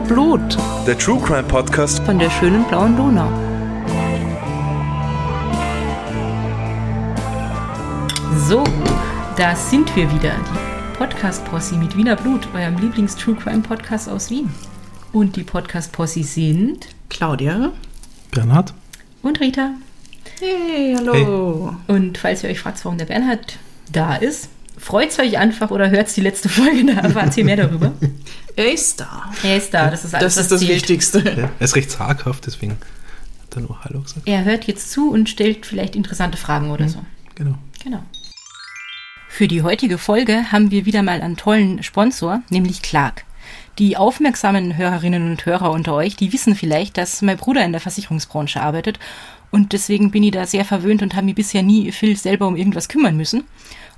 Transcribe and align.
Wiener 0.00 0.14
Blut. 0.14 0.56
Der 0.86 0.96
True 0.96 1.20
Crime 1.20 1.42
Podcast 1.42 2.02
von 2.04 2.18
der 2.18 2.30
schönen 2.30 2.64
blauen 2.64 2.96
Donau. 2.96 3.28
So, 8.48 8.64
da 9.36 9.54
sind 9.54 9.94
wir 9.96 10.10
wieder. 10.10 10.32
Die 10.32 10.96
Podcast-Posse 10.96 11.76
mit 11.76 11.96
Wiener 11.96 12.16
Blut, 12.16 12.48
eurem 12.54 12.78
Lieblings-True 12.78 13.34
Crime 13.34 13.60
Podcast 13.60 14.08
aus 14.08 14.30
Wien. 14.30 14.48
Und 15.12 15.36
die 15.36 15.42
Podcast-Posse 15.42 16.22
sind 16.22 16.88
Claudia. 17.10 17.72
Bernhard. 18.30 18.72
Und 19.22 19.40
Rita. 19.40 19.72
Hey, 20.40 20.94
hallo. 20.96 21.74
Hey. 21.86 21.96
Und 21.96 22.16
falls 22.16 22.42
ihr 22.42 22.50
euch 22.50 22.60
fragt, 22.60 22.82
warum 22.84 22.96
der 22.96 23.06
Bernhard 23.06 23.58
da 23.92 24.16
ist, 24.16 24.48
freut 24.80 25.18
euch 25.18 25.38
einfach 25.38 25.70
oder 25.70 25.90
hört 25.90 26.14
die 26.16 26.20
letzte 26.20 26.48
Folge, 26.48 26.84
da 26.86 27.00
erfahrt 27.02 27.36
ihr 27.36 27.44
mehr 27.44 27.56
darüber. 27.56 27.92
er 28.56 28.72
ist 28.72 29.00
da. 29.00 29.30
Er 29.42 29.56
ist 29.56 29.72
da, 29.74 29.90
das 29.90 30.04
ist 30.04 30.14
alles, 30.14 30.34
Das 30.34 30.44
ist 30.44 30.52
das 30.52 30.60
Wichtigste. 30.66 31.18
Ja, 31.20 31.50
er 31.58 31.64
ist 31.64 31.76
recht 31.76 31.90
zaghaft, 31.90 32.46
deswegen 32.46 32.72
hat 33.42 33.56
er 33.56 33.62
nur 33.62 33.84
Hallo 33.84 34.00
gesagt. 34.00 34.26
Er 34.26 34.44
hört 34.44 34.64
jetzt 34.64 34.90
zu 34.90 35.10
und 35.10 35.28
stellt 35.28 35.66
vielleicht 35.66 35.94
interessante 35.96 36.36
Fragen 36.38 36.70
oder 36.70 36.84
Mhm. 36.84 36.88
so. 36.88 37.04
Genau. 37.34 37.54
Genau. 37.84 38.02
Für 39.28 39.48
die 39.48 39.62
heutige 39.62 39.96
Folge 39.96 40.50
haben 40.52 40.70
wir 40.70 40.84
wieder 40.86 41.02
mal 41.02 41.22
einen 41.22 41.36
tollen 41.36 41.82
Sponsor, 41.82 42.42
nämlich 42.50 42.82
Clark. 42.82 43.24
Die 43.78 43.96
aufmerksamen 43.96 44.76
Hörerinnen 44.76 45.30
und 45.30 45.46
Hörer 45.46 45.70
unter 45.70 45.94
euch, 45.94 46.16
die 46.16 46.32
wissen 46.32 46.54
vielleicht, 46.54 46.98
dass 46.98 47.22
mein 47.22 47.36
Bruder 47.38 47.64
in 47.64 47.72
der 47.72 47.80
Versicherungsbranche 47.80 48.60
arbeitet 48.60 48.98
und 49.50 49.72
deswegen 49.72 50.10
bin 50.10 50.22
ich 50.24 50.32
da 50.32 50.46
sehr 50.46 50.64
verwöhnt 50.64 51.02
und 51.02 51.14
habe 51.14 51.24
mich 51.26 51.36
bisher 51.36 51.62
nie 51.62 51.90
viel 51.92 52.16
selber 52.16 52.46
um 52.46 52.56
irgendwas 52.56 52.88
kümmern 52.88 53.16
müssen. 53.16 53.44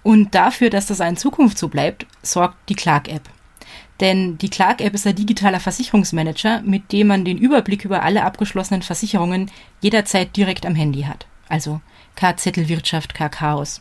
Und 0.03 0.35
dafür, 0.35 0.71
dass 0.71 0.87
das 0.87 1.01
in 1.01 1.17
Zukunft 1.17 1.59
so 1.59 1.69
bleibt, 1.69 2.07
sorgt 2.23 2.69
die 2.69 2.75
Clark-App. 2.75 3.23
Denn 4.01 4.37
die 4.39 4.51
Clark-App 4.51 4.95
ist 4.95 5.07
ein 5.07 5.15
digitaler 5.15 5.61
Versicherungsmanager, 5.61 6.63
mit 6.63 6.91
dem 6.91 7.07
man 7.07 7.25
den 7.25 7.39
Überblick 7.39 7.85
über 7.85 8.03
alle 8.03 8.25
abgeschlossenen 8.25 8.83
Versicherungen 8.83 9.51
jederzeit 9.81 10.37
direkt 10.37 10.67
am 10.67 10.75
Handy 10.75 11.03
hat. 11.03 11.27
Also 11.49 11.81
K-Zettelwirtschaft, 12.17 13.15
K-Chaos. 13.15 13.81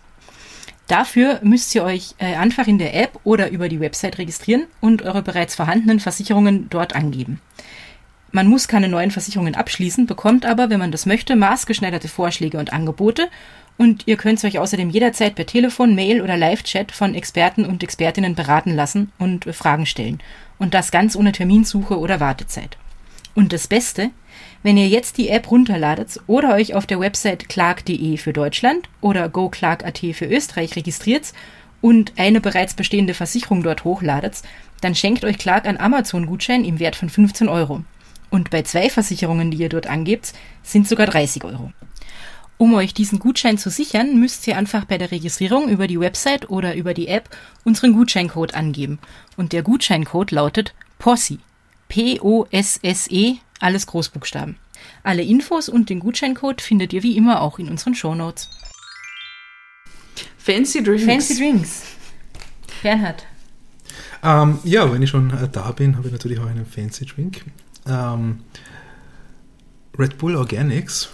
Dafür 0.88 1.40
müsst 1.42 1.74
ihr 1.74 1.84
euch 1.84 2.16
äh, 2.18 2.36
einfach 2.36 2.68
in 2.68 2.78
der 2.78 2.94
App 2.94 3.20
oder 3.24 3.50
über 3.50 3.70
die 3.70 3.80
Website 3.80 4.18
registrieren 4.18 4.68
und 4.82 5.02
eure 5.04 5.22
bereits 5.22 5.56
vorhandenen 5.56 6.00
Versicherungen 6.00 6.70
dort 6.70 6.96
angeben. 6.96 7.40
Man 8.32 8.48
muss 8.48 8.68
keine 8.68 8.88
neuen 8.88 9.12
Versicherungen 9.12 9.56
abschließen, 9.56 10.06
bekommt 10.06 10.46
aber, 10.46 10.70
wenn 10.70 10.80
man 10.80 10.92
das 10.92 11.06
möchte, 11.06 11.36
maßgeschneiderte 11.36 12.08
Vorschläge 12.08 12.60
und 12.60 12.72
Angebote 12.72 13.30
und 13.78 14.04
ihr 14.06 14.16
könnt 14.16 14.44
euch 14.44 14.60
außerdem 14.60 14.90
jederzeit 14.90 15.36
per 15.36 15.46
Telefon, 15.46 15.96
Mail 15.96 16.22
oder 16.22 16.38
Live-Chat 16.38 16.92
von 16.92 17.16
Experten 17.16 17.66
und 17.66 17.84
Expertinnen 17.84 18.36
beraten 18.36 18.76
lassen 18.76 19.12
und 19.18 19.48
äh, 19.48 19.54
Fragen 19.54 19.86
stellen. 19.86 20.20
Und 20.60 20.74
das 20.74 20.92
ganz 20.92 21.16
ohne 21.16 21.32
Terminsuche 21.32 21.98
oder 21.98 22.20
Wartezeit. 22.20 22.78
Und 23.34 23.54
das 23.54 23.68
Beste, 23.68 24.12
wenn 24.62 24.78
ihr 24.78 24.88
jetzt 24.88 25.18
die 25.18 25.30
App 25.30 25.50
runterladet 25.50 26.20
oder 26.28 26.54
euch 26.54 26.76
auf 26.76 26.86
der 26.86 27.00
Website 27.00 27.50
clark.de 27.50 28.18
für 28.18 28.34
Deutschland 28.34 28.88
oder 29.00 29.28
goclark.at 29.30 29.98
für 30.14 30.26
Österreich 30.26 30.76
registriert 30.76 31.34
und 31.82 32.14
eine 32.18 32.40
bereits 32.40 32.76
bestehende 32.76 33.14
Versicherung 33.14 33.64
dort 33.64 33.84
hochladet, 33.84 34.44
dann 34.82 34.94
schenkt 34.94 35.26
euch 35.26 35.38
Clark 35.38 35.66
einen 35.66 35.80
Amazon-Gutschein 35.80 36.64
im 36.66 36.80
Wert 36.80 36.96
von 36.96 37.10
15 37.10 37.50
Euro. 37.50 37.84
Und 38.32 38.50
bei 38.50 38.64
zwei 38.64 38.90
Versicherungen, 38.90 39.52
die 39.52 39.58
ihr 39.58 39.70
dort 39.70 39.86
angebt, 39.86 40.34
sind 40.64 40.88
sogar 40.88 41.06
30 41.06 41.44
Euro. 41.44 41.72
Um 42.58 42.74
euch 42.76 42.94
diesen 42.94 43.20
Gutschein 43.20 43.58
zu 43.58 43.70
sichern, 43.70 44.20
müsst 44.20 44.48
ihr 44.48 44.58
einfach 44.58 44.86
bei 44.86 44.98
der 44.98 45.12
Registrierung 45.12 45.68
über 45.68 45.88
die 45.88 46.00
Website 46.00 46.50
oder 46.50 46.76
über 46.76 46.94
die 46.94 47.08
App 47.08 47.30
unseren 47.66 47.94
Gutscheincode 47.94 48.54
angeben. 48.54 49.00
Und 49.36 49.52
der 49.52 49.64
Gutscheincode 49.64 50.32
lautet 50.32 50.74
POSSE. 51.00 51.40
P-O-S-S-E, 51.90 53.38
alles 53.60 53.86
Großbuchstaben. 53.88 54.56
Alle 55.04 55.24
Infos 55.24 55.70
und 55.70 55.90
den 55.90 56.00
Gutscheincode 56.00 56.62
findet 56.62 56.94
ihr 56.94 57.04
wie 57.04 57.18
immer 57.18 57.42
auch 57.42 57.60
in 57.60 57.68
unseren 57.68 57.96
Shownotes. 57.96 58.50
Fancy 60.38 60.82
Drinks. 60.82 61.04
Fancy 61.04 61.38
Drinks. 61.38 61.84
Bernhard. 62.82 63.26
Ähm, 64.24 64.60
ja, 64.64 64.92
wenn 64.92 65.02
ich 65.02 65.10
schon 65.10 65.32
äh, 65.32 65.50
da 65.52 65.72
bin, 65.72 65.98
habe 65.98 66.08
ich 66.08 66.14
natürlich 66.14 66.40
auch 66.40 66.46
einen 66.46 66.66
Fancy 66.66 67.06
Drink. 67.06 67.44
Ähm, 67.88 68.42
Red 69.98 70.18
Bull 70.18 70.36
Organics 70.36 71.10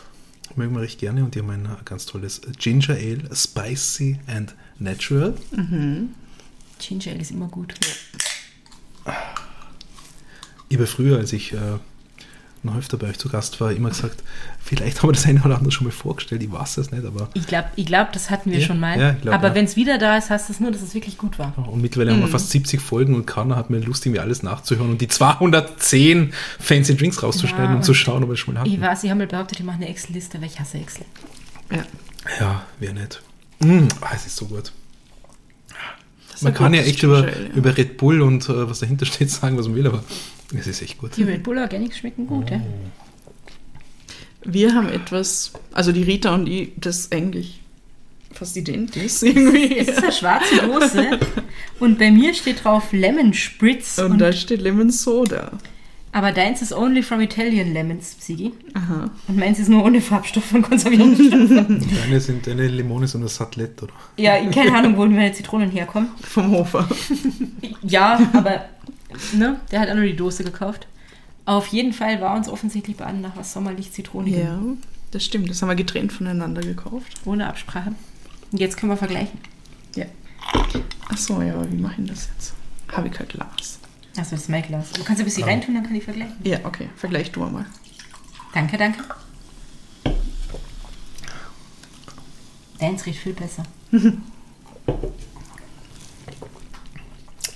mögen 0.56 0.74
wir 0.76 0.82
recht 0.82 1.00
gerne 1.00 1.24
und 1.24 1.36
die 1.36 1.40
haben 1.40 1.50
ein 1.50 1.66
äh, 1.66 1.84
ganz 1.86 2.06
tolles 2.06 2.42
Ginger 2.58 2.96
Ale, 2.96 3.36
Spicy 3.36 4.20
and 4.28 4.56
Natural. 4.80 5.34
Ginger 5.52 7.12
Ale 7.12 7.22
ist 7.22 7.32
immer 7.32 7.48
gut. 7.48 7.74
Ich 10.70 10.78
habe 10.78 10.88
früher, 10.88 11.18
als 11.18 11.34
ich 11.34 11.54
äh, 11.54 11.80
öfter 12.76 12.98
bei 12.98 13.08
euch 13.10 13.20
zu 13.20 13.30
Gast 13.30 13.62
war, 13.62 13.72
immer 13.72 13.90
gesagt, 13.90 14.24
vielleicht 14.64 15.02
haben 15.04 15.10
wir 15.10 15.14
das 15.14 15.26
eine 15.28 15.42
oder 15.44 15.56
andere 15.58 15.72
schon 15.72 15.86
mal 15.86 15.92
vorgestellt, 15.94 16.42
ich 16.42 16.52
weiß 16.52 16.78
es 16.78 16.92
nicht, 16.92 17.06
aber 17.06 17.30
Ich 17.36 17.46
glaube, 17.46 17.68
ich 17.76 17.86
glaub, 17.86 18.12
das 18.14 18.30
hatten 18.32 18.50
wir 18.52 18.60
Ja, 18.60 18.66
schon 18.66 18.80
mal. 18.80 19.00
ja, 19.00 19.12
ich 19.12 19.22
glaub, 19.22 19.36
Aber 19.36 19.50
ja. 19.50 19.56
wenn 19.56 19.66
es 19.66 19.76
wieder 19.76 19.98
da 19.98 20.18
ist, 20.18 20.30
heißt 20.30 20.50
das 20.50 20.60
nur, 20.60 20.72
dass 20.72 20.82
es 20.82 20.94
wirklich 20.96 21.18
gut 21.18 21.38
war. 21.40 21.54
und 21.58 21.82
mittlerweile 21.82 22.12
haben 22.14 22.22
wir 22.22 22.28
fast 22.28 22.50
70 22.50 22.82
Folgen 22.82 23.14
und 23.16 23.26
keiner 23.28 23.56
hat 23.56 23.70
mir 23.70 23.80
Lust, 23.80 24.06
irgendwie 24.06 24.20
alles 24.22 24.42
nachzuhören 24.44 24.90
und 24.90 25.02
die 25.02 25.08
210 25.08 26.34
Fancy 26.60 26.96
Drinks 26.98 27.22
rauszuschneiden 27.24 27.70
Ja, 27.72 27.76
und 27.76 27.84
zu 27.84 27.92
und 27.92 27.96
schauen, 27.96 28.24
ob 28.24 28.30
wir 28.30 28.34
es 28.34 28.40
schon 28.40 28.54
mal 28.56 28.66
Ich 28.66 28.74
hatten. 28.74 28.82
weiß, 28.82 29.02
sie 29.02 29.10
haben 29.12 29.18
mal 29.20 29.28
behauptet, 29.28 29.60
ich 29.60 29.66
mache 29.66 29.78
eine 29.78 29.88
Excel-Liste, 29.90 30.40
weil 30.42 30.48
ich 30.48 30.60
hasse 30.60 30.78
Excel. 30.80 31.06
Ja. 31.72 31.84
Ja, 32.40 32.64
wäre 32.80 32.94
nett. 32.94 33.22
Mm, 33.60 33.88
ah, 34.02 34.08
es 34.16 34.26
ist 34.26 34.36
so 34.36 34.46
gut. 34.46 34.72
Man 36.42 36.54
kann 36.54 36.74
ja 36.74 36.82
echt 36.82 37.04
über, 37.04 37.28
ja. 37.28 37.34
über 37.56 37.76
Red 37.76 37.98
Bull 37.98 38.22
und 38.22 38.48
äh, 38.50 38.70
was 38.70 38.80
dahinter 38.80 39.06
steht 39.06 39.30
sagen, 39.30 39.58
was 39.58 39.68
man 39.68 39.76
will, 39.76 39.88
aber 39.88 40.04
es 40.58 40.68
ist 40.68 40.82
echt 40.82 40.98
gut. 40.98 41.18
Die 41.18 41.24
Red 41.24 41.44
Bull 41.44 41.58
Organics 41.58 41.98
schmecken 41.98 42.28
gut, 42.28 42.50
ja? 42.50 42.62
Wir 44.44 44.74
haben 44.74 44.90
etwas, 44.90 45.52
also 45.74 45.92
die 45.92 46.04
Rita 46.04 46.34
und 46.34 46.48
ich, 46.48 46.72
das 46.78 47.12
eigentlich 47.12 47.62
fast 48.32 48.56
ident 48.56 48.96
ist 48.96 49.24
irgendwie. 49.24 49.78
Es 49.78 49.88
ist 49.88 50.04
eine 50.04 50.12
schwarze 50.12 50.56
Dose 50.58 51.20
und 51.80 51.98
bei 52.00 52.12
mir 52.12 52.34
steht 52.34 52.64
drauf 52.64 52.92
Lemon 52.92 53.34
Spritz. 53.34 53.98
Und, 53.98 54.12
Und 54.12 54.20
da 54.20 54.32
steht 54.32 54.62
Lemon 54.62 54.92
Soda. 54.92 55.52
Aber 56.12 56.32
deins 56.32 56.62
ist 56.62 56.74
only 56.74 57.04
from 57.04 57.22
Italian 57.22 57.74
Lemons, 57.74 58.16
Sigi. 58.20 58.54
Aha. 58.74 59.10
Und 59.28 59.38
meins 59.38 59.60
ist 59.60 59.68
nur 59.70 59.84
ohne 59.84 60.02
Farbstoff 60.02 60.54
und 60.54 60.64
Konservierungsstoff. 60.64 61.68
Deine 62.02 62.20
sind 62.20 62.48
eine 62.48 62.68
Limone 62.68 63.08
und 63.14 63.22
ein 63.24 63.28
Sattlet, 63.28 63.82
oder? 63.84 63.94
ja, 64.18 64.44
keine 64.50 64.74
Ahnung, 64.76 64.98
wo 64.98 65.06
meine 65.06 65.32
Zitronen 65.34 65.70
herkommen. 65.70 66.10
Vom 66.22 66.52
Hofer. 66.52 66.88
Ja, 67.84 68.20
aber 68.34 68.66
ne, 69.34 69.60
der 69.72 69.80
hat 69.82 69.90
auch 69.90 69.96
nur 69.96 70.06
die 70.06 70.16
Dose 70.16 70.44
gekauft. 70.44 70.88
Auf 71.46 71.68
jeden 71.68 71.94
Fall 71.94 72.20
war 72.20 72.36
uns 72.36 72.50
offensichtlich 72.50 72.98
bei 72.98 73.12
nach 73.12 73.36
was 73.38 73.54
sommerlich 73.54 73.92
Zitrone 73.92 74.30
Ja, 74.30 74.60
das 75.12 75.24
stimmt. 75.24 75.50
Das 75.50 75.62
haben 75.62 75.70
wir 75.70 75.76
getrennt 75.76 76.12
voneinander 76.12 76.62
gekauft. 76.62 77.14
ohne 77.26 77.48
Absprache. 77.48 77.94
Und 78.52 78.60
jetzt 78.60 78.76
können 78.78 78.92
wir 78.92 78.98
vergleichen. 78.98 79.40
Ja. 79.96 80.06
Ach 81.10 81.18
so, 81.18 81.42
ja, 81.42 81.54
wie 81.72 81.78
mache 81.78 82.02
ich 82.02 82.10
das 82.10 82.30
jetzt? 82.34 82.54
Habe 82.92 83.08
ich 83.08 83.14
kein 83.14 83.28
Glas. 83.28 83.80
Achso, 84.18 84.32
das 84.32 84.42
ist 84.42 84.50
mein 84.50 84.64
Glas. 84.64 84.92
Du 84.92 85.04
kannst 85.04 85.22
ein 85.22 85.26
bisschen 85.26 85.44
reintun, 85.44 85.76
dann 85.76 85.84
kann 85.84 85.96
ich 85.96 86.04
vergleichen. 86.04 86.36
Ja, 86.44 86.60
okay. 86.64 86.90
Vergleich 86.96 87.32
du 87.32 87.42
mal. 87.42 87.66
Danke, 88.54 88.78
danke. 88.78 89.04
Deins 92.80 93.06
riecht 93.06 93.20
viel 93.20 93.34
besser. 93.34 93.64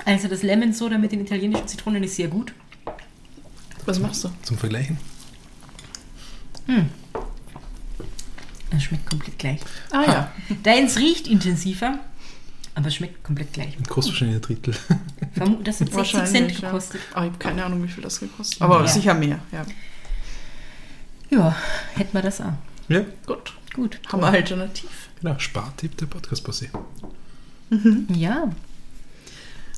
also 0.05 0.27
das 0.27 0.44
Lemon 0.44 0.73
Soda 0.73 0.97
mit 0.97 1.11
den 1.11 1.21
italienischen 1.21 1.67
Zitronen 1.67 2.03
ist 2.03 2.15
sehr 2.15 2.27
gut. 2.27 2.53
Was 3.86 4.00
machst 4.00 4.24
du? 4.24 4.30
Zum 4.44 4.57
Vergleichen. 4.57 4.97
Es 8.69 8.83
schmeckt 8.83 9.06
komplett 9.06 9.38
gleich. 9.38 9.59
Ah 9.91 10.03
ja. 10.03 10.31
Deins 10.63 10.97
riecht 10.97 11.27
intensiver, 11.27 12.00
aber 12.75 12.88
es 12.88 12.95
schmeckt 12.95 13.23
komplett 13.23 13.53
gleich. 13.53 13.77
Und 13.77 13.88
kostet 13.89 14.13
wahrscheinlich 14.13 14.38
ein 14.38 14.41
Drittel. 14.41 14.75
Das 15.63 15.79
hat 15.79 15.91
60 15.94 16.23
Cent 16.25 16.62
gekostet. 16.62 17.01
Ja. 17.12 17.18
Ah, 17.18 17.23
ich 17.25 17.29
habe 17.29 17.38
keine 17.39 17.63
Ahnung, 17.65 17.83
wie 17.83 17.88
viel 17.88 18.03
das 18.03 18.19
gekostet 18.19 18.62
Aber 18.62 18.81
Ja. 18.81 18.88
sicher 18.88 19.13
mehr, 19.13 19.39
ja. 19.51 19.65
Ja, 21.29 21.56
hätten 21.95 22.13
wir 22.13 22.21
das 22.21 22.41
auch. 22.41 22.53
ja, 22.89 23.01
Gut. 23.25 23.53
Gut. 23.73 24.00
Haben 24.12 24.21
wir 24.21 24.27
alternativ. 24.27 24.89
genau. 25.21 25.39
Spartipp 25.39 25.95
der 25.97 26.06
Podcast-Passe. 26.07 26.68
Ja, 28.09 28.50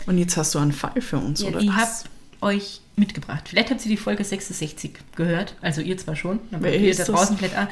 Und 0.08 0.18
jetzt 0.18 0.36
hast 0.36 0.56
du 0.56 0.60
einen 0.60 0.72
Fall 0.72 1.00
für 1.00 1.18
uns, 1.18 1.42
ja 1.42 1.50
oder? 1.50 1.60
ich 1.60 1.72
habe 1.72 1.92
euch 2.42 2.82
mitgebracht. 2.96 3.44
Vielleicht 3.50 3.70
habt 3.70 3.86
ihr 3.86 3.90
die 3.92 3.98
Folge 3.98 4.24
66 4.24 4.94
gehört. 5.16 5.56
Also 5.62 5.82
ihr 5.82 5.98
zwar 5.98 6.16
schon, 6.16 6.40
aber 6.52 6.64
Wer 6.64 6.80
ihr 6.80 6.90
ist 6.92 7.00
da 7.02 7.06
das? 7.06 7.16
draußen 7.16 7.38
vielleicht 7.38 7.56
auch. 7.58 7.68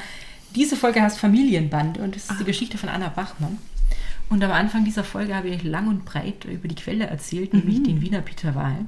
Diese 0.54 0.76
Folge 0.76 1.02
heißt 1.02 1.18
Familienbande 1.18 2.00
und 2.02 2.14
das 2.14 2.30
ist 2.30 2.38
die 2.38 2.44
Geschichte 2.44 2.78
von 2.78 2.88
Anna 2.88 3.08
Bachmann. 3.08 3.58
Und 4.28 4.42
am 4.42 4.50
Anfang 4.50 4.84
dieser 4.84 5.04
Folge 5.04 5.34
habe 5.34 5.48
ich 5.48 5.56
euch 5.56 5.64
lang 5.64 5.88
und 5.88 6.04
breit 6.04 6.44
über 6.44 6.68
die 6.68 6.74
Quelle 6.74 7.06
erzählt, 7.06 7.52
nämlich 7.52 7.82
den 7.82 8.00
Wiener 8.00 8.22
Peter 8.22 8.54
Wahl. 8.54 8.86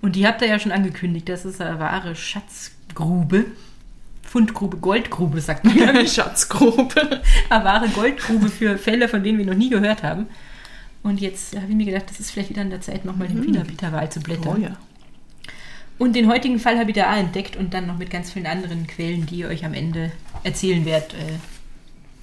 Und 0.00 0.16
die 0.16 0.26
habt 0.26 0.42
ihr 0.42 0.48
ja 0.48 0.58
schon 0.58 0.72
angekündigt, 0.72 1.28
das 1.28 1.44
ist 1.44 1.60
eine 1.60 1.78
wahre 1.78 2.14
Schatzgrube. 2.14 3.46
Fundgrube, 4.22 4.76
Goldgrube, 4.78 5.40
sagt 5.40 5.64
man. 5.64 5.78
Eine 5.88 6.08
Schatzgrube. 6.08 7.20
eine 7.50 7.64
wahre 7.64 7.88
Goldgrube 7.88 8.48
für 8.48 8.78
Fälle, 8.78 9.06
von 9.08 9.22
denen 9.22 9.36
wir 9.36 9.44
noch 9.44 9.54
nie 9.54 9.68
gehört 9.68 10.02
haben. 10.02 10.26
Und 11.02 11.20
jetzt 11.20 11.54
habe 11.54 11.66
ich 11.68 11.74
mir 11.74 11.84
gedacht, 11.84 12.08
das 12.08 12.18
ist 12.18 12.30
vielleicht 12.30 12.48
wieder 12.48 12.62
an 12.62 12.70
der 12.70 12.80
Zeit, 12.80 13.04
nochmal 13.04 13.28
den 13.28 13.42
Wiener 13.42 13.64
Peter 13.64 13.92
Wahl 13.92 14.10
zu 14.10 14.20
blättern. 14.20 14.56
Oh 14.56 14.62
ja. 14.62 14.76
Und 15.98 16.16
den 16.16 16.28
heutigen 16.28 16.58
Fall 16.58 16.78
habe 16.78 16.90
ich 16.90 16.96
da 16.96 17.14
entdeckt 17.16 17.56
und 17.56 17.74
dann 17.74 17.86
noch 17.86 17.98
mit 17.98 18.10
ganz 18.10 18.32
vielen 18.32 18.46
anderen 18.46 18.86
Quellen, 18.86 19.26
die 19.26 19.40
ich 19.40 19.46
euch 19.46 19.64
am 19.64 19.74
Ende 19.74 20.12
erzählen 20.42 20.84
werde, 20.84 21.16
äh, 21.16 21.38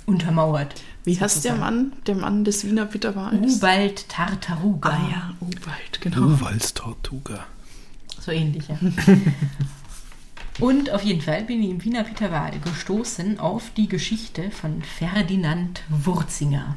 untermauert. 0.10 0.76
Wie 1.06 1.20
heißt 1.20 1.44
der 1.46 1.54
sozusagen. 1.54 1.60
Mann? 1.60 1.94
Der 2.08 2.16
Mann 2.16 2.44
des 2.44 2.66
Wiener 2.66 2.86
Bitterwals? 2.86 3.58
Ubald 3.58 4.10
Tartaruga. 4.10 4.90
Ah 4.90 5.10
ja, 5.10 5.34
Ubald, 5.40 6.02
genau. 6.02 6.22
Uwals 6.28 6.74
Tortuga. 6.74 7.46
So 8.20 8.32
ähnlich, 8.32 8.68
ja. 8.68 8.78
Und 10.60 10.90
auf 10.92 11.04
jeden 11.04 11.22
Fall 11.22 11.44
bin 11.44 11.64
ich 11.64 11.70
im 11.70 11.84
Wiener 11.86 12.04
Peterwahl 12.04 12.52
gestoßen 12.60 13.40
auf 13.40 13.72
die 13.78 13.88
Geschichte 13.88 14.52
von 14.52 14.82
Ferdinand 14.84 15.84
Wurzinger. 15.88 16.76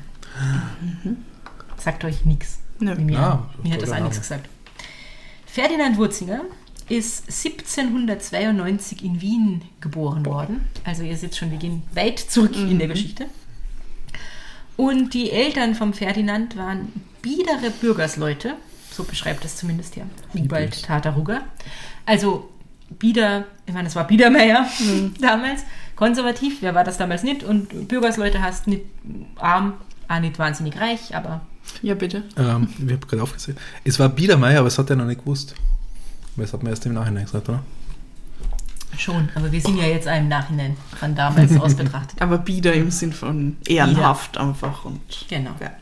Sagt 1.79 2.05
euch 2.05 2.25
nichts. 2.25 2.61
Mir, 2.79 3.19
Ah, 3.19 3.49
mir 3.63 3.75
hat 3.75 3.83
das 3.83 3.91
auch 3.91 4.01
nichts 4.01 4.21
gesagt. 4.21 4.49
Ferdinand 5.47 5.97
Wurzinger 5.99 6.43
ist 6.89 7.25
1792 7.29 9.05
in 9.05 9.21
Wien 9.21 9.63
geboren 9.81 10.27
worden. 10.27 10.63
Also 10.85 11.03
ihr 11.03 11.17
seht 11.17 11.37
schon, 11.37 11.51
wir 11.51 11.59
gehen 11.59 11.83
weit 11.95 12.19
zurück 12.19 12.57
in 12.57 12.79
der 12.79 12.89
Geschichte. 12.89 13.27
Und 14.77 15.15
die 15.15 15.31
Eltern 15.31 15.75
vom 15.75 15.93
Ferdinand 15.93 16.57
waren 16.57 16.93
biedere 17.21 17.71
Bürgersleute, 17.81 18.55
so 18.91 19.05
beschreibt 19.05 19.45
es 19.45 19.57
zumindest 19.57 19.97
ja 19.97 20.05
Hubald. 20.35 20.83
Tatarugger. 20.83 21.43
Also 22.07 22.49
Bieder, 22.99 23.45
ich 23.67 23.73
meine, 23.73 23.89
es 23.89 23.97
war 23.97 24.07
Biedermeier 24.07 24.67
damals, 25.21 25.63
konservativ, 25.97 26.59
wer 26.61 26.75
war 26.75 26.85
das 26.85 26.99
damals 26.99 27.23
nicht? 27.23 27.43
Und 27.43 27.89
Bürgersleute 27.89 28.43
hast 28.43 28.67
nicht 28.67 28.85
arm, 29.37 29.75
auch 30.09 30.21
nicht 30.21 30.39
wahnsinnig 30.39 30.79
reich, 30.79 31.15
aber 31.15 31.43
Ja, 31.81 31.95
bitte. 31.95 32.25
Ähm, 32.37 32.69
ich 32.85 32.93
habe 32.93 33.07
gerade 33.07 33.23
aufgesehen. 33.23 33.57
Es 33.85 33.99
war 33.99 34.09
Biedermeier, 34.09 34.59
aber 34.59 34.69
es 34.69 34.79
hat 34.79 34.91
er 34.91 34.97
noch 34.97 35.07
nicht 35.07 35.21
gewusst. 35.21 35.55
Das 36.37 36.53
hat 36.53 36.63
man 36.63 36.71
erst 36.71 36.87
im 36.87 36.95
Nachhinein 36.95 37.25
gesagt, 37.25 37.49
oder? 37.49 37.63
schon. 38.99 39.29
Aber 39.35 39.51
wir 39.51 39.61
sind 39.61 39.79
ja 39.79 39.87
jetzt 39.87 40.07
im 40.07 40.29
Nachhinein 40.29 40.77
von 40.99 41.15
damals 41.15 41.57
aus 41.59 41.75
betrachtet. 41.77 42.21
Aber 42.21 42.39
Bieder 42.39 42.73
im 42.75 42.91
Sinn 42.91 43.13
von 43.13 43.57
ehrenhaft 43.67 44.39
einfach 44.39 44.85
und. 44.85 45.01
Genau. 45.29 45.53
Ja. 45.61 45.73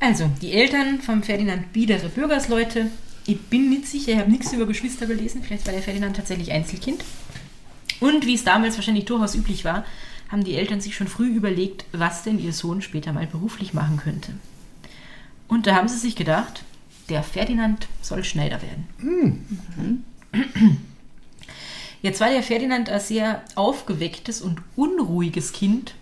Also, 0.00 0.30
die 0.40 0.52
Eltern 0.52 1.00
vom 1.00 1.22
Ferdinand 1.22 1.72
biedere 1.72 2.08
Bürgersleute. 2.08 2.90
Ich 3.26 3.40
bin 3.40 3.70
nicht 3.70 3.86
sicher, 3.86 4.12
ich 4.12 4.18
habe 4.18 4.30
nichts 4.30 4.52
über 4.52 4.66
Geschwister 4.66 5.06
gelesen. 5.06 5.42
Vielleicht 5.42 5.66
war 5.66 5.72
der 5.72 5.82
Ferdinand 5.82 6.16
tatsächlich 6.16 6.52
Einzelkind. 6.52 7.02
Und 8.00 8.26
wie 8.26 8.34
es 8.34 8.44
damals 8.44 8.76
wahrscheinlich 8.76 9.06
durchaus 9.06 9.34
üblich 9.34 9.64
war, 9.64 9.84
haben 10.30 10.44
die 10.44 10.56
Eltern 10.56 10.80
sich 10.80 10.94
schon 10.94 11.08
früh 11.08 11.28
überlegt, 11.28 11.86
was 11.92 12.22
denn 12.22 12.38
ihr 12.38 12.52
Sohn 12.52 12.82
später 12.82 13.12
mal 13.12 13.26
beruflich 13.26 13.72
machen 13.72 13.96
könnte. 13.96 14.32
Und 15.48 15.66
da 15.66 15.74
haben 15.74 15.88
sie 15.88 15.98
sich 15.98 16.16
gedacht, 16.16 16.64
der 17.08 17.22
Ferdinand 17.22 17.88
soll 18.02 18.24
Schneider 18.24 18.58
werden. 18.62 20.04
Jetzt 22.02 22.20
war 22.20 22.28
der 22.30 22.42
Ferdinand 22.42 22.88
ein 22.90 23.00
sehr 23.00 23.42
aufgewecktes 23.54 24.42
und 24.42 24.60
unruhiges 24.76 25.52
Kind, 25.52 25.94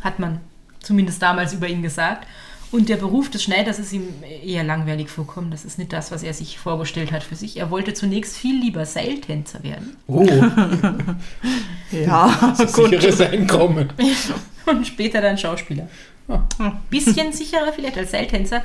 hat 0.00 0.18
man 0.18 0.40
zumindest 0.80 1.22
damals 1.22 1.52
über 1.52 1.68
ihn 1.68 1.82
gesagt. 1.82 2.26
Und 2.72 2.88
der 2.88 2.96
Beruf 2.96 3.28
des 3.30 3.42
Schneiders 3.42 3.80
ist 3.80 3.92
ihm 3.92 4.04
eher 4.44 4.62
langweilig 4.62 5.10
vorkommen. 5.10 5.50
Das 5.50 5.64
ist 5.64 5.76
nicht 5.78 5.92
das, 5.92 6.12
was 6.12 6.22
er 6.22 6.32
sich 6.34 6.56
vorgestellt 6.56 7.10
hat 7.10 7.24
für 7.24 7.34
sich. 7.34 7.56
Er 7.56 7.68
wollte 7.72 7.94
zunächst 7.94 8.36
viel 8.36 8.60
lieber 8.60 8.86
Seiltänzer 8.86 9.64
werden 9.64 9.96
Oh, 10.06 10.24
Ja, 11.90 12.54
gut. 12.72 12.90
sicheres 12.90 13.20
Einkommen. 13.20 13.92
und 14.66 14.86
später 14.86 15.20
dann 15.20 15.36
Schauspieler. 15.36 15.88
Ah. 16.28 16.42
Bisschen 16.90 17.32
sicherer 17.32 17.72
vielleicht 17.72 17.98
als 17.98 18.12
Seiltänzer, 18.12 18.62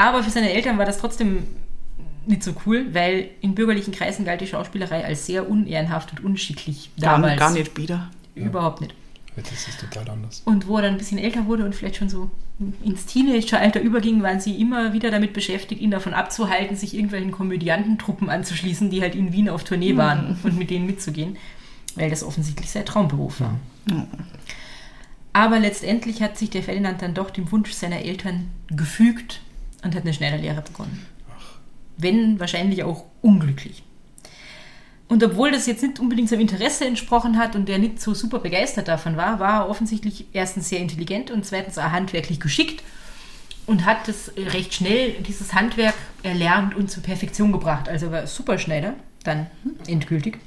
aber 0.00 0.22
für 0.22 0.30
seine 0.30 0.50
Eltern 0.50 0.78
war 0.78 0.86
das 0.86 0.98
trotzdem 0.98 1.46
nicht 2.26 2.42
so 2.42 2.54
cool, 2.64 2.86
weil 2.94 3.28
in 3.42 3.54
bürgerlichen 3.54 3.92
Kreisen 3.92 4.24
galt 4.24 4.40
die 4.40 4.46
Schauspielerei 4.46 5.04
als 5.04 5.26
sehr 5.26 5.48
unehrenhaft 5.48 6.12
und 6.12 6.24
unschicklich 6.24 6.90
Gar, 6.98 7.16
damals. 7.16 7.38
gar 7.38 7.50
nicht 7.50 7.74
Bieder. 7.74 8.10
Überhaupt 8.34 8.80
nicht. 8.80 8.94
Jetzt 9.36 9.52
ist 9.52 9.68
es 9.68 9.76
total 9.76 10.08
anders. 10.08 10.40
Und 10.46 10.66
wo 10.66 10.76
er 10.76 10.82
dann 10.82 10.92
ein 10.92 10.98
bisschen 10.98 11.18
älter 11.18 11.44
wurde 11.46 11.66
und 11.66 11.74
vielleicht 11.74 11.96
schon 11.96 12.08
so 12.08 12.30
ins 12.82 13.04
Teenageralter 13.04 13.80
überging, 13.80 14.22
waren 14.22 14.40
sie 14.40 14.58
immer 14.58 14.94
wieder 14.94 15.10
damit 15.10 15.34
beschäftigt, 15.34 15.82
ihn 15.82 15.90
davon 15.90 16.14
abzuhalten, 16.14 16.76
sich 16.76 16.94
irgendwelchen 16.94 17.30
Komödiantentruppen 17.30 18.30
anzuschließen, 18.30 18.88
die 18.88 19.02
halt 19.02 19.14
in 19.14 19.32
Wien 19.34 19.50
auf 19.50 19.64
Tournee 19.64 19.96
waren 19.96 20.38
und 20.42 20.58
mit 20.58 20.70
denen 20.70 20.86
mitzugehen, 20.86 21.36
weil 21.94 22.08
das 22.08 22.22
offensichtlich 22.22 22.70
sein 22.70 22.86
Traumberuf 22.86 23.40
war. 23.40 23.56
Aber 25.34 25.58
letztendlich 25.58 26.22
hat 26.22 26.38
sich 26.38 26.48
der 26.48 26.62
Ferdinand 26.62 27.02
dann 27.02 27.14
doch 27.14 27.30
dem 27.30 27.52
Wunsch 27.52 27.72
seiner 27.72 28.00
Eltern 28.00 28.50
gefügt 28.68 29.40
und 29.82 29.94
hat 29.94 30.02
eine 30.02 30.14
Schneiderlehre 30.14 30.62
begonnen. 30.62 31.06
Wenn 31.96 32.40
wahrscheinlich 32.40 32.82
auch 32.84 33.04
unglücklich. 33.22 33.82
Und 35.08 35.24
obwohl 35.24 35.50
das 35.50 35.66
jetzt 35.66 35.82
nicht 35.82 35.98
unbedingt 35.98 36.28
seinem 36.28 36.42
Interesse 36.42 36.86
entsprochen 36.86 37.36
hat 37.36 37.56
und 37.56 37.68
er 37.68 37.78
nicht 37.78 38.00
so 38.00 38.14
super 38.14 38.38
begeistert 38.38 38.86
davon 38.86 39.16
war, 39.16 39.40
war 39.40 39.62
er 39.62 39.68
offensichtlich 39.68 40.26
erstens 40.32 40.68
sehr 40.68 40.78
intelligent 40.78 41.32
und 41.32 41.44
zweitens 41.44 41.78
auch 41.78 41.90
handwerklich 41.90 42.38
geschickt 42.38 42.84
und 43.66 43.84
hat 43.86 44.06
das 44.06 44.32
recht 44.36 44.74
schnell, 44.74 45.14
dieses 45.14 45.52
Handwerk 45.52 45.94
erlernt 46.22 46.76
und 46.76 46.90
zur 46.90 47.02
Perfektion 47.02 47.50
gebracht. 47.50 47.88
Also 47.88 48.06
er 48.06 48.12
war 48.12 48.26
Superschneider, 48.26 48.94
dann 49.24 49.48
endgültig. 49.86 50.38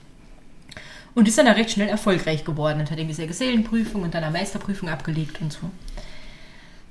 Und 1.13 1.27
ist 1.27 1.37
dann 1.37 1.47
auch 1.47 1.55
recht 1.55 1.71
schnell 1.71 1.89
erfolgreich 1.89 2.43
geworden 2.43 2.79
und 2.79 2.89
hat 2.89 2.97
irgendwie 2.97 3.15
sehr 3.15 3.27
Gesellenprüfung 3.27 4.01
und 4.01 4.13
dann 4.13 4.23
eine 4.23 4.31
Meisterprüfung 4.31 4.89
abgelegt 4.89 5.41
und 5.41 5.53
so. 5.53 5.69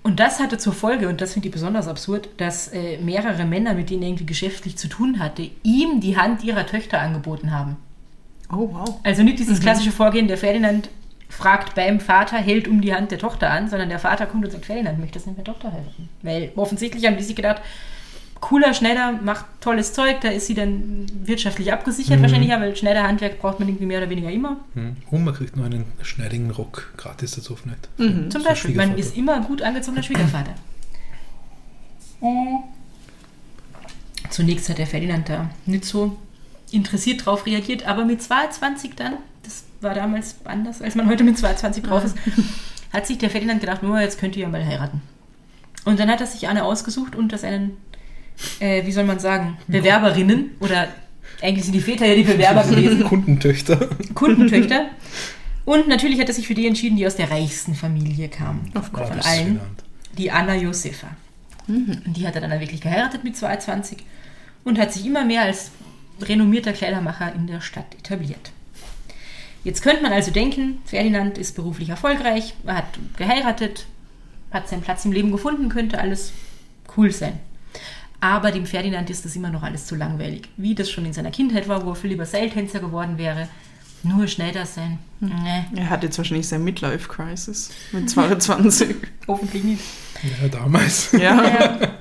Und 0.02 0.18
das 0.18 0.40
hatte 0.40 0.58
zur 0.58 0.72
Folge, 0.72 1.08
und 1.08 1.20
das 1.20 1.32
finde 1.32 1.48
ich 1.48 1.52
besonders 1.52 1.86
absurd, 1.86 2.28
dass 2.36 2.68
äh, 2.68 2.98
mehrere 2.98 3.44
Männer, 3.44 3.74
mit 3.74 3.90
denen 3.90 4.02
er 4.02 4.08
irgendwie 4.08 4.26
geschäftlich 4.26 4.76
zu 4.76 4.88
tun 4.88 5.20
hatte, 5.20 5.48
ihm 5.62 6.00
die 6.00 6.16
Hand 6.16 6.42
ihrer 6.42 6.66
Töchter 6.66 7.00
angeboten 7.00 7.52
haben. 7.52 7.76
Oh, 8.50 8.68
wow. 8.72 9.00
Also 9.04 9.22
nicht 9.22 9.38
dieses 9.38 9.60
klassische 9.60 9.92
Vorgehen, 9.92 10.26
der 10.28 10.38
Ferdinand 10.38 10.88
fragt 11.28 11.74
beim 11.74 12.00
Vater, 12.00 12.36
hält 12.36 12.68
um 12.68 12.80
die 12.80 12.94
Hand 12.94 13.10
der 13.10 13.18
Tochter 13.18 13.50
an, 13.50 13.68
sondern 13.68 13.88
der 13.88 13.98
Vater 13.98 14.26
kommt 14.26 14.44
und 14.44 14.50
sagt, 14.50 14.66
Ferdinand, 14.66 14.98
möchtest 14.98 15.24
du 15.24 15.30
nicht 15.30 15.38
mehr 15.38 15.46
Tochter 15.46 15.70
helfen? 15.70 16.08
Weil 16.20 16.52
offensichtlich 16.56 17.06
haben 17.06 17.16
die 17.16 17.22
sich 17.22 17.36
gedacht, 17.36 17.62
cooler 18.42 18.74
Schneider 18.74 19.12
macht 19.22 19.46
tolles 19.60 19.94
Zeug, 19.94 20.20
da 20.20 20.28
ist 20.28 20.48
sie 20.48 20.54
dann 20.54 21.06
wirtschaftlich 21.24 21.72
abgesichert 21.72 22.20
wahrscheinlich, 22.20 22.50
ja, 22.50 22.60
weil 22.60 22.76
Schneiderhandwerk 22.76 23.40
braucht 23.40 23.60
man 23.60 23.68
irgendwie 23.68 23.86
mehr 23.86 23.98
oder 23.98 24.10
weniger 24.10 24.30
immer. 24.30 24.58
Hm. 24.74 24.96
Und 25.10 25.24
man 25.24 25.32
kriegt 25.32 25.56
noch 25.56 25.64
einen 25.64 25.86
schneidigen 26.02 26.50
Rock 26.50 26.92
gratis 26.96 27.30
dazu 27.36 27.56
vielleicht. 27.56 27.88
Zum 28.30 28.42
So 28.42 28.48
Beispiel, 28.48 28.74
man 28.74 28.98
ist 28.98 29.16
immer 29.16 29.40
gut 29.40 29.62
angezogener 29.62 30.02
Schwiegervater. 30.02 30.54
Zunächst 34.30 34.68
hat 34.68 34.78
der 34.78 34.86
Ferdinand 34.86 35.28
da 35.28 35.50
nicht 35.66 35.84
so 35.84 36.18
interessiert 36.72 37.24
drauf 37.24 37.46
reagiert, 37.46 37.86
aber 37.86 38.04
mit 38.04 38.22
22 38.22 38.94
dann, 38.96 39.14
das 39.44 39.64
war 39.80 39.94
damals 39.94 40.36
anders, 40.44 40.82
als 40.82 40.94
man 40.94 41.08
heute 41.08 41.22
mit 41.24 41.38
22 41.38 41.82
drauf 41.84 42.04
ist, 42.04 42.16
hat 42.92 43.06
sich 43.06 43.18
der 43.18 43.30
Ferdinand 43.30 43.60
gedacht, 43.60 43.82
oh, 43.82 43.96
jetzt 43.96 44.18
könnt 44.18 44.36
ihr 44.36 44.42
ja 44.42 44.48
mal 44.48 44.64
heiraten. 44.64 45.00
Und 45.84 45.98
dann 45.98 46.10
hat 46.10 46.20
er 46.20 46.26
sich 46.26 46.48
eine 46.48 46.64
ausgesucht 46.64 47.16
unter 47.16 47.38
seinen, 47.38 47.76
äh, 48.60 48.84
wie 48.86 48.92
soll 48.92 49.04
man 49.04 49.18
sagen, 49.18 49.58
Bewerberinnen 49.68 50.52
oder 50.60 50.88
eigentlich 51.42 51.64
sind 51.64 51.74
die 51.74 51.80
Väter 51.80 52.06
ja 52.06 52.14
die 52.14 52.22
Bewerber 52.22 52.62
gewesen. 52.62 53.04
Kundentöchter. 53.08 53.88
Kundentöchter. 54.14 54.86
Und 55.64 55.88
natürlich 55.88 56.20
hat 56.20 56.28
er 56.28 56.34
sich 56.34 56.46
für 56.46 56.54
die 56.54 56.66
entschieden, 56.66 56.96
die 56.96 57.06
aus 57.06 57.16
der 57.16 57.30
reichsten 57.30 57.74
Familie 57.74 58.28
kam. 58.28 58.60
Of 58.74 58.86
Von 58.86 58.92
course. 58.92 59.24
allen. 59.24 59.60
Die 60.18 60.30
Anna 60.30 60.54
Josefa. 60.54 61.08
Und 61.68 62.02
die 62.16 62.26
hat 62.26 62.34
er 62.34 62.42
dann 62.42 62.60
wirklich 62.60 62.80
geheiratet 62.80 63.24
mit 63.24 63.36
22 63.36 63.98
und 64.64 64.78
hat 64.78 64.92
sich 64.92 65.06
immer 65.06 65.24
mehr 65.24 65.42
als 65.42 65.70
renommierter 66.20 66.72
Kleidermacher 66.72 67.32
in 67.34 67.46
der 67.46 67.60
Stadt 67.60 67.94
etabliert. 67.94 68.52
Jetzt 69.64 69.82
könnte 69.82 70.02
man 70.02 70.12
also 70.12 70.32
denken, 70.32 70.78
Ferdinand 70.84 71.38
ist 71.38 71.54
beruflich 71.54 71.88
erfolgreich, 71.88 72.54
er 72.66 72.78
hat 72.78 72.98
geheiratet, 73.16 73.86
hat 74.50 74.68
seinen 74.68 74.82
Platz 74.82 75.04
im 75.04 75.12
Leben 75.12 75.30
gefunden, 75.30 75.68
könnte 75.68 75.98
alles 75.98 76.32
cool 76.96 77.12
sein. 77.12 77.38
Aber 78.22 78.52
dem 78.52 78.66
Ferdinand 78.66 79.10
ist 79.10 79.24
das 79.24 79.34
immer 79.34 79.50
noch 79.50 79.64
alles 79.64 79.86
zu 79.86 79.96
langweilig. 79.96 80.48
Wie 80.56 80.76
das 80.76 80.88
schon 80.88 81.04
in 81.04 81.12
seiner 81.12 81.32
Kindheit 81.32 81.68
war, 81.68 81.84
wo 81.84 81.90
er 81.90 81.96
viel 81.96 82.10
lieber 82.10 82.24
Seiltänzer 82.24 82.78
geworden 82.78 83.18
wäre. 83.18 83.48
Nur 84.04 84.28
Schneider 84.28 84.64
sein. 84.64 85.00
Nee, 85.18 85.64
Er 85.74 85.90
hat 85.90 86.04
jetzt 86.04 86.18
wahrscheinlich 86.18 86.46
seine 86.46 86.62
Midlife-Crisis 86.62 87.72
mit 87.90 88.08
22. 88.08 88.94
hoffentlich 89.26 89.64
nicht. 89.64 89.82
Ja, 90.40 90.46
damals. 90.46 91.10
ja. 91.10 91.42
Er, 91.42 91.98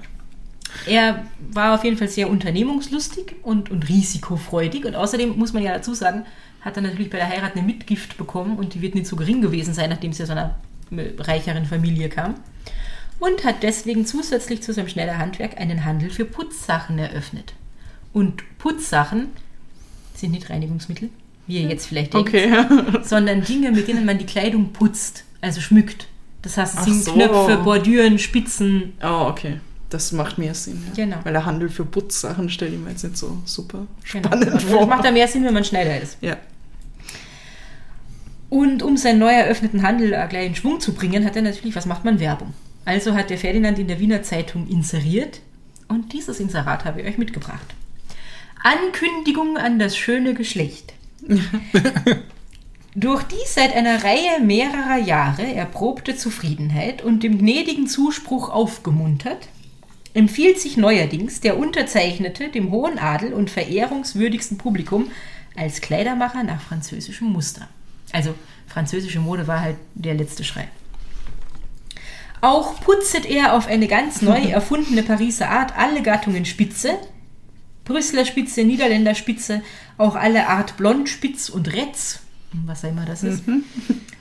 er 0.86 1.26
war 1.52 1.74
auf 1.74 1.84
jeden 1.84 1.98
Fall 1.98 2.08
sehr 2.08 2.30
unternehmungslustig 2.30 3.38
und, 3.42 3.72
und 3.72 3.90
risikofreudig. 3.90 4.86
Und 4.86 4.94
außerdem 4.96 5.36
muss 5.40 5.54
man 5.54 5.64
ja 5.64 5.74
dazu 5.74 5.96
sagen, 5.96 6.26
hat 6.62 6.76
er 6.76 6.84
natürlich 6.84 7.10
bei 7.10 7.18
der 7.18 7.30
Heirat 7.30 7.56
eine 7.56 7.66
Mitgift 7.66 8.18
bekommen 8.18 8.60
und 8.60 8.76
die 8.76 8.82
wird 8.82 8.94
nicht 8.94 9.08
so 9.08 9.16
gering 9.16 9.42
gewesen 9.42 9.74
sein, 9.74 9.90
nachdem 9.90 10.14
sie 10.14 10.22
aus 10.22 10.30
einer 10.30 10.54
äh, 10.92 11.14
reicheren 11.18 11.66
Familie 11.66 12.10
kam. 12.10 12.36
Und 13.22 13.46
hat 13.46 13.62
deswegen 13.64 14.06
zusätzlich 14.06 14.62
zu 14.64 14.74
seinem 14.74 14.90
schneller 14.90 15.18
Handwerk 15.18 15.58
einen 15.58 15.86
Handel 15.86 16.10
für 16.10 16.26
Putzsachen 16.26 16.98
eröffnet. 17.00 17.54
Und 18.14 18.44
Putzsachen 18.58 19.28
sind 20.16 20.32
nicht 20.32 20.50
Reinigungsmittel, 20.50 21.10
wie 21.48 21.62
ihr 21.62 21.70
jetzt 21.70 21.86
vielleicht 21.88 22.14
denkt, 22.14 22.28
Okay. 22.30 22.52
sondern 23.04 23.44
Dinge, 23.44 23.72
mit 23.72 23.88
denen 23.88 24.06
man 24.06 24.18
die 24.18 24.26
Kleidung 24.26 24.74
putzt, 24.74 25.24
also 25.40 25.62
schmückt. 25.62 26.08
Das 26.42 26.58
heißt, 26.58 26.80
es 26.80 26.84
sind 26.86 27.04
so. 27.04 27.14
Knöpfe, 27.14 27.58
Bordüren, 27.64 28.18
Spitzen, 28.20 28.94
Oh, 29.04 29.28
okay. 29.30 29.60
Das 29.92 30.12
macht 30.14 30.38
mehr 30.38 30.54
Sinn. 30.56 30.82
Ja. 30.96 31.04
Genau. 31.06 31.18
Weil 31.24 31.34
der 31.34 31.46
Handel 31.46 31.70
für 31.70 31.86
Putzsachen 31.86 32.50
stelle 32.50 32.74
ich 32.76 32.80
mir 32.80 32.90
jetzt 32.92 33.04
nicht 33.04 33.18
so 33.18 33.38
super 33.46 33.86
Genau. 34.12 34.28
spannend 34.30 34.54
Das 34.54 34.64
vor. 34.64 34.88
macht 34.88 35.06
da 35.06 35.12
mehr 35.12 35.28
Sinn, 35.28 35.44
wenn 35.46 35.54
man 35.54 35.64
schneller 35.66 36.02
ist. 36.02 36.18
ja. 36.22 36.38
Und 38.50 38.84
um 38.84 38.98
seinen 38.98 39.20
neu 39.20 39.32
eröffneten 39.32 39.82
Handel 39.84 40.12
äh, 40.14 40.28
gleich 40.28 40.48
in 40.48 40.56
Schwung 40.56 40.80
zu 40.82 40.94
bringen, 40.94 41.24
hat 41.26 41.36
er 41.38 41.42
natürlich, 41.42 41.76
was 41.76 41.86
macht 41.86 42.04
man? 42.04 42.20
Werbung. 42.20 42.54
Also 42.86 43.14
hat 43.14 43.30
der 43.30 43.38
Ferdinand 43.38 43.80
in 43.80 43.88
der 43.88 44.00
Wiener 44.00 44.24
Zeitung 44.24 44.68
inseriert 44.68 45.42
und 45.88 46.14
dieses 46.14 46.40
Inserat 46.40 46.86
habe 46.86 47.02
ich 47.02 47.08
euch 47.08 47.18
mitgebracht. 47.18 47.76
Ankündigung 48.64 49.58
an 49.58 49.80
das 49.80 49.98
schöne 49.98 50.34
Geschlecht. 50.34 50.94
Durch 52.96 53.24
die 53.24 53.36
seit 53.46 53.74
einer 53.76 54.04
Reihe 54.04 54.42
mehrerer 54.42 54.98
Jahre 54.98 55.44
erprobte 55.44 56.16
Zufriedenheit 56.16 57.02
und 57.02 57.24
dem 57.24 57.38
gnädigen 57.38 57.88
Zuspruch 57.88 58.50
aufgemuntert, 58.50 59.48
empfiehlt 60.14 60.60
sich 60.60 60.76
neuerdings 60.76 61.40
der 61.40 61.58
Unterzeichnete 61.58 62.50
dem 62.50 62.72
hohen 62.72 63.00
Adel 63.00 63.34
und 63.34 63.50
verehrungswürdigsten 63.50 64.58
Publikum 64.58 65.10
als 65.56 65.80
Kleidermacher 65.80 66.44
nach 66.44 66.62
französischem 66.62 67.28
Muster. 67.30 67.68
Also 68.12 68.36
französische 68.68 69.20
Mode 69.20 69.48
war 69.48 69.62
halt 69.62 69.78
der 69.96 70.16
letzte 70.16 70.44
Schrei. 70.44 70.68
Auch 72.42 72.82
putzet 72.82 73.26
er 73.26 73.54
auf 73.54 73.68
eine 73.68 73.88
ganz 73.88 74.22
neu 74.22 74.42
erfundene 74.50 75.04
Pariser 75.04 75.50
Art 75.50 75.78
alle 75.78 76.02
Gattungen 76.02 76.46
Spitze, 76.46 76.98
Brüsseler 77.86 78.26
Spitze, 78.26 78.64
Niederländer 78.64 79.16
Spitze, 79.16 79.62
auch 79.98 80.16
alle 80.16 80.48
Art 80.48 80.78
Blondspitz 80.78 81.50
und 81.50 81.74
Retz, 81.74 82.20
was 82.66 82.84
auch 82.84 82.90
immer 82.90 83.06
das 83.06 83.24
ist. 83.24 83.44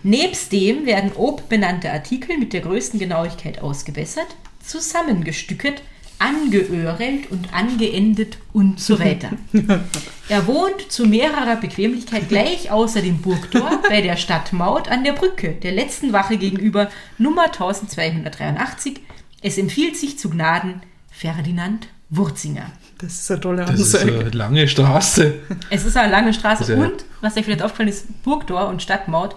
Nebst 0.03 0.53
dem 0.53 0.87
werden 0.87 1.13
ob 1.17 1.49
benannte 1.49 1.93
Artikel 1.93 2.39
mit 2.39 2.53
der 2.53 2.61
größten 2.61 2.99
Genauigkeit 2.99 3.61
ausgebessert, 3.61 4.29
zusammengestückelt, 4.65 5.83
angeöhrelt 6.21 7.31
und 7.31 7.53
angeendet 7.53 8.39
und 8.53 8.79
so 8.79 8.99
weiter. 9.01 9.31
Er 10.29 10.47
wohnt 10.47 10.93
zu 10.93 11.07
mehrerer 11.07 11.57
Bequemlichkeit 11.57 12.29
gleich 12.29 12.71
außer 12.71 13.03
dem 13.03 13.19
Burgtor 13.19 13.81
bei 13.89 14.01
der 14.01 14.17
Stadtmaut 14.17 14.89
an 14.89 15.03
der 15.03 15.13
Brücke, 15.13 15.55
der 15.55 15.73
letzten 15.73 16.13
Wache 16.13 16.37
gegenüber 16.37 16.89
Nummer 17.19 17.47
1283. 17.47 19.01
Es 19.43 19.59
empfiehlt 19.59 19.97
sich 19.97 20.21
zu 20.21 20.31
Gnaden 20.31 20.83
Ferdinand 21.11 21.89
Wurzinger. 22.11 22.71
Das 22.99 23.13
ist 23.15 23.31
eine 23.31 23.41
tolle 23.41 23.65
Das 23.65 23.81
ist 23.81 23.95
Ansage. 23.97 24.21
eine 24.21 24.31
lange 24.31 24.69
Straße. 24.69 25.35
Es 25.71 25.85
ist 25.85 25.97
eine 25.97 26.13
lange 26.13 26.33
Straße 26.35 26.77
und, 26.77 27.05
was 27.21 27.37
euch 27.37 27.45
vielleicht 27.45 27.63
aufgefallen 27.63 27.89
ist, 27.89 28.23
Burgtor 28.23 28.69
und 28.69 28.83
Stadtmaut, 28.83 29.35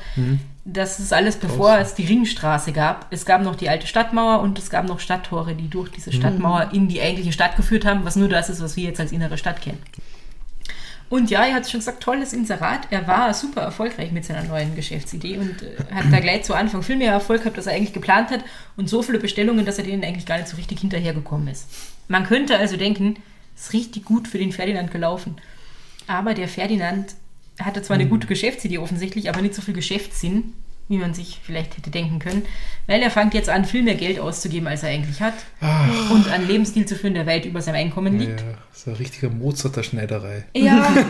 das 0.65 0.99
ist 0.99 1.11
alles 1.11 1.35
bevor 1.35 1.77
es 1.77 1.93
die 1.93 2.05
Ringstraße 2.05 2.71
gab. 2.71 3.07
Es 3.11 3.25
gab 3.25 3.41
noch 3.41 3.55
die 3.55 3.69
alte 3.69 3.85
Stadtmauer 3.85 4.41
und 4.41 4.57
es 4.57 4.69
gab 4.69 4.87
noch 4.87 4.99
Stadttore, 4.99 5.55
die 5.55 5.69
durch 5.69 5.89
diese 5.89 6.13
Stadtmauer 6.13 6.69
in 6.71 6.87
die 6.87 7.01
eigentliche 7.01 7.33
Stadt 7.33 7.57
geführt 7.57 7.85
haben, 7.85 8.05
was 8.05 8.15
nur 8.15 8.29
das 8.29 8.49
ist, 8.49 8.61
was 8.61 8.77
wir 8.77 8.85
jetzt 8.85 8.99
als 8.99 9.11
innere 9.11 9.37
Stadt 9.37 9.61
kennen. 9.61 9.81
Und 11.09 11.29
ja, 11.29 11.45
er 11.45 11.55
hat 11.55 11.69
schon 11.69 11.81
gesagt, 11.81 12.01
tolles 12.01 12.33
Inserat. 12.33 12.87
Er 12.89 13.07
war 13.07 13.33
super 13.33 13.61
erfolgreich 13.61 14.11
mit 14.11 14.25
seiner 14.25 14.43
neuen 14.45 14.73
Geschäftsidee 14.73 15.37
und 15.37 15.61
äh, 15.61 15.75
hat 15.93 16.05
da 16.11 16.19
gleich 16.19 16.43
zu 16.43 16.55
Anfang 16.55 16.81
viel 16.81 16.95
mehr 16.95 17.11
Erfolg 17.11 17.41
gehabt, 17.41 17.57
als 17.57 17.67
er 17.67 17.75
eigentlich 17.75 17.93
geplant 17.93 18.31
hat 18.31 18.43
und 18.77 18.89
so 18.89 19.03
viele 19.03 19.19
Bestellungen, 19.19 19.65
dass 19.65 19.77
er 19.77 19.83
denen 19.83 20.03
eigentlich 20.03 20.25
gar 20.25 20.37
nicht 20.37 20.47
so 20.47 20.57
richtig 20.57 20.79
hinterhergekommen 20.79 21.49
ist. 21.49 21.67
Man 22.07 22.25
könnte 22.25 22.57
also 22.57 22.77
denken, 22.77 23.17
es 23.55 23.65
ist 23.65 23.73
richtig 23.73 24.05
gut 24.05 24.27
für 24.27 24.39
den 24.39 24.51
Ferdinand 24.51 24.91
gelaufen. 24.91 25.35
Aber 26.07 26.33
der 26.33 26.47
Ferdinand 26.47 27.13
hatte 27.59 27.81
zwar 27.81 27.95
eine 27.95 28.07
gute 28.07 28.27
Geschäftsidee 28.27 28.77
offensichtlich, 28.79 29.29
aber 29.29 29.41
nicht 29.41 29.53
so 29.55 29.61
viel 29.61 29.73
Geschäftssinn, 29.73 30.53
wie 30.89 30.97
man 30.97 31.13
sich 31.13 31.39
vielleicht 31.43 31.77
hätte 31.77 31.89
denken 31.91 32.19
können, 32.19 32.43
weil 32.87 33.01
er 33.01 33.09
fängt 33.09 33.33
jetzt 33.33 33.49
an, 33.49 33.63
viel 33.63 33.83
mehr 33.83 33.95
Geld 33.95 34.19
auszugeben, 34.19 34.67
als 34.67 34.83
er 34.83 34.89
eigentlich 34.89 35.21
hat 35.21 35.33
und 36.11 36.27
einen 36.29 36.45
Lebensstil 36.47 36.85
zu 36.85 36.95
führen, 36.97 37.13
der 37.13 37.25
weit 37.25 37.45
über 37.45 37.61
seinem 37.61 37.75
Einkommen 37.75 38.19
Ja, 38.19 38.27
liegt. 38.27 38.43
so 38.73 38.89
eine 38.91 38.99
richtige 38.99 39.29
Mozarter 39.29 39.83
Schneiderei. 39.83 40.45
Ja. 40.55 40.87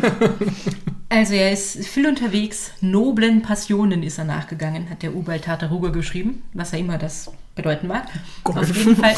Also 1.09 1.35
er 1.35 1.51
ist 1.51 1.85
viel 1.85 2.07
unterwegs, 2.07 2.71
noblen 2.81 3.43
Passionen 3.43 4.01
ist 4.01 4.17
er 4.17 4.23
nachgegangen, 4.25 4.89
hat 4.89 5.03
der 5.03 5.13
Ubald 5.15 5.43
Tartaruga 5.43 5.89
geschrieben, 5.89 6.41
was 6.53 6.73
er 6.73 6.79
immer 6.79 6.97
das 6.97 7.29
bedeuten 7.53 7.85
mag. 7.85 8.05
Auf 8.43 8.55
Golfen. 8.55 8.75
jeden 8.75 8.95
Fall. 8.95 9.13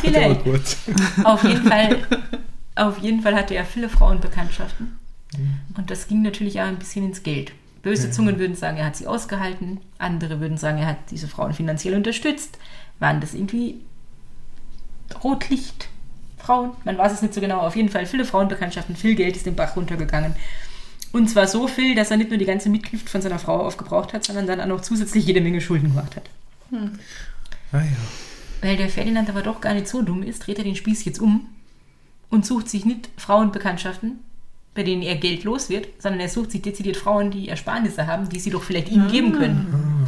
Vielleicht. 0.00 0.76
Auf 1.24 1.44
jeden 1.44 1.62
Fall, 1.64 1.98
auf 2.78 2.98
jeden 2.98 3.22
Fall 3.22 3.34
hatte 3.34 3.54
er 3.54 3.64
viele 3.64 3.88
Frauenbekanntschaften. 3.88 4.98
Und 5.76 5.90
das 5.90 6.08
ging 6.08 6.22
natürlich 6.22 6.60
auch 6.60 6.66
ein 6.66 6.78
bisschen 6.78 7.04
ins 7.04 7.22
Geld. 7.22 7.52
Böse 7.82 8.10
Zungen 8.10 8.38
würden 8.38 8.56
sagen, 8.56 8.76
er 8.76 8.86
hat 8.86 8.96
sie 8.96 9.06
ausgehalten. 9.06 9.80
Andere 9.98 10.40
würden 10.40 10.56
sagen, 10.56 10.78
er 10.78 10.86
hat 10.86 11.10
diese 11.10 11.28
Frauen 11.28 11.52
finanziell 11.52 11.94
unterstützt. 11.94 12.58
Waren 12.98 13.20
das 13.20 13.34
irgendwie 13.34 13.76
Rotlichtfrauen? 15.22 16.72
Man 16.84 16.98
weiß 16.98 17.12
es 17.12 17.22
nicht 17.22 17.34
so 17.34 17.40
genau. 17.40 17.60
Auf 17.60 17.76
jeden 17.76 17.88
Fall 17.88 18.06
viele 18.06 18.24
Frauenbekanntschaften, 18.24 18.96
viel 18.96 19.14
Geld 19.14 19.36
ist 19.36 19.46
den 19.46 19.54
Bach 19.54 19.76
runtergegangen. 19.76 20.34
Und 21.12 21.28
zwar 21.28 21.46
so 21.46 21.68
viel, 21.68 21.94
dass 21.94 22.10
er 22.10 22.16
nicht 22.16 22.30
nur 22.30 22.38
die 22.38 22.44
ganze 22.44 22.68
Mitgift 22.68 23.08
von 23.08 23.22
seiner 23.22 23.38
Frau 23.38 23.60
aufgebraucht 23.64 24.12
hat, 24.12 24.24
sondern 24.24 24.46
dann 24.46 24.60
auch 24.60 24.66
noch 24.66 24.80
zusätzlich 24.80 25.24
jede 25.24 25.40
Menge 25.40 25.60
Schulden 25.60 25.88
gemacht 25.88 26.16
hat. 26.16 26.28
Ah 27.72 27.78
ja. 27.78 27.82
Weil 28.60 28.76
der 28.76 28.88
Ferdinand 28.88 29.28
aber 29.30 29.42
doch 29.42 29.60
gar 29.60 29.74
nicht 29.74 29.88
so 29.88 30.02
dumm 30.02 30.22
ist, 30.22 30.46
dreht 30.46 30.58
er 30.58 30.64
den 30.64 30.76
Spieß 30.76 31.04
jetzt 31.04 31.20
um 31.20 31.46
und 32.30 32.44
sucht 32.46 32.68
sich 32.68 32.84
nicht 32.84 33.08
Frauenbekanntschaften, 33.16 34.18
bei 34.74 34.82
denen 34.82 35.02
er 35.02 35.16
Geld 35.16 35.44
los 35.44 35.68
wird, 35.70 35.88
sondern 35.98 36.20
er 36.20 36.28
sucht 36.28 36.50
sich 36.52 36.62
dezidiert 36.62 36.96
Frauen, 36.96 37.30
die 37.30 37.48
Ersparnisse 37.48 38.06
haben, 38.06 38.28
die 38.28 38.38
sie 38.38 38.50
doch 38.50 38.62
vielleicht 38.62 38.90
ihm 38.90 39.08
geben 39.08 39.32
können. 39.32 40.06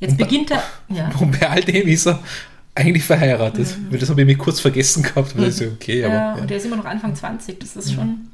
Jetzt 0.00 0.12
Und 0.12 0.18
bei- 0.18 0.24
beginnt 0.24 0.50
er. 0.50 0.62
Ja. 0.88 1.10
Und 1.18 1.38
bei 1.40 1.48
all 1.48 1.62
dem 1.62 1.88
ist 1.88 2.06
er 2.06 2.22
eigentlich 2.74 3.02
verheiratet. 3.04 3.76
Weil 3.90 3.98
das 3.98 4.08
habe 4.10 4.20
ich 4.20 4.26
mir 4.26 4.36
kurz 4.36 4.60
vergessen 4.60 5.02
gehabt. 5.02 5.36
Weil 5.36 5.46
das 5.46 5.54
ist 5.54 5.60
ja 5.62 5.68
okay, 5.68 6.04
aber. 6.04 6.14
Ja, 6.14 6.34
und 6.34 6.50
er 6.50 6.56
ist 6.58 6.66
immer 6.66 6.76
noch 6.76 6.84
Anfang 6.84 7.14
20, 7.14 7.58
das 7.58 7.74
ist 7.76 7.92
schon. 7.94 8.28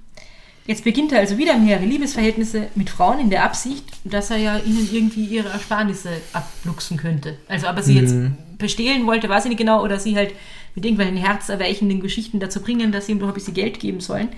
Jetzt 0.66 0.84
beginnt 0.84 1.10
er 1.12 1.20
also 1.20 1.38
wieder 1.38 1.56
mehrere 1.58 1.84
Liebesverhältnisse 1.86 2.68
mit 2.76 2.88
Frauen 2.90 3.18
in 3.20 3.30
der 3.30 3.44
Absicht, 3.44 3.84
dass 4.04 4.30
er 4.30 4.36
ja 4.36 4.58
ihnen 4.58 4.88
irgendwie 4.92 5.24
ihre 5.24 5.48
Ersparnisse 5.48 6.10
abluchsen 6.32 6.96
könnte. 6.98 7.36
Also, 7.48 7.68
ob 7.68 7.76
er 7.76 7.82
sie 7.82 7.94
jetzt 7.98 8.14
bestehlen 8.58 9.06
wollte, 9.06 9.28
weiß 9.28 9.44
ich 9.44 9.48
nicht 9.48 9.58
genau, 9.58 9.82
oder 9.82 9.98
sie 9.98 10.14
halt 10.14 10.32
mit 10.74 10.84
irgendwelchen 10.84 11.16
herzerweichenden 11.16 12.00
Geschichten 12.00 12.40
dazu 12.40 12.60
bringen, 12.60 12.92
dass 12.92 13.06
sie 13.06 13.12
ihm 13.12 13.18
doch 13.18 13.28
ein 13.28 13.34
bisschen 13.34 13.54
Geld 13.54 13.80
geben 13.80 14.00
sollen. 14.00 14.28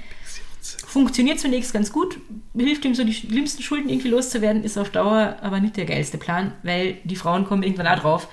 Funktioniert 0.87 1.39
zunächst 1.39 1.73
ganz 1.73 1.93
gut, 1.93 2.19
hilft 2.57 2.85
ihm 2.85 2.95
so 2.95 3.05
die 3.05 3.13
schlimmsten 3.13 3.63
Schulden 3.63 3.89
irgendwie 3.89 4.09
loszuwerden, 4.09 4.65
ist 4.65 4.79
auf 4.79 4.91
Dauer 4.91 5.37
aber 5.43 5.61
nicht 5.61 5.77
der 5.77 5.85
geilste 5.85 6.17
Plan, 6.17 6.53
weil 6.63 6.97
die 7.05 7.17
Frauen 7.17 7.45
kommen 7.45 7.63
irgendwann 7.63 7.89
auch 7.89 7.99
drauf. 7.99 8.29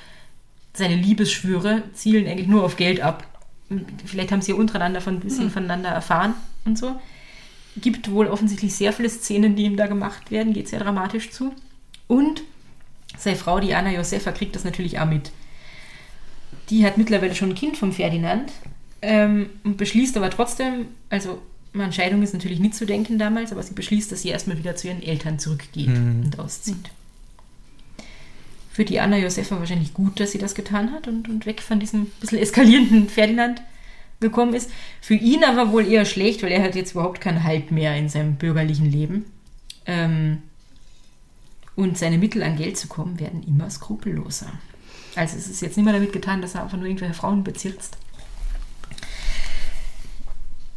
Seine 0.74 0.96
Liebesschwüre 0.96 1.84
zielen 1.94 2.28
eigentlich 2.28 2.48
nur 2.48 2.64
auf 2.64 2.78
Geld 2.78 3.02
ab. 3.02 3.28
Vielleicht 4.06 4.32
haben 4.32 4.42
sie 4.42 4.52
ja 4.52 4.58
untereinander 4.58 5.02
von 5.02 5.16
ein 5.16 5.20
bisschen 5.20 5.52
voneinander 5.52 5.90
erfahren 5.90 6.34
und 6.66 6.78
so. 6.78 7.00
Gibt 7.78 8.12
wohl 8.12 8.28
offensichtlich 8.28 8.76
sehr 8.76 8.94
viele 8.94 9.10
Szenen, 9.10 9.56
die 9.56 9.64
ihm 9.64 9.78
da 9.78 9.88
gemacht 9.88 10.32
werden, 10.32 10.54
geht 10.54 10.70
sehr 10.70 10.80
dramatisch 10.80 11.32
zu. 11.32 11.54
Und 12.08 12.44
seine 13.18 13.38
Frau, 13.38 13.60
die 13.60 13.74
Anna 13.74 13.92
Josefa, 13.92 14.32
kriegt 14.32 14.56
das 14.56 14.64
natürlich 14.64 15.00
auch 15.00 15.06
mit. 15.06 15.32
Die 16.72 16.86
hat 16.86 16.98
mittlerweile 16.98 17.36
schon 17.36 17.50
ein 17.50 17.56
Kind 17.56 17.78
vom 17.78 17.92
Ferdinand 17.92 18.52
ähm, 19.02 19.50
und 19.64 19.78
beschließt 19.78 20.18
aber 20.18 20.30
trotzdem, 20.30 20.88
also 21.10 21.42
an 21.74 21.94
Scheidung 21.94 22.24
ist 22.24 22.34
natürlich 22.34 22.60
nicht 22.60 22.76
zu 22.76 22.86
denken 22.86 23.18
damals, 23.18 23.52
aber 23.52 23.62
sie 23.64 23.74
beschließt, 23.74 24.12
dass 24.12 24.24
sie 24.24 24.30
erstmal 24.30 24.58
wieder 24.58 24.76
zu 24.76 24.88
ihren 24.88 25.04
Eltern 25.04 25.40
zurückgeht 25.40 25.88
und 25.88 26.40
auszieht. 26.40 26.90
Für 28.72 28.86
die 28.86 29.00
Anna 29.00 29.18
Josefa 29.18 29.60
wahrscheinlich 29.60 29.94
gut, 29.94 30.20
dass 30.20 30.32
sie 30.32 30.38
das 30.38 30.56
getan 30.56 30.92
hat 30.92 31.08
und, 31.08 31.30
und 31.30 31.46
weg 31.46 31.62
von 31.62 31.80
diesem 31.80 32.08
bisschen 32.20 32.40
eskalierenden 32.40 33.10
Ferdinand 33.10 33.62
gekommen 34.22 34.54
ist. 34.54 34.70
Für 35.02 35.16
ihn 35.16 35.44
aber 35.44 35.72
wohl 35.72 35.86
eher 35.86 36.06
schlecht, 36.06 36.42
weil 36.44 36.52
er 36.52 36.64
hat 36.64 36.76
jetzt 36.76 36.92
überhaupt 36.92 37.20
keinen 37.20 37.44
Halt 37.44 37.72
mehr 37.72 37.96
in 37.98 38.08
seinem 38.08 38.36
bürgerlichen 38.36 38.90
Leben. 38.90 39.26
Ähm, 39.86 40.44
und 41.76 41.98
seine 41.98 42.18
Mittel 42.18 42.44
an 42.44 42.58
Geld 42.58 42.78
zu 42.78 42.88
kommen 42.88 43.20
werden 43.20 43.44
immer 43.44 43.70
skrupelloser. 43.70 44.52
Also 45.16 45.38
es 45.38 45.48
ist 45.48 45.62
jetzt 45.62 45.78
nicht 45.78 45.86
mehr 45.86 45.94
damit 45.94 46.14
getan, 46.14 46.42
dass 46.42 46.56
er 46.56 46.64
einfach 46.64 46.78
nur 46.78 46.88
irgendwelche 46.88 47.14
Frauen 47.14 47.44
bezirzt. 47.44 47.98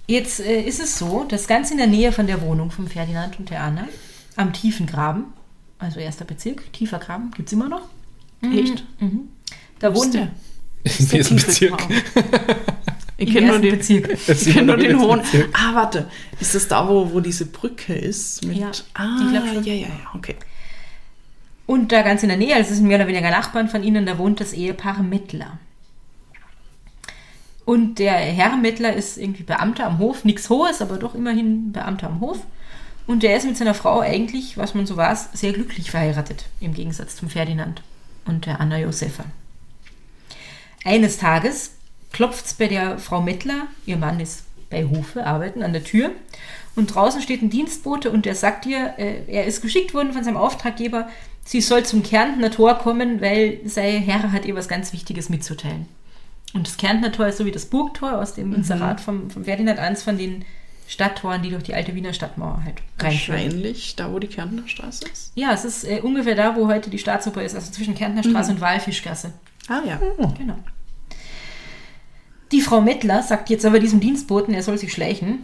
Jetzt 0.06 0.40
äh, 0.40 0.60
ist 0.60 0.80
es 0.80 0.98
so, 0.98 1.24
dass 1.24 1.46
ganz 1.46 1.70
in 1.70 1.78
der 1.78 1.86
Nähe 1.86 2.12
von 2.12 2.26
der 2.26 2.42
Wohnung 2.42 2.70
von 2.70 2.88
Ferdinand 2.88 3.38
und 3.38 3.50
der 3.50 3.62
Anna, 3.62 3.88
am 4.36 4.52
tiefen 4.52 4.86
Graben, 4.86 5.32
also 5.78 6.00
erster 6.00 6.24
Bezirk, 6.24 6.72
tiefer 6.72 6.98
Graben, 6.98 7.30
gibt 7.30 7.48
es 7.48 7.52
immer 7.52 7.68
noch. 7.68 7.88
Echt? 8.42 8.84
Mhm. 9.00 9.28
Da 9.78 9.94
wohnt 9.94 10.14
der? 10.14 10.30
Im 10.84 11.06
nächsten 11.12 11.36
Bezirk. 11.36 11.82
Ich 13.16 13.32
kenne 13.32 13.46
nur 13.46 13.58
den, 13.60 13.76
Bezirk. 13.78 14.18
ich 14.28 14.52
kenn 14.52 14.66
nur 14.66 14.76
den 14.76 15.00
hohen. 15.00 15.20
Bezirk. 15.20 15.48
Ah, 15.54 15.74
warte. 15.74 16.10
Ist 16.40 16.54
das 16.54 16.68
da, 16.68 16.86
wo, 16.88 17.12
wo 17.12 17.20
diese 17.20 17.46
Brücke 17.46 17.94
ist? 17.94 18.44
Mit, 18.44 18.58
Ja, 18.58 18.72
ah, 18.94 19.18
ich 19.20 19.52
schon. 19.54 19.64
ja, 19.64 19.72
ja, 19.72 19.86
ja, 19.86 20.10
okay. 20.14 20.34
Und 21.66 21.92
da 21.92 22.02
ganz 22.02 22.22
in 22.22 22.28
der 22.28 22.38
Nähe, 22.38 22.58
es 22.58 22.68
sind 22.68 22.86
mehr 22.86 22.98
oder 22.98 23.08
weniger 23.08 23.30
Nachbarn 23.30 23.68
von 23.68 23.82
ihnen, 23.82 24.06
da 24.06 24.18
wohnt 24.18 24.40
das 24.40 24.52
Ehepaar 24.52 25.02
Mettler. 25.02 25.58
Und 27.64 27.98
der 27.98 28.12
Herr 28.12 28.56
Mettler 28.56 28.92
ist 28.92 29.16
irgendwie 29.16 29.42
Beamter 29.42 29.86
am 29.86 29.98
Hof, 29.98 30.24
nichts 30.24 30.50
Hohes, 30.50 30.82
aber 30.82 30.98
doch 30.98 31.14
immerhin 31.14 31.72
Beamter 31.72 32.08
am 32.08 32.20
Hof. 32.20 32.40
Und 33.06 33.22
der 33.22 33.36
ist 33.36 33.46
mit 33.46 33.56
seiner 33.56 33.74
Frau 33.74 34.00
eigentlich, 34.00 34.56
was 34.58 34.74
man 34.74 34.86
so 34.86 34.96
weiß, 34.96 35.30
sehr 35.32 35.52
glücklich 35.52 35.90
verheiratet, 35.90 36.46
im 36.60 36.74
Gegensatz 36.74 37.16
zum 37.16 37.30
Ferdinand. 37.30 37.82
und 38.26 38.46
der 38.46 38.60
Anna 38.60 38.78
Josefa. 38.78 39.24
Eines 40.84 41.18
Tages 41.18 41.72
klopft 42.12 42.46
es 42.46 42.54
bei 42.54 42.68
der 42.68 42.98
Frau 42.98 43.20
Mettler, 43.20 43.66
ihr 43.86 43.96
Mann 43.96 44.20
ist 44.20 44.44
bei 44.70 44.84
Hofe, 44.84 45.26
arbeiten 45.26 45.62
an 45.62 45.72
der 45.72 45.84
Tür 45.84 46.10
und 46.74 46.94
draußen 46.94 47.20
steht 47.20 47.42
ein 47.42 47.50
Dienstbote 47.50 48.10
und 48.10 48.24
der 48.24 48.34
sagt 48.34 48.66
ihr, 48.66 48.94
äh, 48.98 49.24
er 49.26 49.44
ist 49.44 49.62
geschickt 49.62 49.94
worden 49.94 50.12
von 50.12 50.24
seinem 50.24 50.36
Auftraggeber, 50.36 51.08
sie 51.44 51.60
soll 51.60 51.84
zum 51.84 52.02
Kärntner 52.02 52.50
Tor 52.50 52.78
kommen, 52.78 53.20
weil 53.20 53.60
sein 53.64 54.02
Herr 54.02 54.32
hat 54.32 54.44
ihr 54.44 54.54
was 54.54 54.68
ganz 54.68 54.92
Wichtiges 54.92 55.28
mitzuteilen. 55.28 55.86
Und 56.54 56.66
das 56.66 56.76
Kärntner 56.76 57.10
Tor 57.12 57.26
ist 57.26 57.38
so 57.38 57.46
wie 57.46 57.50
das 57.50 57.66
Burgtor 57.66 58.18
aus 58.18 58.34
dem 58.34 58.54
Inserat 58.54 59.00
vom, 59.00 59.30
vom 59.30 59.44
Ferdinand 59.44 59.78
eins 59.80 60.02
von 60.02 60.16
den 60.16 60.44
Stadttoren, 60.86 61.42
die 61.42 61.50
durch 61.50 61.62
die 61.62 61.74
alte 61.74 61.94
Wiener 61.94 62.12
Stadtmauer 62.12 62.62
halt 62.64 62.76
reinführen. 62.98 63.42
Wahrscheinlich 63.42 63.96
da, 63.96 64.12
wo 64.12 64.18
die 64.18 64.26
Kärntner 64.26 64.68
Straße 64.68 65.06
ist. 65.10 65.32
Ja, 65.34 65.52
es 65.52 65.64
ist 65.64 65.84
äh, 65.84 66.00
ungefähr 66.00 66.34
da, 66.34 66.54
wo 66.56 66.68
heute 66.68 66.90
die 66.90 66.98
Staatsoper 66.98 67.42
ist, 67.42 67.54
also 67.54 67.72
zwischen 67.72 67.94
Kärntner 67.94 68.22
Straße 68.22 68.52
und 68.52 68.60
Walfischgasse. 68.60 69.32
Ah 69.68 69.80
ja. 69.86 70.00
Genau. 70.38 70.58
Die 72.54 72.60
Frau 72.60 72.80
Mettler 72.80 73.20
sagt 73.24 73.50
jetzt 73.50 73.66
aber 73.66 73.80
diesem 73.80 73.98
Dienstboten, 73.98 74.54
er 74.54 74.62
soll 74.62 74.78
sich 74.78 74.92
schleichen, 74.92 75.40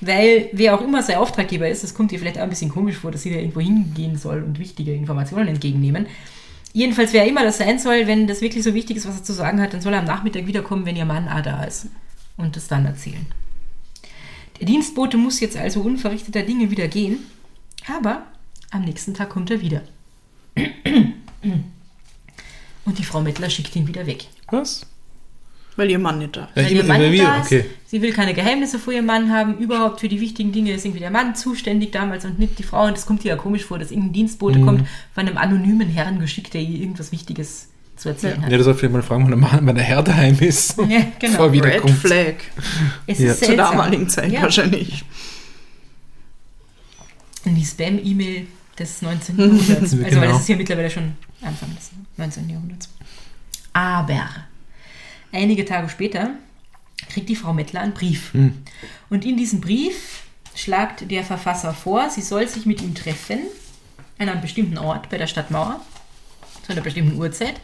weil 0.00 0.48
wer 0.52 0.74
auch 0.74 0.80
immer 0.80 1.02
sein 1.02 1.18
Auftraggeber 1.18 1.68
ist, 1.68 1.82
das 1.82 1.92
kommt 1.92 2.12
ihr 2.12 2.18
vielleicht 2.18 2.38
auch 2.38 2.44
ein 2.44 2.48
bisschen 2.48 2.70
komisch 2.70 2.96
vor, 2.96 3.10
dass 3.10 3.24
sie 3.24 3.30
da 3.30 3.36
irgendwo 3.36 3.60
hingehen 3.60 4.16
soll 4.16 4.42
und 4.42 4.58
wichtige 4.58 4.94
Informationen 4.94 5.48
entgegennehmen. 5.48 6.06
Jedenfalls, 6.72 7.12
wer 7.12 7.26
immer 7.26 7.44
das 7.44 7.58
sein 7.58 7.78
soll, 7.78 8.06
wenn 8.06 8.26
das 8.26 8.40
wirklich 8.40 8.64
so 8.64 8.72
wichtig 8.72 8.96
ist, 8.96 9.06
was 9.06 9.18
er 9.18 9.22
zu 9.22 9.34
sagen 9.34 9.60
hat, 9.60 9.74
dann 9.74 9.82
soll 9.82 9.92
er 9.92 9.98
am 9.98 10.06
Nachmittag 10.06 10.46
wiederkommen, 10.46 10.86
wenn 10.86 10.96
ihr 10.96 11.04
Mann 11.04 11.28
auch 11.28 11.42
da 11.42 11.62
ist 11.62 11.88
und 12.38 12.56
das 12.56 12.68
dann 12.68 12.86
erzählen. 12.86 13.26
Der 14.58 14.66
Dienstbote 14.66 15.18
muss 15.18 15.40
jetzt 15.40 15.58
also 15.58 15.82
unverrichteter 15.82 16.42
Dinge 16.42 16.70
wieder 16.70 16.88
gehen, 16.88 17.18
aber 17.86 18.22
am 18.70 18.82
nächsten 18.82 19.12
Tag 19.12 19.28
kommt 19.28 19.50
er 19.50 19.60
wieder. 19.60 19.82
Und 22.86 22.98
die 22.98 23.04
Frau 23.04 23.20
Mettler 23.20 23.50
schickt 23.50 23.76
ihn 23.76 23.86
wieder 23.86 24.06
weg. 24.06 24.28
Was? 24.50 24.86
Weil 25.76 25.90
ihr 25.90 25.98
Mann 25.98 26.18
nicht 26.18 26.34
da 26.36 26.44
ist. 26.44 26.56
Ja, 26.56 26.62
Weil 26.64 26.72
ihr 26.72 26.84
Mann 26.84 27.00
weil 27.02 27.10
nicht 27.10 27.22
da 27.22 27.36
ist. 27.40 27.46
okay. 27.46 27.64
Sie 27.86 28.00
will 28.02 28.12
keine 28.12 28.32
Geheimnisse 28.34 28.78
vor 28.78 28.92
ihrem 28.94 29.06
Mann 29.06 29.30
haben. 29.30 29.58
Überhaupt 29.58 30.00
für 30.00 30.08
die 30.08 30.20
wichtigen 30.20 30.50
Dinge 30.52 30.72
ist 30.72 30.84
irgendwie 30.84 31.00
der 31.00 31.10
Mann 31.10 31.34
zuständig 31.34 31.92
damals 31.92 32.24
und 32.24 32.38
nicht 32.38 32.58
die 32.58 32.62
Frau. 32.62 32.86
Und 32.86 32.96
das 32.96 33.04
kommt 33.06 33.24
ihr 33.24 33.30
ja 33.30 33.36
komisch 33.36 33.64
vor, 33.64 33.78
dass 33.78 33.90
irgendein 33.90 34.14
Dienstbote 34.14 34.58
Mhm. 34.58 34.64
kommt 34.66 34.88
von 35.14 35.26
einem 35.28 35.36
anonymen 35.36 35.88
Herrn 35.88 36.18
geschickt, 36.18 36.54
der 36.54 36.62
ihr 36.62 36.80
irgendwas 36.80 37.12
Wichtiges 37.12 37.68
zu 37.96 38.08
erzählen 38.10 38.36
Ja, 38.40 38.46
hat. 38.46 38.52
das 38.52 38.64
soll 38.64 38.74
vielleicht 38.74 38.92
mal 38.94 39.02
fragen, 39.02 39.22
wann 39.24 39.30
der 39.30 39.38
Mann, 39.38 39.60
wann 39.66 39.74
der 39.74 39.84
Herr 39.84 40.02
daheim 40.02 40.36
ist. 40.40 40.76
Ja, 40.88 41.00
genau. 41.18 41.44
Red 41.44 41.52
wiederkommt. 41.52 41.98
Flag. 41.98 42.34
Es 43.06 43.18
Ja. 43.18 43.32
ist 43.32 43.44
Zur 43.44 43.56
damaligen 43.56 44.08
Zeit 44.08 44.32
ja. 44.32 44.42
wahrscheinlich. 44.42 45.04
Und 47.44 47.54
die 47.54 47.64
Spam-E-Mail 47.64 48.46
des 48.78 49.02
19. 49.02 49.36
Jahrhunderts. 49.38 49.80
Also, 49.82 50.02
weil 50.02 50.10
Genau. 50.10 50.26
das 50.26 50.40
ist 50.40 50.48
ja 50.48 50.56
mittlerweile 50.56 50.90
schon 50.90 51.12
Anfang 51.42 51.74
des 51.76 51.90
19. 52.16 52.48
Jahrhunderts. 52.50 52.88
Aber 53.72 54.26
einige 55.32 55.64
Tage 55.64 55.88
später 55.88 56.30
kriegt 57.08 57.28
die 57.28 57.36
Frau 57.36 57.52
Mettler 57.52 57.80
einen 57.80 57.94
Brief. 57.94 58.32
Und 59.10 59.24
in 59.24 59.36
diesem 59.36 59.60
Brief 59.60 60.22
schlagt 60.54 61.10
der 61.10 61.24
Verfasser 61.24 61.74
vor, 61.74 62.10
sie 62.10 62.22
soll 62.22 62.48
sich 62.48 62.66
mit 62.66 62.80
ihm 62.82 62.94
treffen 62.94 63.40
an 64.18 64.28
einem 64.28 64.40
bestimmten 64.40 64.78
Ort 64.78 65.10
bei 65.10 65.18
der 65.18 65.26
Stadtmauer 65.26 65.80
zu 66.64 66.72
einer 66.72 66.80
bestimmten 66.80 67.18
Uhrzeit, 67.18 67.54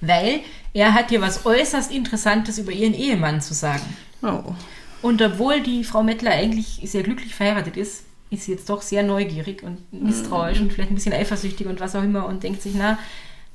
weil 0.00 0.40
er 0.72 0.94
hat 0.94 1.10
ihr 1.12 1.20
was 1.20 1.44
äußerst 1.46 1.92
Interessantes 1.92 2.58
über 2.58 2.72
ihren 2.72 2.94
Ehemann 2.94 3.40
zu 3.40 3.54
sagen. 3.54 3.96
Oh. 4.22 4.54
Und 5.02 5.22
obwohl 5.22 5.60
die 5.60 5.84
Frau 5.84 6.02
Mettler 6.02 6.32
eigentlich 6.32 6.80
sehr 6.84 7.02
glücklich 7.02 7.34
verheiratet 7.34 7.76
ist, 7.76 8.04
ist 8.30 8.44
sie 8.44 8.52
jetzt 8.52 8.68
doch 8.68 8.82
sehr 8.82 9.02
neugierig 9.02 9.62
und 9.62 9.92
misstrauisch 9.92 10.60
und 10.60 10.72
vielleicht 10.72 10.90
ein 10.90 10.96
bisschen 10.96 11.14
eifersüchtig 11.14 11.66
und 11.66 11.80
was 11.80 11.94
auch 11.94 12.02
immer 12.02 12.26
und 12.26 12.42
denkt 12.42 12.62
sich, 12.62 12.74
na, 12.76 12.98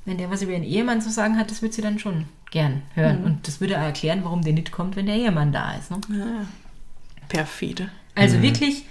wenn 0.06 0.18
der 0.18 0.30
was 0.30 0.42
über 0.42 0.52
ihren 0.52 0.64
Ehemann 0.64 1.02
zu 1.02 1.10
sagen 1.10 1.38
hat, 1.38 1.52
das 1.52 1.62
würde 1.62 1.74
sie 1.74 1.82
dann 1.82 2.00
schon 2.00 2.26
gern 2.52 2.82
hören. 2.94 3.24
Und 3.24 3.48
das 3.48 3.62
würde 3.62 3.78
auch 3.78 3.84
erklären, 3.84 4.24
warum 4.24 4.44
der 4.44 4.54
nicht 4.54 4.72
kommt, 4.72 4.96
wenn 4.96 5.06
der 5.06 5.16
Ehemann 5.16 5.52
da 5.52 5.74
ist. 5.76 5.92
Ne? 5.92 6.00
Ah. 6.22 6.46
Perfide. 7.30 7.90
Also 8.16 8.42
wirklich 8.42 8.86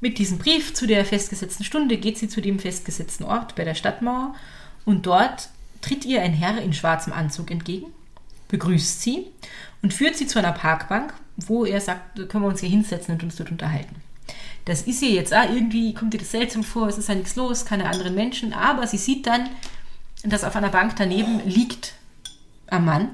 mit 0.00 0.18
diesem 0.18 0.38
Brief 0.38 0.74
zu 0.74 0.86
der 0.86 1.04
festgesetzten 1.04 1.64
Stunde 1.64 1.96
geht 1.96 2.18
sie 2.18 2.28
zu 2.28 2.40
dem 2.40 2.58
festgesetzten 2.58 3.24
Ort 3.24 3.54
bei 3.54 3.64
der 3.64 3.74
Stadtmauer 3.74 4.34
und 4.84 5.06
dort 5.06 5.50
tritt 5.80 6.04
ihr 6.04 6.22
ein 6.22 6.32
Herr 6.32 6.60
in 6.60 6.72
schwarzem 6.72 7.12
Anzug 7.12 7.50
entgegen, 7.50 7.86
begrüßt 8.48 9.02
sie 9.02 9.26
und 9.82 9.92
führt 9.92 10.16
sie 10.16 10.26
zu 10.26 10.38
einer 10.38 10.52
Parkbank, 10.52 11.12
wo 11.36 11.64
er 11.64 11.80
sagt, 11.80 12.28
können 12.28 12.44
wir 12.44 12.48
uns 12.48 12.60
hier 12.60 12.68
hinsetzen 12.68 13.14
und 13.14 13.22
uns 13.22 13.36
dort 13.36 13.50
unterhalten. 13.50 13.96
Das 14.64 14.82
ist 14.82 15.02
ihr 15.02 15.10
jetzt 15.10 15.34
auch 15.34 15.48
irgendwie, 15.48 15.92
kommt 15.92 16.14
ihr 16.14 16.20
das 16.20 16.30
seltsam 16.30 16.62
vor, 16.62 16.88
es 16.88 16.98
ist 16.98 17.08
ja 17.08 17.14
nichts 17.14 17.36
los, 17.36 17.64
keine 17.64 17.88
anderen 17.88 18.14
Menschen, 18.14 18.52
aber 18.52 18.86
sie 18.86 18.98
sieht 18.98 19.26
dann, 19.26 19.50
dass 20.24 20.44
auf 20.44 20.56
einer 20.56 20.68
Bank 20.68 20.94
daneben 20.96 21.40
liegt 21.44 21.94
ein 22.68 22.84
Mann. 22.84 23.08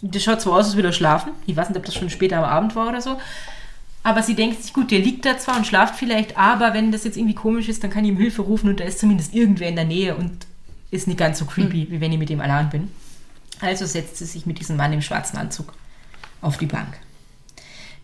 Der 0.00 0.20
schaut 0.20 0.40
so 0.40 0.52
aus, 0.52 0.66
als 0.66 0.76
würde 0.76 0.90
er 0.90 0.92
schlafen. 0.92 1.32
Ich 1.46 1.56
weiß 1.56 1.68
nicht, 1.68 1.78
ob 1.78 1.84
das 1.84 1.94
schon 1.94 2.10
später 2.10 2.38
am 2.38 2.44
Abend 2.44 2.76
war 2.76 2.88
oder 2.88 3.00
so. 3.00 3.18
Aber 4.02 4.22
sie 4.22 4.34
denkt 4.34 4.62
sich, 4.62 4.72
gut, 4.72 4.90
der 4.90 5.00
liegt 5.00 5.24
da 5.24 5.38
zwar 5.38 5.56
und 5.56 5.66
schlaft 5.66 5.96
vielleicht, 5.96 6.38
aber 6.38 6.72
wenn 6.72 6.92
das 6.92 7.04
jetzt 7.04 7.16
irgendwie 7.16 7.34
komisch 7.34 7.68
ist, 7.68 7.82
dann 7.82 7.90
kann 7.90 8.04
ich 8.04 8.10
ihm 8.10 8.16
Hilfe 8.16 8.42
rufen 8.42 8.70
und 8.70 8.80
da 8.80 8.84
ist 8.84 9.00
zumindest 9.00 9.34
irgendwer 9.34 9.68
in 9.68 9.76
der 9.76 9.84
Nähe 9.84 10.14
und 10.14 10.46
ist 10.90 11.08
nicht 11.08 11.18
ganz 11.18 11.38
so 11.38 11.44
creepy, 11.44 11.90
wie 11.90 12.00
wenn 12.00 12.12
ich 12.12 12.18
mit 12.18 12.30
ihm 12.30 12.40
allein 12.40 12.70
bin. 12.70 12.90
Also 13.60 13.86
setzt 13.86 14.16
sie 14.16 14.24
sich 14.24 14.46
mit 14.46 14.60
diesem 14.60 14.76
Mann 14.76 14.92
im 14.92 15.02
schwarzen 15.02 15.36
Anzug 15.36 15.74
auf 16.40 16.56
die 16.56 16.66
Bank. 16.66 16.98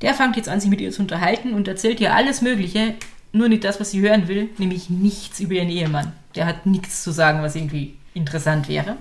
Der 0.02 0.14
fängt 0.14 0.36
jetzt 0.36 0.48
an, 0.48 0.60
sich 0.60 0.68
mit 0.68 0.80
ihr 0.80 0.90
zu 0.90 1.00
unterhalten 1.00 1.54
und 1.54 1.68
erzählt 1.68 2.00
ihr 2.00 2.14
alles 2.14 2.42
Mögliche, 2.42 2.94
nur 3.32 3.48
nicht 3.48 3.64
das, 3.64 3.80
was 3.80 3.92
sie 3.92 4.00
hören 4.00 4.28
will, 4.28 4.50
nämlich 4.58 4.90
nichts 4.90 5.40
über 5.40 5.54
ihren 5.54 5.70
Ehemann. 5.70 6.12
Der 6.34 6.46
hat 6.46 6.66
nichts 6.66 7.02
zu 7.02 7.12
sagen, 7.12 7.42
was 7.42 7.56
irgendwie 7.56 7.94
interessant 8.14 8.68
wäre. 8.68 8.96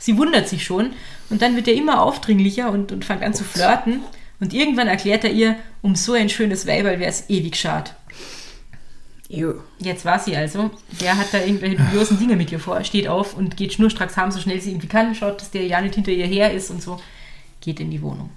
Sie 0.00 0.16
wundert 0.16 0.48
sich 0.48 0.64
schon 0.64 0.92
und 1.30 1.42
dann 1.42 1.54
wird 1.54 1.68
er 1.68 1.74
immer 1.74 2.02
aufdringlicher 2.02 2.70
und, 2.70 2.90
und 2.90 3.04
fängt 3.04 3.22
an 3.22 3.34
zu 3.34 3.44
flirten. 3.44 4.00
Und 4.40 4.52
irgendwann 4.52 4.88
erklärt 4.88 5.22
er 5.22 5.30
ihr, 5.30 5.56
um 5.82 5.94
so 5.94 6.14
ein 6.14 6.28
schönes 6.28 6.66
Weiberl 6.66 6.98
wäre 6.98 7.10
es 7.10 7.30
ewig 7.30 7.54
schad. 7.56 7.94
Ew. 9.28 9.54
Jetzt 9.78 10.04
war 10.04 10.18
sie 10.18 10.36
also, 10.36 10.70
der 11.00 11.16
hat 11.16 11.32
da 11.32 11.38
irgendwelche 11.38 11.76
dubiosen 11.76 12.18
Dinge 12.18 12.36
mit 12.36 12.52
ihr 12.52 12.58
vor, 12.58 12.82
steht 12.84 13.08
auf 13.08 13.36
und 13.36 13.56
geht 13.56 13.72
schnurstracks 13.72 14.16
heim, 14.16 14.30
so 14.30 14.40
schnell 14.40 14.60
sie 14.60 14.70
irgendwie 14.70 14.88
kann, 14.88 15.14
schaut, 15.14 15.40
dass 15.40 15.50
der 15.50 15.64
ja 15.64 15.80
nicht 15.80 15.94
hinter 15.94 16.10
ihr 16.10 16.26
her 16.26 16.52
ist 16.52 16.70
und 16.70 16.82
so, 16.82 17.00
geht 17.60 17.80
in 17.80 17.90
die 17.90 18.02
Wohnung. 18.02 18.30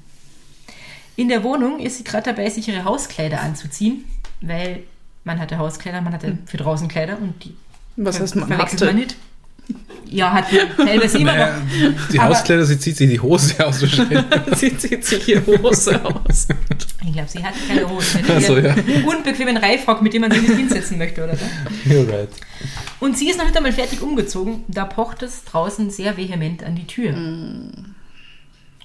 In 1.18 1.28
der 1.28 1.44
Wohnung 1.44 1.80
ist 1.80 1.98
sie 1.98 2.04
gerade 2.04 2.32
dabei, 2.32 2.50
sich 2.50 2.68
ihre 2.68 2.86
Hauskleider 2.86 3.42
anzuziehen, 3.42 4.06
weil 4.42 4.84
man 5.24 5.40
hatte 5.40 5.58
Hauskleider, 5.58 6.02
man 6.02 6.14
hatte 6.14 6.38
für 6.46 6.58
draußen 6.58 6.88
Kleider 6.88 7.18
und 7.20 7.44
die 7.44 7.56
Was 7.98 8.20
heißt 8.20 8.36
man 8.36 8.48
verwechselt 8.48 8.82
hatte? 8.82 8.92
man 8.92 8.96
nicht. 9.02 9.16
Ja, 10.08 10.32
hat 10.32 10.46
teilweise 10.78 11.18
immer 11.18 11.34
Naja, 11.34 11.58
noch. 11.58 12.08
die 12.10 12.20
Hauskleider, 12.20 12.64
sie 12.66 12.80
zieht 12.80 12.96
sich 12.96 13.10
die 13.10 13.20
Hose 13.20 13.66
aus. 13.66 13.80
Sie 14.56 14.78
zieht 14.78 15.04
sich 15.04 15.28
ihre 15.28 15.46
Hose 15.62 16.00
aus. 16.06 16.48
Ich 17.06 17.12
glaube, 17.14 17.28
sie 17.28 17.44
hatte 17.44 17.58
keine 17.68 17.90
Hose. 17.90 18.20
Ach 18.28 18.40
so, 18.40 18.58
ja. 18.58 18.72
Einen 18.74 19.04
unbequemen 19.04 19.58
Reifrock, 19.58 20.02
mit 20.02 20.14
dem 20.14 20.22
man 20.22 20.32
sich 20.32 20.42
nicht 20.44 20.56
hinsetzen 20.58 20.98
möchte 20.98 21.24
oder 21.24 21.36
so. 21.36 21.46
You're 21.90 22.08
right. 22.10 22.30
Und 23.00 23.18
sie 23.18 23.30
ist 23.30 23.38
noch 23.38 23.46
nicht 23.46 23.58
einmal 23.58 23.74
fertig 23.74 24.02
umgezogen. 24.02 24.64
Da 24.68 24.86
pocht 24.86 25.24
es 25.24 25.44
draußen 25.44 25.90
sehr 25.90 26.16
vehement 26.18 26.64
an 26.64 26.76
die 26.76 26.88
Tür. 26.88 27.14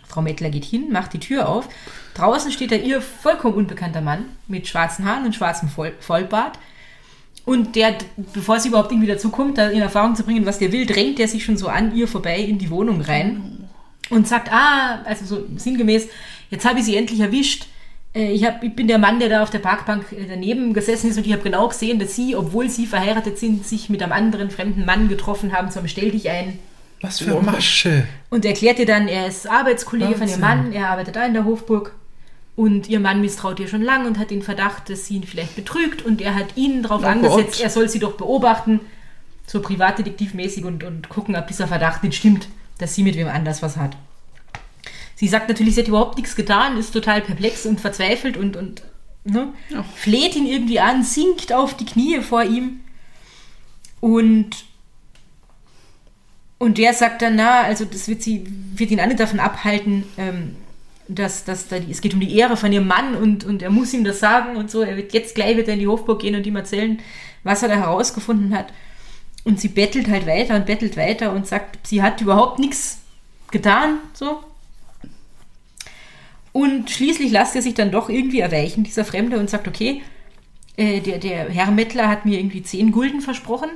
Frau 0.09 0.23
Mettler 0.23 0.51
geht 0.51 0.65
hin, 0.65 0.91
macht 0.91 1.13
die 1.13 1.21
Tür 1.21 1.49
auf. 1.49 1.69
Draußen 2.15 2.51
steht 2.51 2.73
ein 2.73 2.85
ihr 2.85 3.01
vollkommen 3.01 3.55
unbekannter 3.55 4.01
Mann 4.01 4.25
mit 4.49 4.67
schwarzen 4.67 5.05
Haaren 5.05 5.27
und 5.27 5.35
schwarzem 5.37 5.69
Voll 5.69 5.93
Vollbart. 6.01 6.59
Und 7.45 7.75
der, 7.75 7.95
bevor 8.35 8.61
sie 8.61 8.69
überhaupt 8.69 8.93
irgendwie 8.93 9.09
dazu 9.09 9.31
kommt, 9.31 9.59
da 9.59 9.69
in 9.71 9.81
Erfahrung 9.81 10.15
zu 10.15 10.23
bringen, 10.25 10.47
was 10.47 10.59
der 10.59 10.73
will, 10.73 10.87
drängt 10.87 11.19
der 11.19 11.27
sich 11.27 11.45
schon 11.45 11.57
so 11.57 11.69
an 11.69 11.97
ihr 11.97 12.07
vorbei 12.07 12.39
in 12.39 12.59
die 12.59 12.71
Wohnung 12.71 13.01
rein 13.01 13.69
und 14.11 14.29
sagt, 14.29 14.53
ah, 14.53 15.03
also 15.05 15.25
so 15.25 15.45
sinngemäß, 15.57 16.09
jetzt 16.51 16.65
habe 16.69 16.79
ich 16.81 16.85
sie 16.85 16.97
endlich 16.97 17.21
erwischt. 17.21 17.67
Äh, 18.15 18.33
Ich, 18.33 18.45
hab, 18.45 18.63
ich 18.63 18.75
bin 18.75 18.89
der 18.89 18.99
Mann, 18.99 19.21
der 19.21 19.29
da 19.29 19.43
auf 19.43 19.51
der 19.51 19.61
Parkbank 19.61 20.13
äh, 20.13 20.27
daneben 20.29 20.75
gesessen 20.75 21.11
ist 21.11 21.17
und 21.17 21.27
ich 21.27 21.33
habe 21.33 21.43
genau 21.43 21.69
gesehen, 21.69 21.99
dass 21.99 22.15
sie, 22.15 22.37
obwohl 22.37 22.69
sie 22.69 22.87
verheiratet 22.87 23.39
sind, 23.39 23.67
sich 23.67 23.89
mit 23.89 24.03
einem 24.03 24.13
anderen 24.13 24.51
fremden 24.51 24.85
Mann 24.85 25.09
getroffen 25.09 25.53
haben 25.53 25.71
zum 25.71 25.89
Stell 25.89 26.11
dich 26.11 26.29
ein. 26.29 26.59
Was 27.01 27.21
für 27.21 27.31
eine 27.33 27.41
Masche. 27.41 28.05
Und 28.29 28.45
erklärt 28.45 28.79
ihr 28.79 28.87
dann, 28.87 29.09
er 29.09 29.27
ist 29.27 29.49
Arbeitskollege 29.49 30.15
von 30.17 30.29
ihrem 30.29 30.43
Wahnsinn. 30.43 30.65
Mann, 30.65 30.73
er 30.73 30.91
arbeitet 30.91 31.17
da 31.17 31.25
in 31.25 31.33
der 31.33 31.45
Hofburg. 31.47 31.95
Und 32.61 32.91
ihr 32.91 33.01
Mann 33.01 33.23
misstraut 33.23 33.59
ihr 33.59 33.69
schon 33.69 33.81
lange 33.81 34.07
und 34.07 34.19
hat 34.19 34.31
den 34.31 34.43
Verdacht, 34.43 34.91
dass 34.91 35.07
sie 35.07 35.17
ihn 35.17 35.25
vielleicht 35.25 35.57
betrügt. 35.57 36.03
Und 36.03 36.21
er 36.21 36.35
hat 36.35 36.59
ihn 36.59 36.83
darauf 36.83 37.03
Oh 37.03 37.07
angesetzt, 37.07 37.53
Gott. 37.53 37.61
er 37.61 37.71
soll 37.71 37.89
sie 37.89 38.01
doch 38.01 38.19
beobachten, 38.19 38.81
so 39.47 39.63
privatdetektivmäßig 39.63 40.67
und, 40.67 40.85
und 40.85 41.09
gucken, 41.09 41.37
ob 41.37 41.47
dieser 41.47 41.67
Verdacht 41.67 42.05
nicht 42.05 42.19
stimmt, 42.19 42.49
dass 42.77 42.95
sie 42.95 43.03
mit 43.03 43.17
wem 43.17 43.29
anders 43.29 43.63
was 43.63 43.79
hat. 43.79 43.97
Sie 45.15 45.27
sagt 45.27 45.49
natürlich, 45.49 45.75
sie 45.75 45.81
hat 45.81 45.89
überhaupt 45.89 46.19
nichts 46.19 46.37
getan, 46.37 46.77
ist 46.77 46.93
total 46.93 47.23
perplex 47.23 47.65
und 47.65 47.81
verzweifelt 47.81 48.37
und, 48.37 48.57
und 48.57 48.83
ne, 49.25 49.55
fleht 49.97 50.37
ihn 50.37 50.47
irgendwie 50.47 50.81
an, 50.81 51.03
sinkt 51.03 51.55
auf 51.55 51.79
die 51.79 51.87
Knie 51.87 52.21
vor 52.21 52.43
ihm. 52.43 52.81
Und 54.01 54.67
und 56.59 56.77
der 56.77 56.93
sagt 56.93 57.23
dann, 57.23 57.37
na, 57.37 57.63
also 57.63 57.87
das 57.87 58.07
wird 58.07 58.23
sie, 58.23 58.45
wird 58.75 58.91
ihn 58.91 58.99
nicht 59.09 59.19
davon 59.19 59.41
abhalten, 59.41 60.05
ähm, 60.19 60.57
dass, 61.15 61.45
dass 61.45 61.69
da 61.69 61.79
die, 61.79 61.91
es 61.91 62.01
geht 62.01 62.15
um 62.15 62.21
die 62.21 62.37
Ehre 62.37 62.57
von 62.57 62.73
ihrem 62.73 62.87
Mann 62.87 63.15
und, 63.15 63.45
und 63.45 63.63
er 63.63 63.71
muss 63.71 63.93
ihm 63.93 64.05
das 64.05 64.21
sagen 64.21 64.57
und 64.57 64.71
so. 64.71 64.83
Er 64.83 64.97
wird 64.97 65.13
jetzt 65.13 65.35
gleich 65.35 65.57
wieder 65.57 65.73
in 65.73 65.81
die 65.81 65.89
Hofburg 65.89 66.21
gehen 66.21 66.35
und 66.35 66.47
ihm 66.47 66.57
erzählen, 66.57 66.99
was 67.43 67.63
er 67.63 67.69
da 67.69 67.77
herausgefunden 67.77 68.57
hat. 68.57 68.73
Und 69.45 69.61
sie 69.61 69.69
bettelt 69.69 70.09
halt 70.09 70.27
weiter 70.27 70.57
und 70.57 70.67
bettelt 70.67 70.97
weiter 70.97 71.33
und 71.33 71.47
sagt, 71.47 71.87
sie 71.87 72.03
hat 72.03 72.21
überhaupt 72.21 72.59
nichts 72.59 72.99
getan, 73.51 73.99
so. 74.13 74.41
Und 76.53 76.91
schließlich 76.91 77.31
lässt 77.31 77.55
er 77.55 77.63
sich 77.63 77.75
dann 77.75 77.91
doch 77.91 78.09
irgendwie 78.09 78.41
erweichen, 78.41 78.85
dieser 78.85 79.05
Fremde, 79.05 79.39
und 79.39 79.49
sagt, 79.49 79.69
okay, 79.69 80.03
äh, 80.77 81.01
der, 81.01 81.19
der 81.19 81.49
Herr 81.49 81.71
Mettler 81.71 82.09
hat 82.09 82.27
mir 82.27 82.39
irgendwie 82.39 82.63
10 82.63 82.93
Gulden 82.93 83.21
versprochen, 83.21 83.71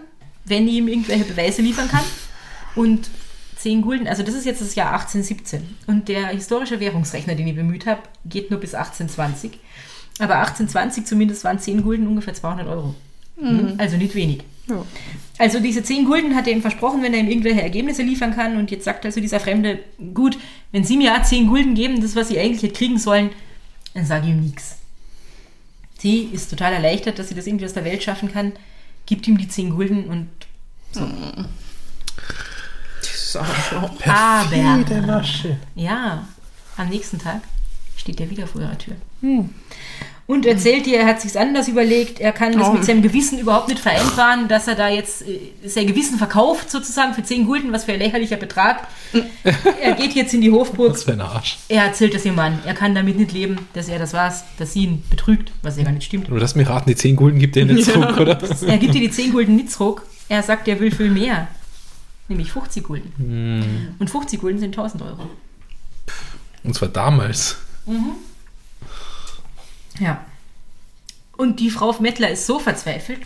wenn 0.45 0.67
ich 0.67 0.75
ihm 0.75 0.89
irgendwelche 0.89 1.25
Beweise 1.25 1.63
liefern 1.63 1.89
kann. 1.89 2.05
Und 2.75 3.09
10 3.65 3.81
Gulden, 3.81 4.07
also 4.07 4.23
das 4.23 4.35
ist 4.35 4.45
jetzt 4.45 4.61
das 4.61 4.75
Jahr 4.75 4.93
1817. 4.93 5.63
Und 5.87 6.09
der 6.09 6.29
historische 6.29 6.81
Währungsrechner, 6.81 7.35
den 7.35 7.49
ich 7.49 7.57
bemüht 7.57 7.87
habe, 7.87 8.03
geht 8.27 8.51
nur 8.51 8.61
bis 8.61 8.75
1820. 8.75 9.53
Aber 10.19 10.35
1820 10.37 11.07
zumindest 11.07 11.45
waren 11.45 11.59
10 11.59 11.83
Gulden 11.83 12.07
ungefähr 12.07 12.35
200 12.35 12.69
Euro. 12.69 12.95
Also 13.79 13.97
nicht 13.97 14.15
wenig. 14.15 14.43
Ja. 14.69 14.85
Also 15.39 15.61
diese 15.61 15.83
10 15.83 16.05
Gulden 16.05 16.37
hat 16.37 16.47
er 16.47 16.53
ihm 16.53 16.61
versprochen, 16.61 17.03
wenn 17.03 17.15
er 17.15 17.21
ihm 17.21 17.31
irgendwelche 17.31 17.63
Ergebnisse 17.63 18.03
liefern 18.03 18.35
kann. 18.35 18.59
Und 18.59 18.71
jetzt 18.71 18.85
sagt 18.85 19.07
also 19.07 19.19
dieser 19.19 19.41
Fremde, 19.41 19.79
gut, 20.13 20.37
wenn 20.71 20.85
Sie 20.85 20.99
mir 20.99 21.15
auch 21.15 21.23
10 21.23 21.47
Gulden 21.47 21.75
geben, 21.75 22.03
das, 22.03 22.15
was 22.17 22.29
Sie 22.29 22.39
eigentlich 22.39 22.63
hätte 22.63 22.75
kriegen 22.75 22.99
sollen, 22.99 23.31
dann 23.95 24.05
sage 24.05 24.27
ich 24.27 24.33
ihm 24.33 24.43
nichts. 24.43 24.77
Sie 25.99 26.29
ist 26.31 26.51
total 26.51 26.75
erleichtert, 26.75 27.19
dass 27.19 27.31
sie 27.31 27.35
das 27.35 27.47
irgendwie 27.47 27.65
aus 27.65 27.73
der 27.73 27.87
Welt 27.87 28.03
schaffen 28.03 28.31
kann, 28.31 28.53
gibt 29.07 29.27
ihm 29.27 29.39
die 29.39 29.49
10 29.49 29.71
Gulden 29.71 30.05
und 30.05 30.29
Dieses 30.93 31.09
Arschloch. 33.37 33.99
Perfide 33.99 35.03
Aber, 35.03 35.23
ja, 35.75 36.27
am 36.77 36.89
nächsten 36.89 37.19
Tag 37.19 37.41
steht 37.97 38.21
er 38.21 38.31
wieder 38.31 38.47
vor 38.47 38.61
ihrer 38.61 38.79
Tür. 38.79 38.95
Und 40.27 40.47
erzählt 40.47 40.87
ihr, 40.87 41.01
er 41.01 41.07
hat 41.07 41.21
sich 41.21 41.39
anders 41.39 41.69
überlegt, 41.69 42.19
er 42.19 42.33
kann 42.33 42.53
das 42.59 42.69
Oh. 42.69 42.73
mit 42.73 42.85
seinem 42.85 43.03
Gewissen 43.03 43.39
überhaupt 43.39 43.69
nicht 43.69 43.79
vereinbaren, 43.81 44.49
dass 44.49 44.67
er 44.69 44.75
da 44.75 44.89
jetzt 44.89 45.21
äh, 45.23 45.39
sein 45.67 45.87
Gewissen 45.87 46.17
verkauft, 46.17 46.71
sozusagen 46.71 47.13
für 47.13 47.23
10 47.23 47.45
Gulden, 47.47 47.73
was 47.73 47.85
für 47.85 47.93
ein 47.93 47.99
lächerlicher 47.99 48.37
Betrag. 48.37 48.87
er 49.83 49.93
geht 49.93 50.15
jetzt 50.15 50.33
in 50.33 50.41
die 50.41 50.51
Hofburg, 50.51 50.93
Was 50.95 51.05
für 51.05 51.13
ein 51.13 51.21
Arsch. 51.21 51.59
er 51.69 51.85
erzählt 51.85 52.15
das 52.15 52.25
ihrem 52.25 52.37
Mann. 52.37 52.59
Er 52.65 52.73
kann 52.73 52.95
damit 52.95 53.19
nicht 53.19 53.33
leben, 53.33 53.69
dass 53.75 53.89
er 53.89 53.99
das 53.99 54.15
war's, 54.15 54.45
dass 54.59 54.73
sie 54.73 54.85
ihn 54.85 55.03
betrügt, 55.11 55.53
was 55.63 55.77
ja 55.77 55.85
gar 55.85 55.93
nicht 55.93 56.05
stimmt. 56.05 56.29
Du 56.29 56.37
lass 56.37 56.55
mich 56.55 56.69
raten, 56.71 56.89
die 56.89 56.97
10 56.97 57.17
Gulden 57.17 57.39
gibt 57.39 57.57
er 57.59 57.67
nicht 57.67 57.85
zurück, 57.93 58.17
oder? 58.19 58.39
Er 58.67 58.79
gibt 58.79 58.95
ihr 58.95 59.03
die 59.03 59.11
10 59.11 59.31
Gulden 59.33 59.57
nicht 59.57 59.71
zurück. 59.73 60.07
Er 60.31 60.43
sagt, 60.43 60.69
er 60.69 60.81
will 60.81 60.91
viel 60.91 61.11
mehr. 61.11 61.49
Nämlich 62.29 62.53
50 62.53 62.85
Gulden. 62.85 63.97
Und 63.99 64.11
50 64.11 64.41
Gulden 64.41 64.59
sind 64.59 64.77
1000 64.77 65.03
Euro. 65.03 65.29
Und 66.63 66.75
zwar 66.75 66.89
damals. 66.89 67.57
Ja. 70.01 70.25
Und 71.37 71.61
die 71.61 71.71
Frau 71.71 71.95
Mettler 72.01 72.31
ist 72.31 72.47
so 72.47 72.59
verzweifelt, 72.59 73.21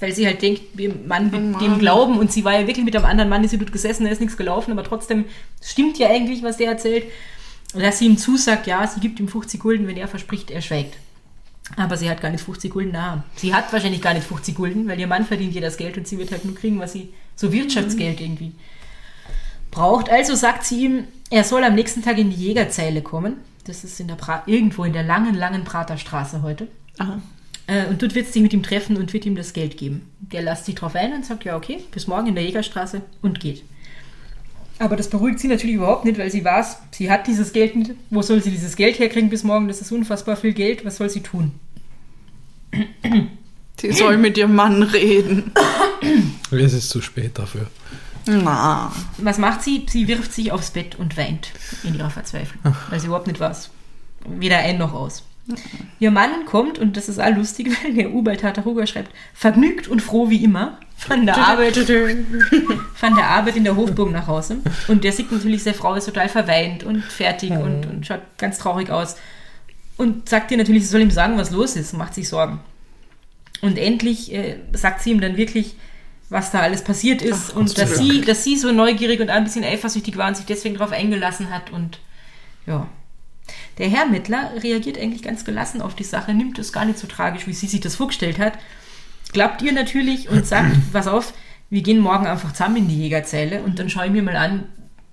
weil 0.00 0.14
sie 0.14 0.26
halt 0.26 0.42
denkt, 0.42 0.78
dem 0.78 1.06
Mann 1.06 1.30
mit 1.30 1.56
Oh 1.56 1.58
dem. 1.58 1.78
Glauben 1.78 2.18
und 2.18 2.32
sie 2.32 2.44
war 2.44 2.58
ja 2.58 2.66
wirklich 2.66 2.84
mit 2.84 2.94
dem 2.94 3.04
anderen 3.04 3.28
Mann, 3.28 3.44
ist 3.44 3.50
sie 3.50 3.58
dort 3.58 3.72
gesessen, 3.72 4.04
da 4.04 4.10
ist 4.10 4.20
nichts 4.20 4.36
gelaufen, 4.36 4.72
aber 4.72 4.84
trotzdem 4.84 5.26
stimmt 5.62 5.98
ja 5.98 6.08
eigentlich, 6.08 6.42
was 6.42 6.56
der 6.56 6.70
erzählt. 6.72 7.04
Dass 7.74 7.98
sie 7.98 8.06
ihm 8.06 8.16
zusagt, 8.16 8.66
ja, 8.66 8.86
sie 8.86 9.00
gibt 9.00 9.20
ihm 9.20 9.28
50 9.28 9.60
Gulden, 9.60 9.86
wenn 9.86 9.96
er 9.96 10.08
verspricht, 10.08 10.50
er 10.50 10.62
schweigt. 10.62 10.96
Aber 11.76 11.96
sie 11.96 12.08
hat 12.08 12.20
gar 12.20 12.30
nicht 12.30 12.44
50 12.44 12.72
Gulden 12.72 12.92
da. 12.92 13.24
Sie 13.36 13.54
hat 13.54 13.72
wahrscheinlich 13.72 14.00
gar 14.02 14.14
nicht 14.14 14.26
50 14.26 14.54
Gulden, 14.54 14.88
weil 14.88 14.98
ihr 14.98 15.06
Mann 15.06 15.26
verdient 15.26 15.54
ihr 15.54 15.60
das 15.60 15.76
Geld 15.76 15.98
und 15.98 16.08
sie 16.08 16.18
wird 16.18 16.30
halt 16.30 16.44
nur 16.44 16.54
kriegen, 16.54 16.78
was 16.80 16.92
sie, 16.92 17.12
so 17.36 17.52
Wirtschaftsgeld 17.52 18.20
irgendwie 18.20 18.52
braucht. 19.70 20.10
Also 20.10 20.34
sagt 20.34 20.64
sie 20.64 20.84
ihm, 20.84 21.04
er 21.30 21.44
soll 21.44 21.62
am 21.64 21.74
nächsten 21.74 22.02
Tag 22.02 22.18
in 22.18 22.30
die 22.30 22.36
Jägerzeile 22.36 23.02
kommen. 23.02 23.36
Das 23.64 23.84
ist 23.84 24.00
in 24.00 24.08
der 24.08 24.14
pra 24.14 24.42
irgendwo 24.46 24.84
in 24.84 24.94
der 24.94 25.02
langen, 25.02 25.34
langen 25.34 25.64
Praterstraße 25.64 26.42
heute. 26.42 26.68
Aha. 26.98 27.20
Äh, 27.66 27.86
und 27.86 28.02
dort 28.02 28.14
wird 28.14 28.26
sie 28.26 28.32
sich 28.32 28.42
mit 28.42 28.54
ihm 28.54 28.62
treffen 28.62 28.96
und 28.96 29.12
wird 29.12 29.26
ihm 29.26 29.36
das 29.36 29.52
Geld 29.52 29.76
geben. 29.76 30.10
Der 30.20 30.42
lässt 30.42 30.64
sich 30.64 30.74
drauf 30.74 30.94
ein 30.94 31.12
und 31.12 31.24
sagt, 31.24 31.44
ja, 31.44 31.56
okay, 31.56 31.84
bis 31.92 32.06
morgen 32.06 32.28
in 32.28 32.34
der 32.34 32.44
Jägerstraße 32.44 33.02
und 33.22 33.40
geht. 33.40 33.62
Aber 34.78 34.96
das 34.96 35.10
beruhigt 35.10 35.40
sie 35.40 35.48
natürlich 35.48 35.76
überhaupt 35.76 36.04
nicht, 36.04 36.18
weil 36.18 36.30
sie 36.30 36.44
weiß, 36.44 36.78
sie 36.92 37.10
hat 37.10 37.26
dieses 37.26 37.52
Geld 37.52 37.74
nicht. 37.74 37.92
Wo 38.10 38.22
soll 38.22 38.42
sie 38.42 38.50
dieses 38.50 38.76
Geld 38.76 38.98
herkriegen 38.98 39.30
bis 39.30 39.42
morgen? 39.42 39.68
Das 39.68 39.80
ist 39.80 39.90
unfassbar 39.90 40.36
viel 40.36 40.52
Geld. 40.52 40.84
Was 40.84 40.96
soll 40.96 41.10
sie 41.10 41.20
tun? 41.20 41.52
Sie 43.80 43.92
soll 43.92 44.18
mit 44.18 44.36
ihrem 44.38 44.54
Mann 44.54 44.82
reden. 44.82 45.52
Es 46.50 46.72
ist 46.72 46.90
zu 46.90 47.00
spät 47.00 47.38
dafür. 47.38 47.66
Na. 48.26 48.92
Was 49.16 49.38
macht 49.38 49.62
sie? 49.62 49.86
Sie 49.88 50.06
wirft 50.06 50.32
sich 50.32 50.52
aufs 50.52 50.70
Bett 50.70 50.96
und 50.96 51.16
weint 51.16 51.52
in 51.82 51.94
ihrer 51.94 52.10
Verzweiflung, 52.10 52.74
weil 52.90 53.00
sie 53.00 53.06
überhaupt 53.06 53.26
nicht 53.26 53.40
weiß. 53.40 53.70
Weder 54.26 54.58
ein 54.58 54.78
noch 54.78 54.92
aus. 54.92 55.24
Ihr 55.98 56.10
Mann 56.10 56.44
kommt, 56.46 56.78
und 56.78 56.96
das 56.96 57.08
ist 57.08 57.18
all 57.18 57.34
lustig, 57.34 57.70
weil 57.82 57.94
der 57.94 58.12
Ubald 58.12 58.40
Tataruga 58.40 58.86
schreibt, 58.86 59.12
vergnügt 59.34 59.88
und 59.88 60.00
froh 60.00 60.30
wie 60.30 60.44
immer 60.44 60.78
von 60.96 61.26
der 61.26 61.36
Arbeit, 61.36 61.76
von 62.94 63.14
der 63.14 63.26
Arbeit 63.26 63.56
in 63.56 63.64
der 63.64 63.76
Hofburg 63.76 64.10
nach 64.10 64.26
Hause. 64.26 64.58
Und 64.88 65.04
der 65.04 65.12
sieht 65.12 65.30
natürlich, 65.32 65.62
seine 65.62 65.76
Frau 65.76 65.94
ist 65.94 66.06
total 66.06 66.28
verweint 66.28 66.84
und 66.84 67.02
fertig 67.02 67.50
und, 67.52 67.86
und 67.86 68.06
schaut 68.06 68.22
ganz 68.36 68.58
traurig 68.58 68.90
aus. 68.90 69.16
Und 69.96 70.28
sagt 70.28 70.50
ihr 70.50 70.58
natürlich, 70.58 70.84
sie 70.84 70.90
soll 70.90 71.00
ihm 71.00 71.10
sagen, 71.10 71.38
was 71.38 71.50
los 71.50 71.76
ist, 71.76 71.92
macht 71.92 72.14
sich 72.14 72.28
Sorgen. 72.28 72.60
Und 73.60 73.78
endlich 73.78 74.32
äh, 74.32 74.58
sagt 74.72 75.02
sie 75.02 75.10
ihm 75.10 75.20
dann 75.20 75.36
wirklich, 75.36 75.76
was 76.30 76.50
da 76.50 76.60
alles 76.60 76.82
passiert 76.82 77.22
ist 77.22 77.50
Ach, 77.52 77.56
und 77.56 77.78
dass 77.78 77.96
sie, 77.96 78.20
dass 78.20 78.44
sie 78.44 78.56
so 78.56 78.70
neugierig 78.70 79.20
und 79.20 79.30
ein 79.30 79.44
bisschen 79.44 79.64
eifersüchtig 79.64 80.16
war 80.16 80.28
und 80.28 80.36
sich 80.36 80.46
deswegen 80.46 80.76
darauf 80.76 80.92
eingelassen 80.92 81.50
hat 81.50 81.72
und 81.72 81.98
ja. 82.66 82.86
Der 83.78 83.88
Herr 83.88 84.06
Mittler 84.06 84.52
reagiert 84.62 84.98
eigentlich 84.98 85.22
ganz 85.22 85.44
gelassen 85.44 85.80
auf 85.80 85.94
die 85.94 86.04
Sache, 86.04 86.34
nimmt 86.34 86.58
es 86.58 86.72
gar 86.72 86.84
nicht 86.84 86.98
so 86.98 87.06
tragisch, 87.06 87.46
wie 87.46 87.52
sie 87.52 87.66
sich 87.66 87.80
das 87.80 87.96
vorgestellt 87.96 88.38
hat. 88.38 88.54
Klappt 89.32 89.62
ihr 89.62 89.72
natürlich 89.72 90.28
und 90.28 90.46
sagt, 90.46 90.76
pass 90.92 91.06
auf, 91.06 91.32
wir 91.70 91.82
gehen 91.82 92.00
morgen 92.00 92.26
einfach 92.26 92.52
zusammen 92.52 92.76
in 92.76 92.88
die 92.88 92.98
Jägerzeile 92.98 93.62
und 93.62 93.78
dann 93.78 93.90
schaue 93.90 94.06
ich 94.06 94.12
mir 94.12 94.22
mal 94.22 94.36
an, 94.36 94.66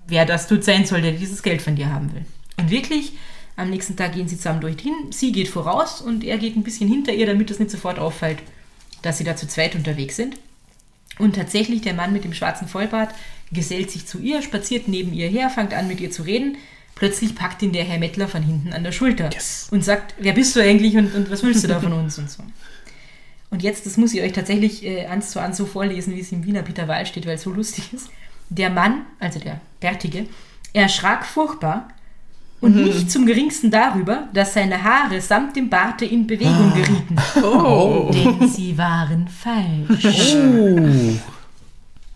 wer 0.08 0.24
das 0.24 0.48
tut 0.48 0.64
sein 0.64 0.84
soll, 0.84 1.02
der 1.02 1.12
dieses 1.12 1.42
Geld 1.42 1.62
von 1.62 1.76
dir 1.76 1.92
haben 1.92 2.12
will. 2.14 2.24
Und 2.58 2.70
wirklich, 2.70 3.12
am 3.56 3.70
nächsten 3.70 3.96
Tag 3.96 4.14
gehen 4.14 4.28
sie 4.28 4.36
zusammen 4.36 4.60
dorthin. 4.60 4.94
Sie 5.10 5.32
geht 5.32 5.48
voraus 5.48 6.00
und 6.00 6.24
er 6.24 6.38
geht 6.38 6.56
ein 6.56 6.62
bisschen 6.62 6.88
hinter 6.88 7.12
ihr, 7.12 7.26
damit 7.26 7.50
es 7.50 7.58
nicht 7.58 7.70
sofort 7.70 7.98
auffällt, 7.98 8.38
dass 9.02 9.18
sie 9.18 9.24
da 9.24 9.36
zu 9.36 9.46
zweit 9.46 9.74
unterwegs 9.74 10.16
sind. 10.16 10.36
Und 11.18 11.36
tatsächlich, 11.36 11.80
der 11.82 11.94
Mann 11.94 12.12
mit 12.12 12.24
dem 12.24 12.34
schwarzen 12.34 12.68
Vollbart 12.68 13.14
gesellt 13.52 13.90
sich 13.90 14.06
zu 14.06 14.18
ihr, 14.18 14.42
spaziert 14.42 14.88
neben 14.88 15.12
ihr 15.12 15.28
her, 15.28 15.48
fängt 15.50 15.72
an 15.72 15.88
mit 15.88 16.00
ihr 16.00 16.10
zu 16.10 16.22
reden. 16.22 16.56
Plötzlich 16.96 17.34
packt 17.34 17.62
ihn 17.62 17.72
der 17.72 17.84
Herr 17.84 17.98
Mettler 17.98 18.26
von 18.26 18.42
hinten 18.42 18.72
an 18.72 18.82
der 18.82 18.90
Schulter 18.90 19.30
Yes. 19.32 19.68
und 19.70 19.84
sagt, 19.84 20.14
wer 20.18 20.32
bist 20.32 20.56
du 20.56 20.60
eigentlich 20.60 20.96
und, 20.96 21.14
und 21.14 21.30
was 21.30 21.42
willst 21.42 21.62
du 21.62 21.68
da 21.68 21.78
von 21.78 21.92
uns 21.92 22.18
und 22.18 22.28
so. 22.30 22.42
Und 23.50 23.62
jetzt, 23.62 23.86
das 23.86 23.96
muss 23.96 24.12
ich 24.14 24.22
euch 24.22 24.32
tatsächlich 24.32 24.84
äh, 24.84 25.06
eins 25.06 25.30
zu 25.30 25.38
eins 25.38 25.56
so 25.56 25.66
vorlesen, 25.66 26.16
wie 26.16 26.20
es 26.20 26.32
im 26.32 26.44
Wiener 26.44 26.62
Peter 26.62 26.88
Wahl 26.88 27.06
steht, 27.06 27.26
weil 27.26 27.34
es 27.36 27.42
so 27.42 27.52
lustig 27.52 27.92
ist. 27.92 28.08
Der 28.48 28.70
Mann, 28.70 29.02
also 29.20 29.38
der 29.38 29.60
Bärtige, 29.80 30.26
erschrak 30.72 31.24
furchtbar 31.26 31.88
und 32.60 32.74
nicht 32.74 33.10
zum 33.10 33.26
geringsten 33.26 33.70
darüber, 33.70 34.28
dass 34.32 34.54
seine 34.54 34.82
Haare 34.82 35.20
samt 35.20 35.54
dem 35.56 35.68
Barte 35.68 36.04
in 36.06 36.26
Bewegung 36.26 36.72
gerieten. 36.74 37.16
Oh. 37.44 38.10
Denn 38.12 38.48
sie 38.48 38.76
waren 38.78 39.28
falsch. 39.28 40.34
Oh. 40.34 41.18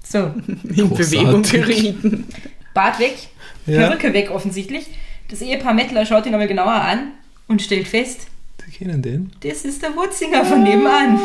So, 0.03 0.19
In 0.65 0.91
Bewegung 0.91 1.43
Großartig. 1.43 1.51
gerieten. 1.53 2.27
Bart 2.75 2.99
weg, 2.99 3.29
Ja. 3.71 3.87
Perücke 3.89 4.13
weg 4.13 4.31
offensichtlich. 4.31 4.87
Das 5.29 5.41
Ehepaar 5.43 5.75
Mettler 5.75 6.05
schaut 6.07 6.27
ihn 6.27 6.35
aber 6.35 6.47
genauer 6.47 6.73
an 6.73 7.13
und 7.47 7.63
stellt 7.63 7.89
fest, 7.89 8.27
Sie 8.67 8.73
kennen 8.73 9.03
den? 9.03 9.33
das 9.41 9.65
ist 9.65 9.83
der 9.83 9.95
Wurzinger 9.97 10.45
von 10.45 10.63
nebenan. 10.63 11.19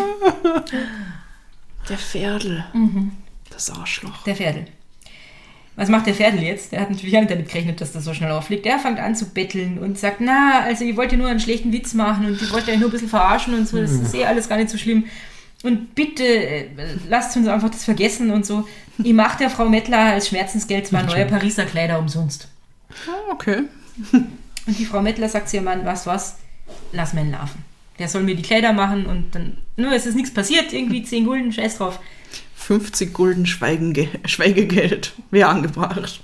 Der 1.90 1.98
Pferdl. 1.98 2.66
Das 3.50 3.70
Arschloch. 3.70 4.24
Der 4.24 4.36
Pferdel. 4.36 4.66
Was 5.76 5.90
macht 5.90 6.08
der 6.08 6.14
Pferdel 6.14 6.42
jetzt? 6.42 6.72
Der 6.72 6.82
hat 6.82 6.90
natürlich 6.90 7.16
auch 7.16 7.22
nicht 7.22 7.32
damit 7.32 7.50
gerechnet, 7.50 7.82
dass 7.82 7.92
das 7.92 8.06
so 8.06 8.14
schnell 8.14 8.32
auffliegt. 8.32 8.66
Der 8.66 8.80
fängt 8.80 9.00
an 9.00 9.14
zu 9.16 9.26
betteln 9.26 9.78
und 9.78 10.00
sagt, 10.00 10.18
na, 10.22 10.62
also 10.62 10.86
ich 10.86 10.96
wollte 10.96 11.18
nur 11.18 11.28
einen 11.28 11.40
schlechten 11.42 11.74
Witz 11.74 11.94
machen 11.94 12.26
und 12.26 12.42
ich 12.42 12.52
wollte 12.54 12.72
euch 12.72 12.80
nur 12.80 12.90
ein 12.90 12.92
bisschen 12.92 13.10
verarschen 13.10 13.54
und 13.54 13.68
so, 13.68 13.78
das 13.78 13.92
ist 13.92 14.16
eh 14.16 14.26
alles 14.26 14.48
gar 14.48 14.58
nicht 14.58 14.70
so 14.70 14.78
schlimm. 14.78 15.06
Und 15.64 15.94
bitte, 15.96 16.24
äh, 16.24 16.68
lasst 17.10 17.36
uns 17.36 17.48
einfach 17.48 17.70
das 17.70 17.84
vergessen 17.84 18.32
und 18.32 18.46
so. 18.46 18.68
Ich 18.98 19.14
mache 19.14 19.38
der 19.38 19.50
Frau 19.50 19.68
Mettler 19.68 20.00
als 20.00 20.30
Schmerzensgeld 20.30 20.88
zwei 20.88 21.02
neue 21.04 21.26
Pariser 21.26 21.66
Kleider 21.66 22.00
umsonst. 22.00 22.48
Ah, 23.08 23.32
okay. 23.32 23.64
Und 24.12 24.80
die 24.80 24.86
Frau 24.86 25.02
Mettler 25.02 25.30
sagt 25.30 25.50
zu 25.50 25.58
ihrem 25.58 25.66
Mann, 25.66 25.86
was, 25.86 26.08
was, 26.08 26.38
lass 26.92 27.14
meinen 27.14 27.32
laufen. 27.32 27.64
Der 28.00 28.08
soll 28.08 28.24
mir 28.24 28.36
die 28.36 28.42
Kleider 28.42 28.74
machen 28.74 29.06
und 29.06 29.36
dann, 29.36 29.58
nur 29.78 29.92
es 29.92 30.06
ist 30.06 30.16
nichts 30.16 30.34
passiert, 30.34 30.74
irgendwie 30.74 31.04
10 31.04 31.26
Gulden, 31.26 31.52
scheiß 31.52 31.78
drauf. 31.78 32.00
50 32.56 33.14
Gulden 33.14 33.46
Schweigenge 33.46 34.08
Schweigegeld 34.26 35.14
wäre 35.32 35.50
angebracht. 35.50 36.22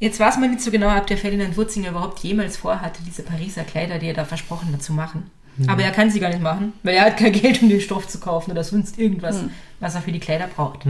Jetzt 0.00 0.20
weiß 0.20 0.38
man 0.38 0.50
nicht 0.50 0.60
so 0.60 0.70
genau, 0.70 0.94
ob 0.96 1.06
der 1.06 1.16
Ferdinand 1.16 1.56
Wurzinger 1.56 1.90
überhaupt 1.90 2.18
jemals 2.20 2.56
vorhatte, 2.56 3.00
diese 3.06 3.22
Pariser 3.22 3.64
Kleider, 3.64 3.98
die 3.98 4.08
er 4.08 4.14
da 4.14 4.24
versprochen 4.24 4.72
hat, 4.72 4.82
zu 4.82 4.92
machen. 4.92 5.30
Aber 5.66 5.82
er 5.82 5.92
kann 5.92 6.10
sie 6.10 6.20
gar 6.20 6.30
nicht 6.30 6.42
machen, 6.42 6.72
weil 6.82 6.94
er 6.96 7.04
hat 7.06 7.16
kein 7.16 7.32
Geld, 7.32 7.62
um 7.62 7.68
den 7.68 7.80
Stoff 7.80 8.08
zu 8.08 8.18
kaufen 8.18 8.50
oder 8.50 8.64
sonst 8.64 8.98
irgendwas, 8.98 9.44
was 9.80 9.94
er 9.94 10.02
für 10.02 10.12
die 10.12 10.20
Kleider 10.20 10.48
braucht. 10.48 10.80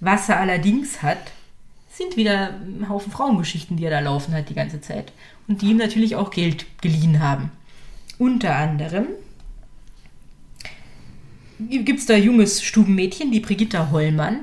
Was 0.00 0.28
er 0.28 0.40
allerdings 0.40 1.02
hat, 1.02 1.18
sind 1.92 2.16
wieder 2.16 2.50
ein 2.54 2.88
Haufen 2.88 3.12
Frauengeschichten, 3.12 3.76
die 3.76 3.84
er 3.84 3.90
da 3.90 4.00
laufen 4.00 4.34
hat 4.34 4.48
die 4.48 4.54
ganze 4.54 4.80
Zeit. 4.80 5.12
Und 5.46 5.62
die 5.62 5.70
ihm 5.70 5.76
natürlich 5.76 6.16
auch 6.16 6.30
Geld 6.30 6.66
geliehen 6.80 7.20
haben. 7.20 7.50
Unter 8.18 8.56
anderem 8.56 9.06
gibt 11.58 12.00
es 12.00 12.06
da 12.06 12.14
ein 12.14 12.22
junges 12.22 12.62
Stubenmädchen, 12.62 13.30
die 13.32 13.40
Brigitta 13.40 13.90
Hollmann. 13.90 14.40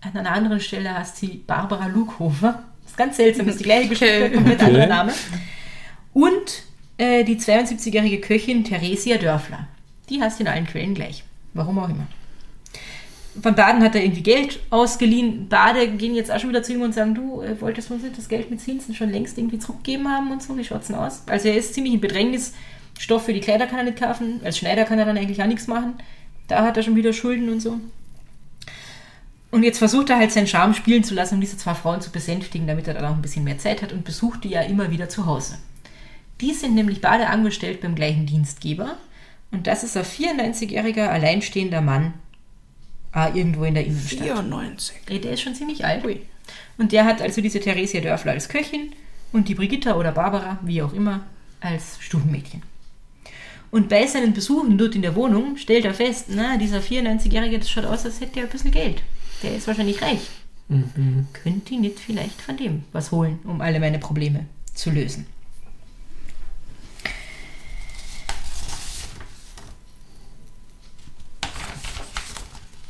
An 0.00 0.16
einer 0.16 0.30
anderen 0.30 0.60
Stelle 0.60 0.94
heißt 0.94 1.16
sie 1.16 1.42
Barbara 1.46 1.86
Lughofer. 1.86 2.62
Das 2.82 2.92
ist 2.92 2.96
ganz 2.96 3.16
seltsam, 3.16 3.46
das 3.46 3.56
ist 3.56 3.60
die 3.60 3.64
gleiche 3.64 3.88
Geschichte, 3.88 4.30
komplett 4.30 4.60
Okay. 4.60 4.66
anderer 4.66 4.86
Name. 4.86 5.12
Und 6.12 6.62
äh, 6.98 7.24
die 7.24 7.36
72-jährige 7.36 8.20
Köchin 8.20 8.64
Theresia 8.64 9.18
Dörfler. 9.18 9.66
Die 10.08 10.20
heißt 10.20 10.40
in 10.40 10.48
allen 10.48 10.66
Quellen 10.66 10.94
gleich. 10.94 11.24
Warum 11.54 11.78
auch 11.78 11.88
immer. 11.88 12.06
Von 13.42 13.54
Baden 13.54 13.82
hat 13.82 13.94
er 13.94 14.02
irgendwie 14.02 14.22
Geld 14.22 14.60
ausgeliehen. 14.70 15.48
Bade 15.48 15.88
gehen 15.88 16.14
jetzt 16.14 16.30
auch 16.30 16.40
schon 16.40 16.50
wieder 16.50 16.62
zu 16.62 16.72
ihm 16.72 16.82
und 16.82 16.94
sagen, 16.94 17.14
du 17.14 17.42
äh, 17.42 17.60
wolltest 17.60 17.90
uns 17.90 18.02
das 18.16 18.28
Geld 18.28 18.50
mit 18.50 18.60
Zinsen 18.60 18.94
schon 18.94 19.10
längst 19.10 19.36
irgendwie 19.36 19.58
zurückgegeben 19.58 20.08
haben 20.08 20.30
und 20.30 20.42
so. 20.42 20.56
Wie 20.56 20.64
schaut's 20.64 20.86
denn 20.86 20.96
aus? 20.96 21.22
Also 21.26 21.48
er 21.48 21.56
ist 21.56 21.74
ziemlich 21.74 21.94
in 21.94 22.00
Bedrängnis. 22.00 22.54
Stoff 22.98 23.26
für 23.26 23.34
die 23.34 23.40
Kleider 23.40 23.66
kann 23.66 23.78
er 23.78 23.84
nicht 23.84 23.98
kaufen. 23.98 24.40
Als 24.42 24.56
Schneider 24.56 24.84
kann 24.84 24.98
er 24.98 25.04
dann 25.04 25.18
eigentlich 25.18 25.42
auch 25.42 25.46
nichts 25.46 25.66
machen. 25.66 25.94
Da 26.48 26.62
hat 26.62 26.76
er 26.76 26.82
schon 26.82 26.96
wieder 26.96 27.12
Schulden 27.12 27.50
und 27.50 27.60
so. 27.60 27.78
Und 29.50 29.62
jetzt 29.62 29.78
versucht 29.78 30.10
er 30.10 30.18
halt 30.18 30.32
seinen 30.32 30.46
Charme 30.46 30.74
spielen 30.74 31.04
zu 31.04 31.14
lassen, 31.14 31.34
um 31.34 31.40
diese 31.40 31.56
zwei 31.56 31.74
Frauen 31.74 32.00
zu 32.00 32.10
besänftigen, 32.10 32.66
damit 32.66 32.88
er 32.88 32.94
dann 32.94 33.04
auch 33.04 33.14
ein 33.14 33.22
bisschen 33.22 33.44
mehr 33.44 33.58
Zeit 33.58 33.82
hat 33.82 33.92
und 33.92 34.04
besucht 34.04 34.44
die 34.44 34.50
ja 34.50 34.62
immer 34.62 34.90
wieder 34.90 35.08
zu 35.08 35.26
Hause. 35.26 35.56
Die 36.40 36.52
sind 36.52 36.74
nämlich 36.74 37.00
beide 37.00 37.28
angestellt 37.28 37.80
beim 37.80 37.94
gleichen 37.94 38.26
Dienstgeber. 38.26 38.96
Und 39.50 39.66
das 39.66 39.84
ist 39.84 39.96
ein 39.96 40.04
94-jähriger 40.04 41.08
alleinstehender 41.08 41.80
Mann. 41.80 42.14
Ah, 43.12 43.30
irgendwo 43.32 43.64
in 43.64 43.74
der 43.74 43.86
Innenstadt. 43.86 44.24
94. 44.24 44.96
Ja, 45.08 45.18
Der 45.18 45.32
ist 45.32 45.40
schon 45.40 45.54
ziemlich 45.54 45.84
alt. 45.84 46.04
Ui. 46.04 46.20
Und 46.76 46.92
der 46.92 47.04
hat 47.04 47.22
also 47.22 47.40
diese 47.40 47.60
Theresia 47.60 48.00
Dörfler 48.00 48.32
als 48.32 48.48
Köchin 48.48 48.92
und 49.32 49.48
die 49.48 49.54
Brigitta 49.54 49.96
oder 49.96 50.12
Barbara, 50.12 50.58
wie 50.62 50.82
auch 50.82 50.92
immer, 50.92 51.24
als 51.60 51.96
Stubenmädchen. 52.00 52.62
Und 53.70 53.88
bei 53.88 54.06
seinen 54.06 54.32
Besuchen 54.32 54.78
dort 54.78 54.94
in 54.94 55.02
der 55.02 55.14
Wohnung 55.14 55.56
stellt 55.56 55.84
er 55.84 55.94
fest, 55.94 56.26
na, 56.28 56.56
dieser 56.56 56.78
94-Jährige, 56.78 57.58
das 57.58 57.70
schaut 57.70 57.84
aus, 57.84 58.04
als 58.04 58.20
hätte 58.20 58.40
er 58.40 58.46
ein 58.46 58.50
bisschen 58.50 58.70
Geld. 58.70 59.02
Der 59.42 59.56
ist 59.56 59.66
wahrscheinlich 59.66 60.00
reich. 60.02 60.28
Könnte 61.32 61.74
ich 61.74 61.80
nicht 61.80 61.98
vielleicht 62.00 62.40
von 62.42 62.56
dem 62.56 62.84
was 62.92 63.12
holen, 63.12 63.38
um 63.44 63.60
alle 63.60 63.80
meine 63.80 63.98
Probleme 63.98 64.46
zu 64.74 64.90
lösen. 64.90 65.26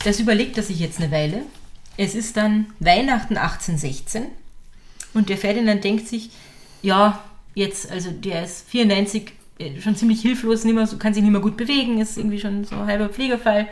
Das 0.04 0.20
überlegt 0.20 0.56
er 0.56 0.62
sich 0.62 0.78
jetzt 0.78 1.00
eine 1.00 1.10
Weile. 1.10 1.42
Es 1.96 2.14
ist 2.14 2.36
dann 2.36 2.66
Weihnachten 2.78 3.36
1816 3.36 4.26
und 5.14 5.28
der 5.28 5.38
Ferdinand 5.38 5.82
denkt 5.82 6.06
sich, 6.06 6.30
ja, 6.82 7.24
jetzt, 7.54 7.90
also 7.90 8.10
der 8.10 8.44
ist 8.44 8.68
94, 8.68 9.32
äh, 9.58 9.80
schon 9.80 9.96
ziemlich 9.96 10.20
hilflos, 10.20 10.64
mehr, 10.64 10.86
kann 10.98 11.14
sich 11.14 11.22
nicht 11.22 11.32
mehr 11.32 11.40
gut 11.40 11.56
bewegen, 11.56 11.98
ist 12.00 12.18
irgendwie 12.18 12.38
schon 12.38 12.64
so 12.64 12.76
ein 12.76 12.86
halber 12.86 13.08
Pflegefall. 13.08 13.66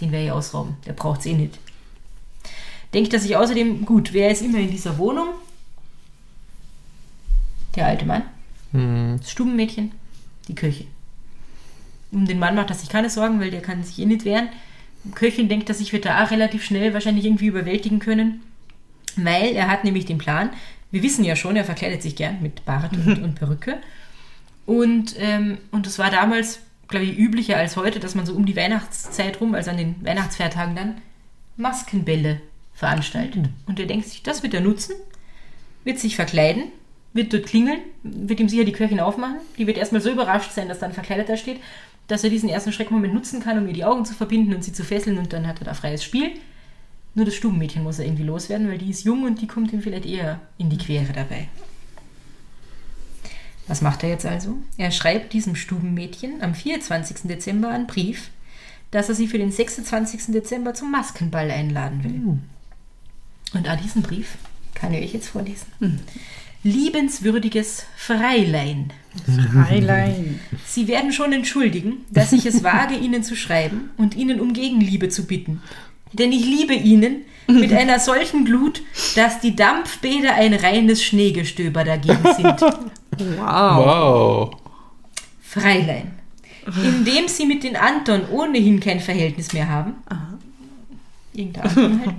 Den 0.00 0.10
werde 0.10 0.26
ich 0.26 0.32
ausrauben, 0.32 0.76
der 0.86 0.92
braucht 0.92 1.20
es 1.20 1.26
eh 1.26 1.34
nicht. 1.34 1.58
Denkt 2.92 3.14
er 3.14 3.20
sich 3.20 3.36
außerdem, 3.36 3.84
gut, 3.84 4.12
wer 4.12 4.30
ist 4.30 4.42
immer 4.42 4.58
in 4.58 4.70
dieser 4.70 4.98
Wohnung? 4.98 5.28
Der 7.76 7.86
alte 7.86 8.04
Mann, 8.04 8.24
das 9.18 9.30
Stubenmädchen, 9.30 9.92
die 10.48 10.54
Köchin. 10.54 10.88
Um 12.10 12.26
den 12.26 12.38
Mann 12.38 12.54
macht 12.54 12.68
er 12.68 12.76
sich 12.76 12.90
keine 12.90 13.08
Sorgen, 13.08 13.40
weil 13.40 13.50
der 13.50 13.62
kann 13.62 13.82
sich 13.82 13.98
eh 13.98 14.04
nicht 14.04 14.26
wehren. 14.26 14.50
Köchin 15.14 15.48
denkt, 15.48 15.68
dass 15.68 15.78
sich 15.78 15.92
wird 15.92 16.04
da 16.04 16.24
auch 16.24 16.30
relativ 16.30 16.64
schnell 16.64 16.94
wahrscheinlich 16.94 17.24
irgendwie 17.24 17.46
überwältigen 17.46 17.98
können, 17.98 18.40
weil 19.16 19.54
er 19.54 19.68
hat 19.68 19.84
nämlich 19.84 20.06
den 20.06 20.18
Plan, 20.18 20.50
wir 20.90 21.02
wissen 21.02 21.24
ja 21.24 21.36
schon, 21.36 21.56
er 21.56 21.64
verkleidet 21.64 22.02
sich 22.02 22.16
gern 22.16 22.40
mit 22.40 22.64
Bart 22.64 22.92
und, 22.92 23.22
und 23.22 23.34
Perücke. 23.34 23.78
Und, 24.66 25.16
ähm, 25.18 25.58
und 25.72 25.86
es 25.86 25.98
war 25.98 26.10
damals, 26.10 26.60
glaube 26.88 27.06
ich, 27.06 27.18
üblicher 27.18 27.56
als 27.56 27.76
heute, 27.76 27.98
dass 27.98 28.14
man 28.14 28.26
so 28.26 28.34
um 28.34 28.46
die 28.46 28.56
Weihnachtszeit 28.56 29.40
rum, 29.40 29.54
also 29.54 29.70
an 29.70 29.76
den 29.76 29.96
Weihnachtsfeiertagen 30.04 30.76
dann, 30.76 30.94
Maskenbälle 31.56 32.40
veranstaltet. 32.74 33.48
Und 33.66 33.80
er 33.80 33.86
denkt 33.86 34.06
sich, 34.06 34.22
das 34.22 34.42
wird 34.42 34.54
er 34.54 34.60
nutzen, 34.60 34.94
wird 35.84 35.98
sich 35.98 36.16
verkleiden, 36.16 36.64
wird 37.12 37.32
dort 37.32 37.46
klingeln, 37.46 37.80
wird 38.02 38.40
ihm 38.40 38.48
sicher 38.48 38.64
die 38.64 38.72
Köchin 38.72 39.00
aufmachen. 39.00 39.38
Die 39.58 39.66
wird 39.66 39.76
erstmal 39.76 40.00
so 40.00 40.10
überrascht 40.10 40.52
sein, 40.52 40.68
dass 40.68 40.78
dann 40.78 40.92
verkleidet 40.92 41.28
da 41.28 41.36
steht, 41.36 41.60
dass 42.12 42.24
er 42.24 42.30
diesen 42.30 42.50
ersten 42.50 42.74
Schreckmoment 42.74 43.14
nutzen 43.14 43.40
kann, 43.40 43.56
um 43.56 43.66
ihr 43.66 43.72
die 43.72 43.86
Augen 43.86 44.04
zu 44.04 44.12
verbinden 44.12 44.54
und 44.54 44.62
sie 44.62 44.74
zu 44.74 44.84
fesseln 44.84 45.16
und 45.16 45.32
dann 45.32 45.46
hat 45.46 45.60
er 45.60 45.64
da 45.64 45.72
freies 45.72 46.04
Spiel. 46.04 46.32
Nur 47.14 47.24
das 47.24 47.34
Stubenmädchen 47.34 47.82
muss 47.82 47.98
er 47.98 48.04
irgendwie 48.04 48.24
loswerden, 48.24 48.68
weil 48.68 48.76
die 48.76 48.90
ist 48.90 49.04
jung 49.04 49.24
und 49.24 49.40
die 49.40 49.46
kommt 49.46 49.72
ihm 49.72 49.80
vielleicht 49.80 50.04
eher 50.04 50.38
in 50.58 50.68
die 50.68 50.76
Quere 50.76 51.10
dabei. 51.14 51.48
Was 53.66 53.80
macht 53.80 54.02
er 54.02 54.10
jetzt 54.10 54.26
also? 54.26 54.58
Er 54.76 54.90
schreibt 54.90 55.32
diesem 55.32 55.56
Stubenmädchen 55.56 56.42
am 56.42 56.54
24. 56.54 57.22
Dezember 57.22 57.70
einen 57.70 57.86
Brief, 57.86 58.28
dass 58.90 59.08
er 59.08 59.14
sie 59.14 59.26
für 59.26 59.38
den 59.38 59.50
26. 59.50 60.34
Dezember 60.34 60.74
zum 60.74 60.90
Maskenball 60.90 61.50
einladen 61.50 62.04
will. 62.04 62.38
Und 63.54 63.68
an 63.70 63.80
diesen 63.82 64.02
Brief 64.02 64.36
kann 64.74 64.92
ich 64.92 65.02
euch 65.02 65.14
jetzt 65.14 65.28
vorlesen. 65.28 66.02
Liebenswürdiges 66.62 67.86
Freilein. 67.96 68.92
Freilein. 69.52 70.40
Sie 70.64 70.88
werden 70.88 71.12
schon 71.12 71.32
entschuldigen, 71.32 72.04
dass 72.10 72.32
ich 72.32 72.46
es 72.46 72.62
wage, 72.62 72.94
Ihnen 73.00 73.24
zu 73.24 73.36
schreiben 73.36 73.90
und 73.96 74.16
Ihnen 74.16 74.40
um 74.40 74.52
Gegenliebe 74.52 75.08
zu 75.08 75.26
bitten. 75.26 75.62
Denn 76.12 76.30
ich 76.32 76.44
liebe 76.44 76.74
Ihnen 76.74 77.22
mit 77.48 77.72
einer 77.72 77.98
solchen 77.98 78.44
Glut, 78.44 78.82
dass 79.16 79.40
die 79.40 79.56
Dampfbäder 79.56 80.34
ein 80.34 80.54
reines 80.54 81.02
Schneegestöber 81.02 81.84
dagegen 81.84 82.22
sind. 82.36 82.60
Wow. 82.60 83.86
Wow. 83.86 84.56
Freilein. 85.42 86.12
Indem 86.64 87.26
Sie 87.26 87.44
mit 87.44 87.64
den 87.64 87.76
Anton 87.76 88.22
ohnehin 88.30 88.78
kein 88.78 89.00
Verhältnis 89.00 89.52
mehr 89.52 89.68
haben. 89.68 89.94
Irgendein 91.34 91.64
Anton 91.64 92.00
halt. 92.06 92.14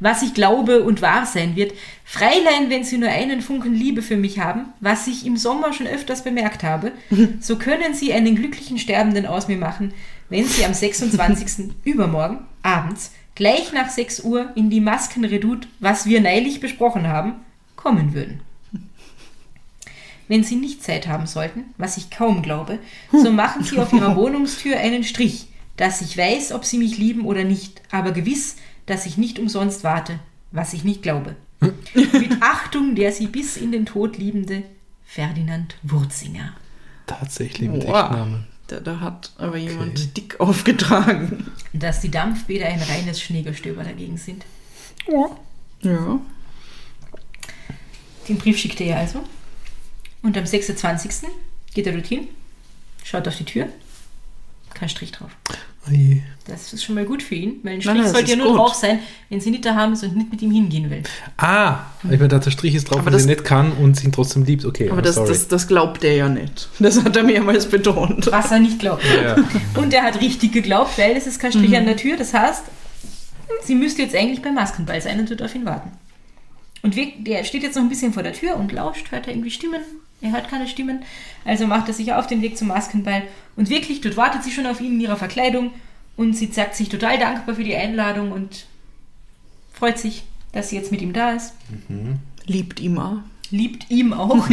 Was 0.00 0.22
ich 0.22 0.32
glaube 0.32 0.82
und 0.84 1.02
wahr 1.02 1.26
sein 1.26 1.56
wird. 1.56 1.72
Freilein, 2.10 2.70
wenn 2.70 2.84
Sie 2.84 2.96
nur 2.96 3.10
einen 3.10 3.42
Funken 3.42 3.74
Liebe 3.74 4.00
für 4.00 4.16
mich 4.16 4.38
haben, 4.38 4.72
was 4.80 5.06
ich 5.06 5.26
im 5.26 5.36
Sommer 5.36 5.74
schon 5.74 5.86
öfters 5.86 6.24
bemerkt 6.24 6.62
habe, 6.62 6.92
so 7.40 7.56
können 7.56 7.92
Sie 7.92 8.14
einen 8.14 8.34
glücklichen 8.34 8.78
Sterbenden 8.78 9.26
aus 9.26 9.46
mir 9.46 9.58
machen, 9.58 9.92
wenn 10.30 10.46
Sie 10.46 10.64
am 10.64 10.72
26. 10.72 11.74
übermorgen 11.84 12.46
abends 12.62 13.12
gleich 13.34 13.74
nach 13.74 13.90
6 13.90 14.20
Uhr 14.20 14.50
in 14.56 14.70
die 14.70 14.80
Maskenredoute, 14.80 15.68
was 15.80 16.06
wir 16.06 16.22
neulich 16.22 16.60
besprochen 16.60 17.08
haben, 17.08 17.34
kommen 17.76 18.14
würden. 18.14 18.40
Wenn 20.28 20.44
Sie 20.44 20.56
nicht 20.56 20.82
Zeit 20.82 21.08
haben 21.08 21.26
sollten, 21.26 21.74
was 21.76 21.98
ich 21.98 22.08
kaum 22.08 22.40
glaube, 22.40 22.78
so 23.12 23.30
machen 23.30 23.64
Sie 23.64 23.76
auf 23.76 23.92
Ihrer 23.92 24.16
Wohnungstür 24.16 24.78
einen 24.78 25.04
Strich, 25.04 25.48
dass 25.76 26.00
ich 26.00 26.16
weiß, 26.16 26.52
ob 26.52 26.64
Sie 26.64 26.78
mich 26.78 26.96
lieben 26.96 27.26
oder 27.26 27.44
nicht, 27.44 27.82
aber 27.90 28.12
gewiss, 28.12 28.56
dass 28.86 29.04
ich 29.04 29.18
nicht 29.18 29.38
umsonst 29.38 29.84
warte, 29.84 30.20
was 30.52 30.72
ich 30.72 30.84
nicht 30.84 31.02
glaube. 31.02 31.36
Mit 31.94 32.42
Achtung 32.42 32.94
der 32.94 33.12
Sie 33.12 33.26
bis 33.26 33.56
in 33.56 33.72
den 33.72 33.86
Tod 33.86 34.16
liebende 34.16 34.62
Ferdinand 35.04 35.76
Wurzinger. 35.82 36.54
Tatsächlich 37.06 37.68
mit 37.68 37.84
Wow. 37.86 38.04
Echtnamen. 38.04 38.46
Da, 38.68 38.80
da 38.80 39.00
hat 39.00 39.32
aber 39.38 39.56
jemand 39.56 40.16
dick 40.16 40.38
aufgetragen. 40.40 41.50
Dass 41.72 42.00
die 42.00 42.10
Dampfbäder 42.10 42.66
ein 42.66 42.82
reines 42.82 43.20
Schneegestöber 43.20 43.82
dagegen 43.82 44.18
sind. 44.18 44.44
Ja. 45.82 46.20
Den 48.28 48.36
Brief 48.38 48.58
schickt 48.58 48.80
er 48.82 48.98
also. 48.98 49.24
Und 50.22 50.36
am 50.36 50.44
26. 50.44 51.28
geht 51.72 51.86
er 51.86 51.92
dorthin, 51.94 52.28
schaut 53.04 53.26
auf 53.26 53.36
die 53.36 53.44
Tür, 53.44 53.68
kein 54.74 54.88
Strich 54.90 55.12
drauf. 55.12 55.30
Oje. 55.90 56.22
Das 56.46 56.72
ist 56.72 56.82
schon 56.82 56.94
mal 56.94 57.04
gut 57.04 57.22
für 57.22 57.34
ihn, 57.34 57.56
weil 57.62 57.74
ein 57.74 57.82
Strich 57.82 57.94
nein, 58.02 58.10
sollte 58.12 58.30
ja 58.30 58.36
nur 58.36 58.48
gut. 58.48 58.56
drauf 58.58 58.74
sein, 58.74 59.00
wenn 59.28 59.38
sie 59.40 59.50
nicht 59.50 59.64
daheim 59.66 59.92
ist 59.92 60.02
und 60.02 60.16
nicht 60.16 60.30
mit 60.30 60.40
ihm 60.40 60.50
hingehen 60.50 60.88
will. 60.90 61.02
Ah, 61.36 61.80
ich 62.04 62.18
meine, 62.18 62.28
der 62.28 62.50
Strich 62.50 62.74
ist 62.74 62.84
drauf, 62.90 62.98
Aber 63.00 63.06
weil 63.06 63.12
das- 63.12 63.22
sie 63.24 63.28
nicht 63.28 63.44
kann 63.44 63.72
und 63.72 63.96
sie 63.96 64.06
ihn 64.06 64.12
trotzdem 64.12 64.44
liebt. 64.44 64.64
Okay, 64.64 64.88
Aber 64.90 65.02
das, 65.02 65.16
sorry. 65.16 65.28
das, 65.28 65.48
das 65.48 65.68
glaubt 65.68 66.04
er 66.04 66.14
ja 66.16 66.28
nicht. 66.28 66.68
Das 66.78 67.04
hat 67.04 67.16
er 67.16 67.22
mehrmals 67.24 67.66
betont. 67.66 68.30
Was 68.32 68.50
er 68.50 68.60
nicht 68.60 68.78
glaubt. 68.78 69.02
ja. 69.22 69.36
Und 69.74 69.92
er 69.92 70.02
hat 70.04 70.20
richtig 70.22 70.52
geglaubt, 70.52 70.96
weil 70.98 71.16
es 71.16 71.26
ist 71.26 71.38
kein 71.38 71.50
Mhm. 71.52 71.58
Strich 71.64 71.76
an 71.76 71.84
der 71.84 71.96
Tür. 71.96 72.16
Das 72.16 72.32
heißt, 72.32 72.62
sie 73.64 73.74
müsste 73.74 74.00
jetzt 74.02 74.14
eigentlich 74.14 74.40
beim 74.40 74.54
Maskenball 74.54 75.00
sein 75.02 75.20
und 75.20 75.28
wird 75.28 75.42
auf 75.42 75.54
ihn 75.54 75.66
warten. 75.66 75.90
Und 76.82 76.96
wir, 76.96 77.08
der 77.18 77.44
steht 77.44 77.62
jetzt 77.62 77.74
noch 77.76 77.82
ein 77.82 77.88
bisschen 77.90 78.12
vor 78.14 78.22
der 78.22 78.32
Tür 78.32 78.56
und 78.56 78.72
lauscht, 78.72 79.10
hört 79.10 79.26
er 79.26 79.32
irgendwie 79.34 79.50
Stimmen. 79.50 79.80
Er 80.20 80.32
hört 80.32 80.48
keine 80.48 80.66
Stimmen. 80.66 81.04
Also 81.44 81.66
macht 81.66 81.88
er 81.88 81.94
sich 81.94 82.12
auf 82.12 82.26
den 82.26 82.42
Weg 82.42 82.58
zum 82.58 82.68
Maskenball. 82.68 83.22
Und 83.56 83.70
wirklich, 83.70 84.00
dort 84.00 84.16
wartet 84.16 84.42
sie 84.42 84.50
schon 84.50 84.66
auf 84.66 84.80
ihn 84.80 84.94
in 84.94 85.00
ihrer 85.00 85.16
Verkleidung. 85.16 85.72
Und 86.16 86.34
sie 86.34 86.46
sagt 86.46 86.74
sich 86.74 86.88
total 86.88 87.18
dankbar 87.18 87.54
für 87.54 87.64
die 87.64 87.76
Einladung 87.76 88.32
und 88.32 88.66
freut 89.72 89.98
sich, 89.98 90.24
dass 90.52 90.70
sie 90.70 90.76
jetzt 90.76 90.90
mit 90.90 91.00
ihm 91.00 91.12
da 91.12 91.32
ist. 91.32 91.54
Liebt 92.46 92.80
ihm 92.80 92.98
auch. 92.98 93.18
liebt 93.50 93.90
ihm 93.90 94.12
auch. 94.12 94.48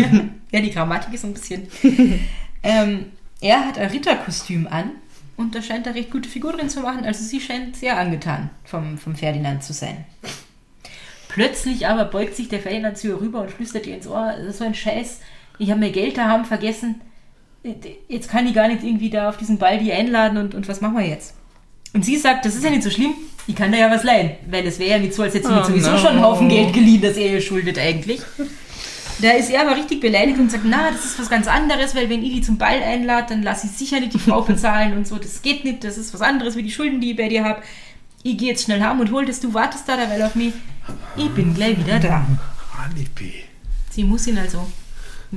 ja, 0.51 0.61
die 0.61 0.71
Grammatik 0.71 1.13
ist 1.13 1.25
ein 1.25 1.33
bisschen. 1.33 1.67
ähm, 2.63 3.05
er 3.41 3.65
hat 3.65 3.77
ein 3.77 3.89
Ritterkostüm 3.89 4.67
an 4.67 4.91
und 5.37 5.55
da 5.55 5.61
scheint 5.61 5.87
er 5.87 5.95
recht 5.95 6.11
gute 6.11 6.29
Figur 6.29 6.53
drin 6.53 6.69
zu 6.69 6.81
machen. 6.81 7.03
Also 7.05 7.23
sie 7.23 7.41
scheint 7.41 7.75
sehr 7.75 7.97
angetan 7.97 8.49
vom, 8.63 8.97
vom 8.97 9.15
Ferdinand 9.15 9.63
zu 9.63 9.73
sein. 9.73 10.05
Plötzlich 11.27 11.87
aber 11.87 12.05
beugt 12.05 12.35
sich 12.35 12.47
der 12.47 12.59
Ferdinand 12.59 12.97
zu 12.97 13.07
ihr 13.07 13.19
rüber 13.19 13.41
und 13.41 13.51
flüstert 13.51 13.87
ihr 13.87 13.95
ins 13.95 14.07
Ohr, 14.07 14.33
das 14.37 14.47
ist 14.47 14.57
so 14.59 14.63
ein 14.63 14.75
Scheiß, 14.75 15.19
ich 15.57 15.69
habe 15.69 15.79
mir 15.79 15.91
Geld 15.91 16.17
daheim 16.17 16.45
vergessen. 16.45 17.01
Jetzt 18.07 18.29
kann 18.29 18.45
ich 18.47 18.53
gar 18.53 18.67
nicht 18.67 18.83
irgendwie 18.83 19.09
da 19.09 19.29
auf 19.29 19.37
diesen 19.37 19.57
Ball 19.57 19.79
die 19.79 19.91
einladen 19.91 20.37
und, 20.37 20.53
und 20.53 20.67
was 20.67 20.81
machen 20.81 20.97
wir 20.97 21.07
jetzt? 21.07 21.33
Und 21.93 22.05
sie 22.05 22.17
sagt, 22.17 22.45
das 22.45 22.55
ist 22.55 22.63
ja 22.63 22.69
nicht 22.69 22.83
so 22.83 22.89
schlimm, 22.89 23.13
ich 23.47 23.55
kann 23.55 23.71
da 23.71 23.77
ja 23.77 23.89
was 23.89 24.03
leihen. 24.03 24.31
Weil 24.49 24.67
es 24.67 24.79
wäre 24.79 24.91
ja 24.91 24.99
nicht 24.99 25.13
so, 25.13 25.23
als 25.23 25.33
hätte 25.33 25.47
sie 25.47 25.53
Oh 25.53 25.63
sowieso 25.63 25.91
no. 25.91 25.97
schon 25.97 26.09
einen 26.09 26.21
Haufen 26.23 26.49
Geld 26.49 26.73
geliehen, 26.73 27.01
das 27.01 27.17
er 27.17 27.31
ihr 27.31 27.41
schuldet 27.41 27.79
eigentlich. 27.79 28.21
Da 29.21 29.31
ist 29.31 29.49
er 29.49 29.61
aber 29.61 29.77
richtig 29.77 30.01
beleidigt 30.01 30.37
und 30.39 30.51
sagt, 30.51 30.65
na, 30.65 30.91
das 30.91 31.05
ist 31.05 31.17
was 31.17 31.29
ganz 31.29 31.47
anderes, 31.47 31.95
weil 31.95 32.09
wenn 32.09 32.21
ich 32.21 32.33
die 32.33 32.41
zum 32.41 32.57
Ball 32.57 32.83
einlade, 32.83 33.27
dann 33.29 33.43
lasse 33.43 33.67
ich 33.67 33.73
sicher 33.73 33.99
nicht 33.99 34.13
die 34.13 34.19
Frau 34.19 34.41
bezahlen 34.43 34.97
und 34.97 35.07
so. 35.07 35.17
Das 35.17 35.41
geht 35.41 35.63
nicht, 35.63 35.83
das 35.83 35.97
ist 35.97 36.13
was 36.13 36.21
anderes 36.21 36.55
wie 36.57 36.63
die 36.63 36.71
Schulden, 36.71 36.99
die 36.99 37.11
ich 37.11 37.17
bei 37.17 37.29
dir 37.29 37.45
habe. 37.45 37.61
Ich 38.23 38.37
gehe 38.37 38.49
jetzt 38.49 38.65
schnell 38.65 38.81
heim 38.81 38.99
und 38.99 39.11
hol 39.11 39.25
das, 39.25 39.39
du 39.39 39.53
wartest 39.53 39.87
da 39.87 39.95
derweil 39.95 40.21
auf 40.23 40.35
mich. 40.35 40.53
Ich 41.15 41.29
bin 41.29 41.53
gleich 41.53 41.77
wieder 41.79 41.99
da. 41.99 42.25
Alibi. 42.83 43.33
Sie 43.89 44.03
muss 44.03 44.27
ihn 44.27 44.37
also, 44.37 44.67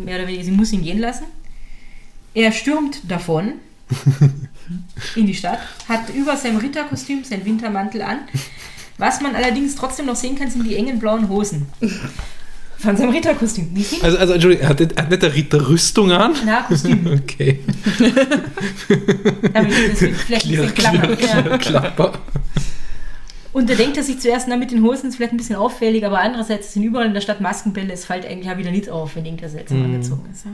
mehr 0.05 0.17
oder 0.19 0.27
weniger, 0.27 0.45
sie 0.45 0.51
muss 0.51 0.73
ihn 0.73 0.83
gehen 0.83 0.99
lassen. 0.99 1.25
Er 2.35 2.53
stürmt 2.53 3.01
davon 3.11 3.55
in 5.17 5.27
die 5.27 5.35
Stadt, 5.35 5.61
hat 5.89 6.11
über 6.15 6.37
seinem 6.37 6.59
Ritterkostüm 6.59 7.25
seinen 7.25 7.45
Wintermantel 7.45 8.03
an. 8.03 8.19
Was 8.99 9.21
man 9.21 9.35
allerdings 9.35 9.75
trotzdem 9.77 10.07
noch 10.07 10.17
sehen 10.17 10.37
kann, 10.37 10.51
sind 10.51 10.65
die 10.65 10.75
engen 10.77 10.99
blauen 10.99 11.29
Hosen. 11.29 11.67
Von 12.79 12.97
seinem 12.97 13.11
Ritterkostüm. 13.11 13.73
Nicht? 13.73 14.03
Also, 14.05 14.19
also 14.19 14.33
Entschuldigung, 14.35 14.65
er 14.65 14.69
hat, 14.71 14.81
nicht- 14.81 14.93
er 14.97 15.03
hat 15.05 15.11
nicht 15.11 15.25
eine 15.25 15.35
Ritterrüstung 15.35 16.13
an? 16.13 16.35
Na, 16.45 16.63
Kostüm. 16.63 17.07
Okay. 17.23 17.61
Aber 19.55 19.67
das 19.69 19.99
vielleicht 20.27 20.47
ein 20.47 20.51
bisschen 20.51 20.75
klappern. 20.75 21.17
Ja. 21.21 21.59
Klapper. 21.59 22.13
Und 23.53 23.71
da 23.71 23.75
denkt 23.75 23.97
er 23.97 24.03
sich 24.03 24.19
zuerst, 24.21 24.47
na, 24.49 24.57
mit 24.57 24.71
den 24.71 24.83
Hosen 24.83 25.09
ist 25.09 25.17
vielleicht 25.17 25.33
ein 25.33 25.39
bisschen 25.39 25.57
auffällig, 25.57 26.05
aber 26.05 26.21
andererseits 26.21 26.75
sind 26.75 26.83
überall 26.83 27.07
in 27.07 27.15
der 27.15 27.21
Stadt 27.23 27.41
Maskenbälle. 27.41 27.93
Es 27.93 28.05
fällt 28.05 28.27
eigentlich 28.27 28.51
auch 28.53 28.59
wieder 28.59 28.71
nicht 28.71 28.91
auf, 28.91 29.17
wenn 29.17 29.25
irgendwer 29.25 29.49
seltsam 29.49 29.85
angezogen 29.85 30.29
ist. 30.31 30.45
Ja. 30.45 30.51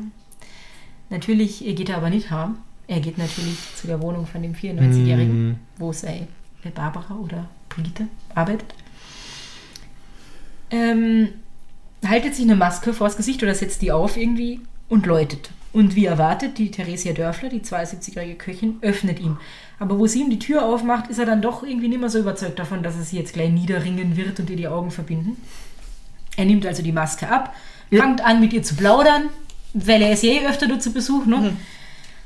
Natürlich 1.11 1.59
geht 1.61 1.89
er 1.89 1.97
aber 1.97 2.09
nicht 2.11 2.31
heim. 2.31 2.57
Er 2.87 3.01
geht 3.01 3.19
natürlich 3.19 3.57
zu 3.77 3.87
der 3.87 4.01
Wohnung 4.01 4.27
von 4.27 4.43
dem 4.43 4.55
94-Jährigen, 4.55 5.49
Mhm. 5.49 5.57
wo 5.79 5.93
sei 5.93 6.27
Barbara 6.75 7.15
oder 7.17 7.49
Brigitte 7.69 8.07
arbeitet. 8.35 8.75
Ähm, 10.71 11.29
haltet 12.07 12.35
sich 12.35 12.45
eine 12.45 12.57
Maske 12.57 12.93
vors 12.93 13.17
Gesicht 13.17 13.43
oder 13.43 13.55
setzt 13.55 13.83
die 13.83 13.93
auf 13.93 14.17
irgendwie 14.17 14.61
und 14.89 15.07
läutet. 15.07 15.51
Und 15.75 15.97
wie 15.97 16.05
erwartet, 16.07 16.59
die 16.59 16.71
Theresia 16.71 17.13
Dörfler, 17.13 17.49
die 17.49 17.59
72-jährige 17.59 18.37
Köchin, 18.37 18.77
öffnet 18.81 19.19
ihm. 19.19 19.39
Aber 19.81 19.99
wo 19.99 20.07
sie 20.07 20.21
ihm 20.21 20.31
die 20.31 20.39
Tür 20.39 20.65
aufmacht, 20.65 21.11
ist 21.11 21.19
er 21.19 21.27
dann 21.27 21.43
doch 21.43 21.65
irgendwie 21.65 21.89
nicht 21.89 22.01
mehr 22.01 22.09
so 22.09 22.21
überzeugt 22.21 22.61
davon, 22.61 22.85
dass 22.85 22.95
er 22.95 23.03
sie 23.03 23.19
jetzt 23.19 23.35
gleich 23.35 23.51
niederringen 23.51 24.17
wird 24.17 24.39
und 24.39 24.49
ihr 24.49 24.57
die 24.57 24.69
Augen 24.69 24.93
verbinden. 24.93 25.37
Er 26.37 26.45
nimmt 26.45 26.65
also 26.65 26.81
die 26.81 26.93
Maske 26.93 27.29
ab, 27.29 27.55
fängt 27.91 28.25
an 28.25 28.41
mit 28.41 28.53
ihr 28.53 28.63
zu 28.63 28.77
plaudern, 28.77 29.25
weil 29.73 30.01
er 30.01 30.13
ist 30.13 30.23
ja 30.23 30.31
eh 30.31 30.47
öfter 30.47 30.69
dort 30.69 30.83
zu 30.83 30.93
Besuch, 30.93 31.27
ne? 31.27 31.57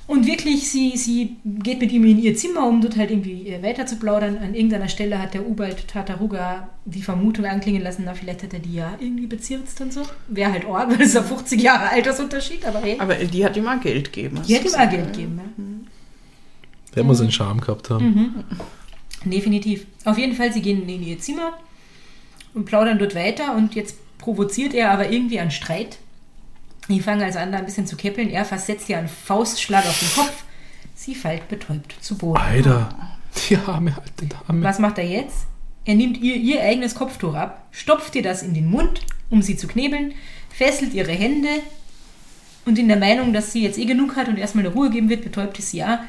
Und 0.08 0.26
wirklich, 0.26 0.70
sie, 0.70 0.96
sie 0.96 1.36
geht 1.44 1.80
mit 1.80 1.92
ihm 1.92 2.04
in 2.06 2.18
ihr 2.18 2.34
Zimmer, 2.34 2.66
um 2.66 2.80
dort 2.80 2.96
halt 2.96 3.10
irgendwie 3.10 3.46
äh, 3.48 3.62
weiter 3.62 3.84
zu 3.84 3.96
plaudern. 3.96 4.38
An 4.38 4.54
irgendeiner 4.54 4.88
Stelle 4.88 5.20
hat 5.20 5.34
der 5.34 5.46
Ubald 5.46 5.86
Tataruga 5.86 6.70
die 6.86 7.02
Vermutung 7.02 7.44
anklingen 7.44 7.82
lassen, 7.82 8.04
na, 8.06 8.14
vielleicht 8.14 8.42
hat 8.42 8.54
er 8.54 8.58
die 8.58 8.74
ja 8.74 8.96
irgendwie 8.98 9.26
bezirzt 9.26 9.78
und 9.82 9.92
so. 9.92 10.00
Wäre 10.28 10.50
halt 10.50 10.64
arg, 10.64 10.90
weil 10.98 11.02
es 11.02 11.12
ja 11.12 11.22
50 11.22 11.60
Jahre 11.60 11.90
Altersunterschied, 11.90 12.64
aber 12.64 12.80
hey, 12.80 12.96
Aber 12.98 13.14
die 13.16 13.44
hat 13.44 13.54
ihm 13.58 13.68
auch 13.68 13.80
Geld 13.82 14.10
gegeben. 14.10 14.40
die 14.48 14.56
hat 14.56 14.64
ihm 14.64 14.74
auch 14.74 14.90
Geld 14.90 15.12
gegeben. 15.12 15.40
Ja. 15.58 15.64
Der 16.96 17.04
muss 17.04 17.20
einen 17.20 17.30
Charme 17.30 17.60
gehabt 17.60 17.90
haben. 17.90 18.44
Definitiv. 19.24 19.86
Auf 20.06 20.16
jeden 20.16 20.34
Fall, 20.34 20.52
sie 20.54 20.62
gehen 20.62 20.88
in 20.88 21.02
ihr 21.02 21.18
Zimmer 21.18 21.52
und 22.54 22.64
plaudern 22.64 22.98
dort 22.98 23.14
weiter 23.14 23.54
und 23.54 23.74
jetzt 23.74 23.96
provoziert 24.16 24.72
er 24.72 24.90
aber 24.90 25.10
irgendwie 25.12 25.38
einen 25.38 25.50
Streit. 25.50 25.98
Die 26.88 27.00
fangen 27.00 27.22
also 27.22 27.38
an, 27.38 27.52
da 27.52 27.58
ein 27.58 27.66
bisschen 27.66 27.86
zu 27.86 27.96
keppeln. 27.96 28.30
Er 28.30 28.44
versetzt 28.44 28.88
ihr 28.88 28.98
einen 28.98 29.08
Faustschlag 29.08 29.86
auf 29.86 29.98
den 29.98 30.10
Kopf. 30.14 30.44
Sie 30.94 31.14
fällt 31.14 31.48
betäubt 31.48 31.94
zu 32.00 32.16
Boden. 32.16 32.40
Alter, 32.40 32.88
die 33.48 33.56
arme 33.56 33.94
alte 33.96 34.26
Dame. 34.26 34.64
Was 34.64 34.78
macht 34.78 34.98
er 34.98 35.04
jetzt? 35.04 35.46
Er 35.84 35.94
nimmt 35.94 36.18
ihr 36.18 36.36
ihr 36.36 36.62
eigenes 36.62 36.94
Kopftuch 36.94 37.34
ab, 37.34 37.66
stopft 37.70 38.14
ihr 38.14 38.22
das 38.22 38.42
in 38.42 38.52
den 38.52 38.68
Mund, 38.68 39.00
um 39.30 39.40
sie 39.40 39.56
zu 39.56 39.66
knebeln, 39.66 40.12
fesselt 40.50 40.92
ihre 40.92 41.12
Hände 41.12 41.48
und 42.66 42.78
in 42.78 42.88
der 42.88 42.98
Meinung, 42.98 43.32
dass 43.32 43.52
sie 43.52 43.62
jetzt 43.62 43.78
eh 43.78 43.86
genug 43.86 44.16
hat 44.16 44.28
und 44.28 44.36
erstmal 44.36 44.66
eine 44.66 44.74
Ruhe 44.74 44.90
geben 44.90 45.08
wird, 45.08 45.24
betäubt 45.24 45.58
es 45.58 45.70
sie 45.70 45.78
ja, 45.78 46.04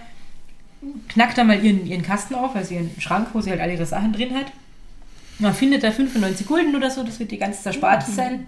knackt 1.08 1.38
er 1.38 1.46
mal 1.46 1.63
ihren, 1.63 1.86
ihren 1.88 2.04
Kasten 2.04 2.36
auf, 2.36 2.56
also 2.56 2.74
ihren 2.74 2.92
Schrank, 3.00 3.30
wo 3.32 3.39
sie 3.39 3.52
halt 3.52 3.62
alle 3.62 3.74
ihre 3.74 3.86
Sachen 3.86 4.12
drin 4.12 4.36
hat. 4.36 4.48
Man 5.38 5.54
findet 5.54 5.84
da 5.84 5.92
95 5.92 6.46
Gulden 6.46 6.76
oder 6.76 6.92
so, 6.92 7.04
das 7.04 7.20
wird 7.20 7.32
ihr 7.32 7.38
ganzes 7.38 7.65
Erspartes 7.65 8.15
sein, 8.15 8.48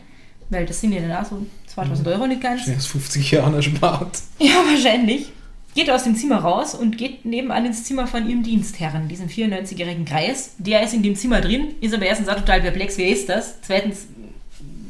weil 0.51 0.65
das 0.65 0.79
sind 0.79 0.91
ja 0.93 1.01
danach 1.01 1.27
so 1.27 1.45
2000 1.67 2.07
Euro 2.09 2.27
nicht 2.27 2.41
ganz. 2.41 2.67
Er 2.67 2.77
ist 2.77 2.87
50 2.87 3.31
Jahre 3.31 3.55
erspart. 3.55 4.19
Ja, 4.39 4.63
wahrscheinlich. 4.69 5.31
Geht 5.73 5.89
aus 5.89 6.03
dem 6.03 6.17
Zimmer 6.17 6.39
raus 6.39 6.75
und 6.75 6.97
geht 6.97 7.23
nebenan 7.23 7.65
ins 7.65 7.85
Zimmer 7.85 8.05
von 8.05 8.27
ihrem 8.29 8.43
Dienstherren, 8.43 9.07
diesem 9.07 9.29
94-jährigen 9.29 10.03
Greis. 10.03 10.51
Der 10.57 10.83
ist 10.83 10.93
in 10.93 11.01
dem 11.01 11.15
Zimmer 11.15 11.39
drin, 11.39 11.69
ist 11.79 11.93
aber 11.93 12.05
erstens 12.05 12.27
auch 12.27 12.35
total 12.35 12.59
perplex, 12.59 12.97
wer 12.97 13.07
ist 13.07 13.29
das? 13.29 13.55
Zweitens 13.61 14.07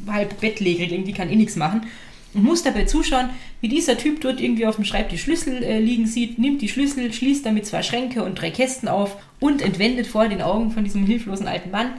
halb 0.08 0.40
bettlägerig, 0.40 0.90
irgendwie 0.90 1.12
kann 1.12 1.30
eh 1.30 1.36
nichts 1.36 1.54
machen. 1.54 1.86
Und 2.34 2.42
muss 2.42 2.64
dabei 2.64 2.84
zuschauen, 2.86 3.30
wie 3.60 3.68
dieser 3.68 3.96
Typ 3.96 4.22
dort 4.22 4.40
irgendwie 4.40 4.66
auf 4.66 4.74
dem 4.74 4.84
Schreibtisch 4.84 5.22
Schlüssel 5.22 5.62
äh, 5.62 5.78
liegen 5.78 6.06
sieht, 6.06 6.38
nimmt 6.40 6.62
die 6.62 6.68
Schlüssel, 6.68 7.12
schließt 7.12 7.46
damit 7.46 7.66
zwei 7.66 7.84
Schränke 7.84 8.24
und 8.24 8.40
drei 8.40 8.50
Kästen 8.50 8.88
auf 8.88 9.16
und 9.38 9.62
entwendet 9.62 10.08
vor 10.08 10.26
den 10.26 10.42
Augen 10.42 10.72
von 10.72 10.82
diesem 10.82 11.06
hilflosen 11.06 11.46
alten 11.46 11.70
Mann 11.70 11.92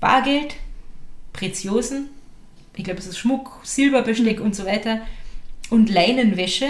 Bargeld, 0.00 0.54
Preziosen, 1.34 2.08
ich 2.76 2.84
glaube 2.84 3.00
es 3.00 3.06
ist 3.06 3.18
Schmuck, 3.18 3.60
Silberbesteck 3.62 4.40
und 4.40 4.54
so 4.54 4.64
weiter 4.66 5.00
und 5.70 5.88
Leinenwäsche 5.90 6.66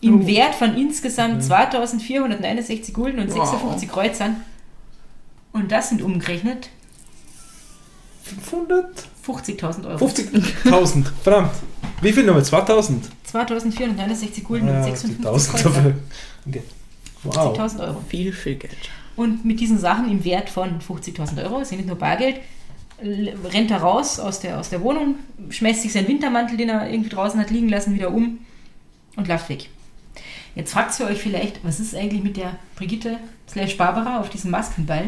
im 0.00 0.26
Wert 0.26 0.54
von 0.54 0.76
insgesamt 0.76 1.44
2469 1.44 2.94
Gulden 2.94 3.20
und 3.20 3.28
Wow. 3.34 3.50
56 3.50 3.88
Kreuzern. 3.90 4.36
Und 5.52 5.70
das 5.72 5.90
sind 5.90 6.00
umgerechnet 6.00 6.70
500? 8.22 9.06
50.000 9.26 9.86
Euro. 9.88 10.06
50.000. 10.06 11.04
Verdammt. 11.22 11.50
Wie 12.00 12.12
viel 12.12 12.24
nochmal? 12.24 12.44
2000? 12.44 13.08
2469 13.24 14.44
Gulden 14.44 14.68
und 14.68 14.74
Ja, 14.74 14.82
56 14.84 15.26
1000 15.26 15.52
Kreuzer. 15.52 15.68
dafür. 15.70 15.94
Okay. 16.48 16.62
Wow. 17.24 17.58
50.000 17.58 17.80
Euro. 17.80 18.00
Viel, 18.08 18.32
viel 18.32 18.54
Geld. 18.54 18.76
Und 19.16 19.44
mit 19.44 19.60
diesen 19.60 19.78
Sachen 19.78 20.10
im 20.10 20.24
Wert 20.24 20.48
von 20.48 20.80
50.000 20.80 21.42
Euro, 21.44 21.60
ist 21.60 21.70
ja 21.72 21.76
nicht 21.76 21.86
nur 21.86 21.96
Bargeld, 21.98 22.36
rennt 23.02 23.70
er 23.70 23.78
raus 23.78 24.18
aus 24.20 24.40
der, 24.40 24.58
aus 24.58 24.70
der 24.70 24.80
Wohnung, 24.82 25.16
schmeißt 25.50 25.82
sich 25.82 25.92
seinen 25.92 26.08
Wintermantel, 26.08 26.56
den 26.56 26.68
er 26.68 26.90
irgendwie 26.90 27.10
draußen 27.10 27.40
hat 27.40 27.50
liegen 27.50 27.68
lassen, 27.68 27.94
wieder 27.94 28.12
um 28.12 28.38
und 29.16 29.28
läuft 29.28 29.48
weg. 29.48 29.68
Jetzt 30.54 30.72
fragt 30.72 30.98
ihr 31.00 31.06
euch 31.06 31.20
vielleicht, 31.20 31.64
was 31.64 31.80
ist 31.80 31.94
eigentlich 31.94 32.22
mit 32.22 32.36
der 32.36 32.56
Brigitte 32.76 33.18
slash 33.48 33.76
Barbara 33.76 34.18
auf 34.20 34.30
diesem 34.30 34.50
Maskenball? 34.50 35.06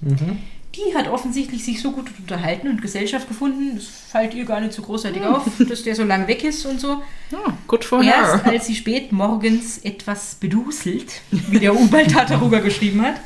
Mhm. 0.00 0.38
Die 0.74 0.96
hat 0.96 1.08
offensichtlich 1.08 1.64
sich 1.64 1.82
so 1.82 1.90
gut 1.90 2.06
unterhalten 2.20 2.68
und 2.68 2.80
Gesellschaft 2.80 3.26
gefunden, 3.26 3.76
es 3.76 3.88
fällt 3.88 4.34
ihr 4.34 4.44
gar 4.44 4.60
nicht 4.60 4.72
so 4.72 4.82
großartig 4.82 5.22
auf, 5.22 5.42
dass 5.68 5.82
der 5.82 5.96
so 5.96 6.04
lang 6.04 6.28
weg 6.28 6.44
ist 6.44 6.64
und 6.64 6.80
so. 6.80 7.02
Ja, 7.32 7.56
gut 7.66 7.84
for 7.84 8.02
Erst 8.02 8.44
her. 8.44 8.52
als 8.52 8.66
sie 8.66 8.76
spät 8.76 9.10
morgens 9.10 9.78
etwas 9.78 10.36
beduselt, 10.36 11.22
wie 11.30 11.58
der 11.58 11.74
Ubald 11.74 12.12
Tataruga 12.12 12.60
geschrieben 12.60 13.02
hat, 13.02 13.20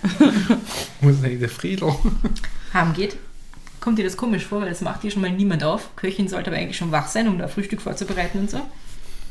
Muss 1.03 1.23
eigentlich 1.23 1.41
der 1.41 1.49
Friedel. 1.51 1.95
haben 2.73 2.95
geht, 2.95 3.17
kommt 3.85 3.99
ihr 3.99 4.05
das 4.05 4.17
komisch 4.17 4.47
vor, 4.47 4.63
weil 4.63 4.71
das 4.71 4.81
macht 4.81 5.03
hier 5.03 5.11
schon 5.11 5.21
mal 5.21 5.31
niemand 5.31 5.63
auf. 5.63 5.95
Köchin 5.95 6.27
sollte 6.27 6.51
aber 6.51 6.59
eigentlich 6.59 6.79
schon 6.79 6.91
wach 6.91 7.07
sein, 7.07 7.29
um 7.29 7.37
da 7.37 7.49
Frühstück 7.49 7.83
vorzubereiten 7.83 8.39
und 8.39 8.51
so. 8.51 8.59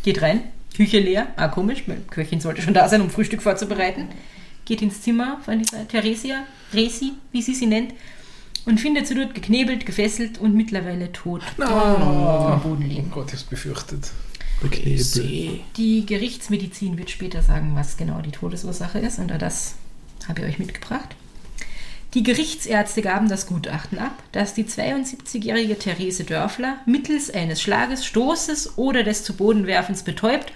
Geht 0.04 0.22
rein, 0.22 0.42
Küche 0.76 1.00
leer, 1.00 1.30
ah 1.38 1.48
komisch, 1.48 1.84
weil 1.88 1.98
Köchin 2.12 2.40
sollte 2.40 2.62
schon 2.62 2.76
da 2.76 2.88
sein, 2.88 3.02
um 3.02 3.10
Frühstück 3.10 3.42
vorzubereiten. 3.42 4.10
Geht 4.66 4.84
ins 4.84 5.02
Zimmer 5.02 5.40
von 5.44 5.58
dieser 5.58 5.88
Theresia, 5.88 6.44
Resi, 6.72 7.14
wie 7.32 7.42
sie 7.42 7.56
sie 7.56 7.66
nennt, 7.66 7.96
und 8.68 8.80
findet 8.80 9.08
sie 9.08 9.16
dort 9.16 9.34
geknebelt, 9.34 9.88
gefesselt 9.88 10.38
und 10.38 10.54
mittlerweile 10.54 11.12
tot 11.12 11.42
auf 11.60 12.62
dem 12.62 12.70
Boden 12.70 12.84
Oh 12.84 12.88
liegen. 12.88 13.10
Gott, 13.10 13.30
ich 13.30 13.34
hab's 13.34 13.44
befürchtet. 13.46 14.12
Der 14.62 14.70
Knebel. 14.70 15.00
See. 15.00 15.62
Die 15.78 16.06
Gerichtsmedizin 16.06 17.00
wird 17.00 17.10
später 17.10 17.42
sagen, 17.42 17.72
was 17.74 17.98
genau 17.98 18.22
die 18.22 18.32
Todesursache 18.32 19.00
ist, 19.00 19.18
und 19.18 19.32
auch 19.32 19.40
das 19.40 19.76
habe 20.28 20.42
ich 20.42 20.48
euch 20.48 20.60
mitgebracht. 20.60 21.16
Die 22.14 22.22
Gerichtsärzte 22.22 23.02
gaben 23.02 23.28
das 23.28 23.48
Gutachten 23.48 23.98
ab, 23.98 24.12
dass 24.34 24.54
die 24.54 24.66
72-jährige 24.66 25.80
Therese 25.80 26.24
Dörfler 26.24 26.76
mittels 26.86 27.34
eines 27.34 27.60
Schlages, 27.60 28.06
Stoßes 28.06 28.78
oder 28.78 29.04
des 29.04 29.24
zu 29.24 29.36
Boden 29.36 29.66
werfens 29.66 30.04
betäubt 30.04 30.54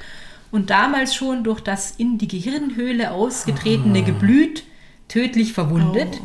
und 0.52 0.70
damals 0.70 1.16
schon 1.16 1.44
durch 1.44 1.62
das 1.62 1.96
in 1.98 2.20
die 2.20 2.28
Gehirnhöhle 2.28 3.12
ausgetretene 3.12 4.04
Geblüt 4.04 4.64
tödlich 5.08 5.54
verwundet, 5.54 6.22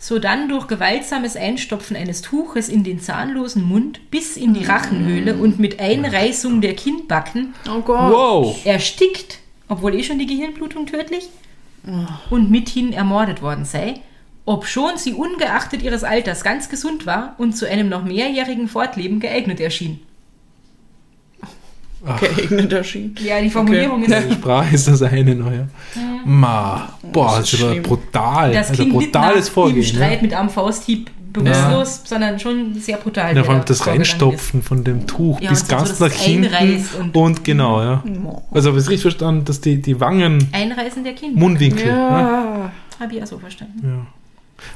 sodann 0.00 0.48
durch 0.48 0.66
gewaltsames 0.66 1.36
Einstopfen 1.36 1.96
eines 1.96 2.20
Tuches 2.20 2.68
in 2.68 2.82
den 2.82 2.98
zahnlosen 2.98 3.62
Mund 3.62 4.10
bis 4.10 4.36
in 4.36 4.54
die 4.54 4.64
Rachenhöhle 4.64 5.36
und 5.36 5.60
mit 5.60 5.78
Einreißung 5.78 6.60
der 6.60 6.74
Kinnbacken 6.74 7.54
Oh 7.70 7.80
Gott. 7.80 8.12
Wow. 8.12 8.66
erstickt, 8.66 9.38
obwohl 9.68 9.94
eh 9.94 10.02
schon 10.02 10.18
die 10.18 10.26
Gehirnblutung 10.26 10.86
tödlich, 10.86 11.28
und 12.30 12.50
mithin 12.50 12.92
ermordet 12.92 13.42
worden 13.42 13.64
sei, 13.64 14.00
obschon 14.44 14.96
sie 14.96 15.12
ungeachtet 15.12 15.82
ihres 15.82 16.04
Alters 16.04 16.42
ganz 16.42 16.68
gesund 16.68 17.06
war 17.06 17.34
und 17.38 17.56
zu 17.56 17.68
einem 17.68 17.88
noch 17.88 18.04
mehrjährigen 18.04 18.68
Fortleben 18.68 19.20
geeignet 19.20 19.60
erschien. 19.60 20.00
geeignet 22.20 22.72
erschien. 22.72 23.14
Ja, 23.22 23.40
die 23.40 23.50
Formulierung 23.50 24.02
Okay. 24.02 24.18
ist. 24.18 24.28
Die 24.30 24.34
Sprache 24.34 24.74
ist 24.74 24.88
das 24.88 25.02
eine 25.02 25.34
neue. 25.36 25.68
Ma, 26.24 26.88
boah, 27.12 27.26
Das 27.26 27.36
das 27.36 27.52
ist 27.52 27.60
ist 27.60 27.64
aber 27.64 27.80
brutal. 27.80 28.52
Das 28.52 28.70
also 28.70 28.82
nicht 28.82 28.92
brutales 28.92 29.46
nach 29.46 29.52
Vorgehen. 29.54 29.76
im 29.78 29.82
Streit 29.84 30.16
Ja. 30.16 30.22
mit 30.22 30.34
einem 30.34 30.50
Fausthieb 30.50 31.10
bewusstlos, 31.32 32.02
sondern 32.04 32.38
schon 32.40 32.74
sehr 32.74 32.96
brutal. 32.98 33.34
Ja, 33.36 33.44
vor 33.44 33.54
allem 33.54 33.64
das 33.64 33.86
Reinstopfen 33.86 34.62
von 34.62 34.82
dem 34.84 35.06
Tuch 35.06 35.40
Ja, 35.40 35.50
bis 35.50 35.60
so, 35.60 35.66
ganz 35.68 35.90
dass 35.90 36.00
nach 36.00 36.10
hinten. 36.12 36.84
Und, 37.00 37.16
und- 37.16 37.44
genau, 37.44 37.80
ja. 37.80 38.02
Also 38.50 38.68
habe 38.70 38.78
ich 38.78 38.84
es 38.84 38.90
richtig 38.90 39.02
verstanden, 39.02 39.44
dass 39.44 39.60
die, 39.60 39.80
die 39.80 39.98
Wangen, 40.00 40.38
ist. 40.38 40.48
Einreißen 40.52 41.04
der 41.04 41.14
Kinder. 41.14 41.38
Mundwinkel. 41.38 41.86
Ja. 41.86 41.94
Ja. 42.20 42.72
Habe 43.00 43.14
ich 43.14 43.22
auch 43.22 43.26
so 43.26 43.38
verstanden. 43.38 43.80
Ja. 43.82 44.06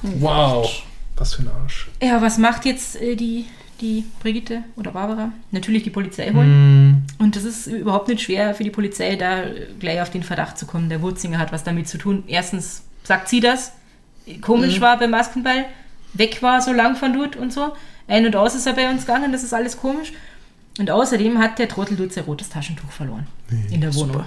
Wow, 0.02 0.82
was 1.16 1.34
für 1.34 1.42
ein 1.42 1.48
Arsch. 1.62 1.88
Ja, 2.02 2.20
was 2.22 2.38
macht 2.38 2.64
jetzt 2.64 2.96
äh, 3.00 3.16
die, 3.16 3.46
die 3.80 4.04
Brigitte 4.20 4.62
oder 4.76 4.90
Barbara? 4.92 5.32
Natürlich 5.50 5.82
die 5.82 5.90
Polizei 5.90 6.32
holen. 6.32 7.04
Hm, 7.18 7.24
Und 7.24 7.36
das 7.36 7.44
ist 7.44 7.66
überhaupt 7.66 8.08
nicht 8.08 8.22
schwer 8.22 8.54
für 8.54 8.64
die 8.64 8.70
Polizei, 8.70 9.16
da 9.16 9.42
gleich 9.78 10.00
auf 10.00 10.10
den 10.10 10.22
Verdacht 10.22 10.58
zu 10.58 10.66
kommen. 10.66 10.88
Der 10.88 11.02
Wurzinger 11.02 11.38
hat 11.38 11.52
was 11.52 11.64
damit 11.64 11.88
zu 11.88 11.98
tun. 11.98 12.24
Erstens 12.26 12.82
sagt 13.04 13.28
sie 13.28 13.40
das, 13.40 13.72
komisch 14.40 14.80
war 14.80 14.98
beim 14.98 15.10
Maskenball, 15.10 15.64
weg 16.14 16.42
war 16.42 16.60
so 16.60 16.72
lang 16.72 16.96
von 16.96 17.12
dort 17.12 17.36
und 17.36 17.52
so. 17.52 17.72
Ein 18.08 18.26
und 18.26 18.36
aus 18.36 18.54
ist 18.54 18.66
er 18.66 18.72
bei 18.74 18.88
uns 18.90 19.06
gegangen, 19.06 19.32
das 19.32 19.42
ist 19.42 19.52
alles 19.52 19.76
komisch. 19.76 20.12
Und 20.78 20.90
außerdem 20.90 21.38
hat 21.38 21.58
der 21.58 21.68
Trottel 21.68 21.96
dort 21.96 22.12
sein 22.12 22.24
rotes 22.24 22.48
Taschentuch 22.50 22.90
verloren 22.90 23.26
in 23.70 23.80
der 23.80 23.94
Wohnung. 23.94 24.12
Super. 24.12 24.26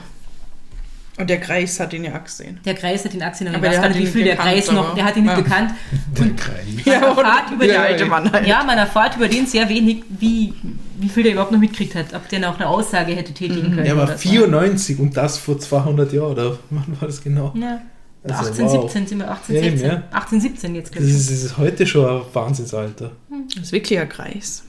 Und 1.19 1.29
der 1.29 1.39
Kreis 1.41 1.79
hat 1.81 1.91
ihn 1.93 2.05
ja 2.05 2.17
auch 2.17 2.23
gesehen. 2.23 2.59
Der 2.63 2.73
Kreis 2.75 3.03
hat 3.03 3.11
den 3.13 3.21
Aktien, 3.21 3.49
ich 3.49 3.55
Aber 3.55 3.67
weiß 3.67 3.73
der 3.73 3.81
gar 3.81 3.89
nicht, 3.89 3.97
wie 3.99 4.03
ihn 4.03 4.11
viel 4.13 4.23
der 4.23 4.37
Kreis 4.37 4.71
noch, 4.71 4.85
aber- 4.87 4.95
der 4.95 5.03
hat 5.03 5.17
ihn 5.17 5.23
nicht 5.23 5.31
ja. 5.35 5.41
gekannt. 5.41 5.71
der 6.17 6.29
Kreis. 6.35 6.85
Man 6.85 6.93
erfahrt 7.03 7.51
über 7.51 7.65
der 7.67 7.73
den- 7.75 7.81
alte 7.81 8.05
Mann 8.05 8.31
halt. 8.31 8.47
Ja, 8.47 8.63
man 8.63 8.77
erfahrt 8.77 9.17
über 9.17 9.27
den 9.27 9.45
sehr 9.45 9.67
wenig, 9.67 10.03
wie, 10.07 10.53
wie 10.97 11.09
viel 11.09 11.23
der 11.23 11.33
überhaupt 11.33 11.51
noch 11.51 11.59
mitgekriegt 11.59 11.93
hat, 11.95 12.13
ob 12.13 12.29
der 12.29 12.39
noch 12.39 12.55
eine 12.57 12.67
Aussage 12.69 13.13
hätte 13.15 13.33
tätigen 13.33 13.63
können. 13.75 13.85
Er 13.85 13.97
war 13.97 14.05
oder 14.05 14.13
so. 14.13 14.29
94 14.29 14.97
und 14.97 15.17
das 15.17 15.37
vor 15.37 15.59
200 15.59 16.13
Jahren, 16.13 16.31
oder 16.31 16.57
wann 16.69 16.85
war 17.01 17.07
das 17.07 17.21
genau? 17.21 17.53
Ja. 17.55 17.81
Also, 18.23 18.49
18, 18.51 18.65
wow. 18.65 18.81
17 18.83 19.07
sind 19.07 19.17
wir, 19.19 19.29
18, 19.31 19.55
Ja, 19.55 19.61
eben, 19.61 19.77
16. 19.77 19.89
ja. 19.91 20.03
18, 20.11 20.41
17 20.41 20.75
jetzt, 20.75 20.85
Das 20.87 20.91
glaube 20.93 21.07
ich. 21.09 21.15
ist, 21.15 21.29
das 21.31 21.43
ist 21.43 21.57
heute 21.57 21.85
schon 21.85 22.05
ein 22.09 22.21
Wahnsinnsalter. 22.33 23.11
Das 23.55 23.63
ist 23.65 23.71
wirklich 23.73 23.99
ein 23.99 24.07
Kreis. 24.09 24.63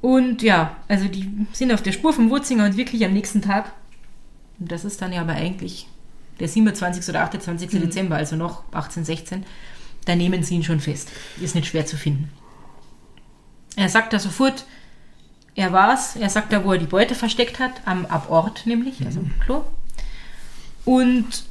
Und 0.00 0.42
ja, 0.42 0.76
also 0.88 1.06
die 1.08 1.30
sind 1.52 1.72
auf 1.72 1.82
der 1.82 1.92
Spur 1.92 2.12
vom 2.12 2.30
Wurzinger 2.30 2.64
und 2.64 2.76
wirklich 2.78 3.04
am 3.04 3.12
nächsten 3.12 3.42
Tag, 3.42 3.70
und 4.60 4.70
das 4.70 4.84
ist 4.84 5.02
dann 5.02 5.12
ja 5.12 5.22
aber 5.22 5.32
eigentlich 5.32 5.88
der 6.38 6.48
27. 6.48 7.08
oder 7.08 7.22
28. 7.22 7.72
Mhm. 7.72 7.80
Dezember, 7.80 8.16
also 8.16 8.36
noch 8.36 8.62
18, 8.72 9.04
16, 9.04 9.44
da 10.04 10.14
nehmen 10.14 10.42
sie 10.42 10.54
ihn 10.54 10.64
schon 10.64 10.80
fest. 10.80 11.10
Ist 11.40 11.54
nicht 11.54 11.68
schwer 11.68 11.86
zu 11.86 11.96
finden. 11.96 12.30
Er 13.76 13.88
sagt 13.88 14.12
da 14.12 14.18
sofort, 14.18 14.64
er 15.54 15.72
war's. 15.72 16.16
Er 16.16 16.30
sagt 16.30 16.52
da, 16.52 16.64
wo 16.64 16.72
er 16.72 16.78
die 16.78 16.86
Beute 16.86 17.14
versteckt 17.14 17.58
hat, 17.58 17.72
am 17.84 18.06
Abort 18.06 18.66
nämlich, 18.66 19.04
also 19.04 19.20
im 19.20 19.32
Klo. 19.40 19.64
Und 20.84 21.44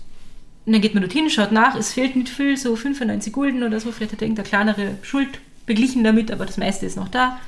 dann 0.66 0.82
geht 0.82 0.93
man 0.93 1.01
dorthin, 1.01 1.30
schaut 1.30 1.51
nach, 1.51 1.76
es 1.76 1.93
fehlt 1.93 2.16
nicht 2.16 2.30
viel, 2.30 2.57
so 2.57 2.76
95 2.76 3.34
Gulden 3.34 3.64
oder 3.64 3.80
so, 3.80 3.91
vielleicht 3.91 4.14
hat 4.14 4.22
er 4.22 4.28
irgendeine 4.28 4.47
kleinere 4.47 4.97
Schuld 5.01 5.39
beglichen 5.66 6.03
damit, 6.03 6.32
aber 6.32 6.45
das 6.45 6.57
meiste 6.57 6.86
ist 6.86 6.97
noch 6.97 7.10
da. 7.10 7.39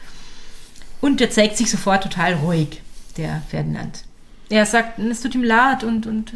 Und 1.02 1.20
der 1.20 1.32
zeigt 1.32 1.58
sich 1.58 1.70
sofort 1.70 2.04
total 2.04 2.36
ruhig, 2.36 2.82
der 3.18 3.42
Ferdinand. 3.50 4.04
Er 4.52 4.66
sagt, 4.66 5.00
es 5.00 5.22
tut 5.22 5.34
ihm 5.34 5.44
leid 5.44 5.84
und, 5.84 6.06
und 6.06 6.34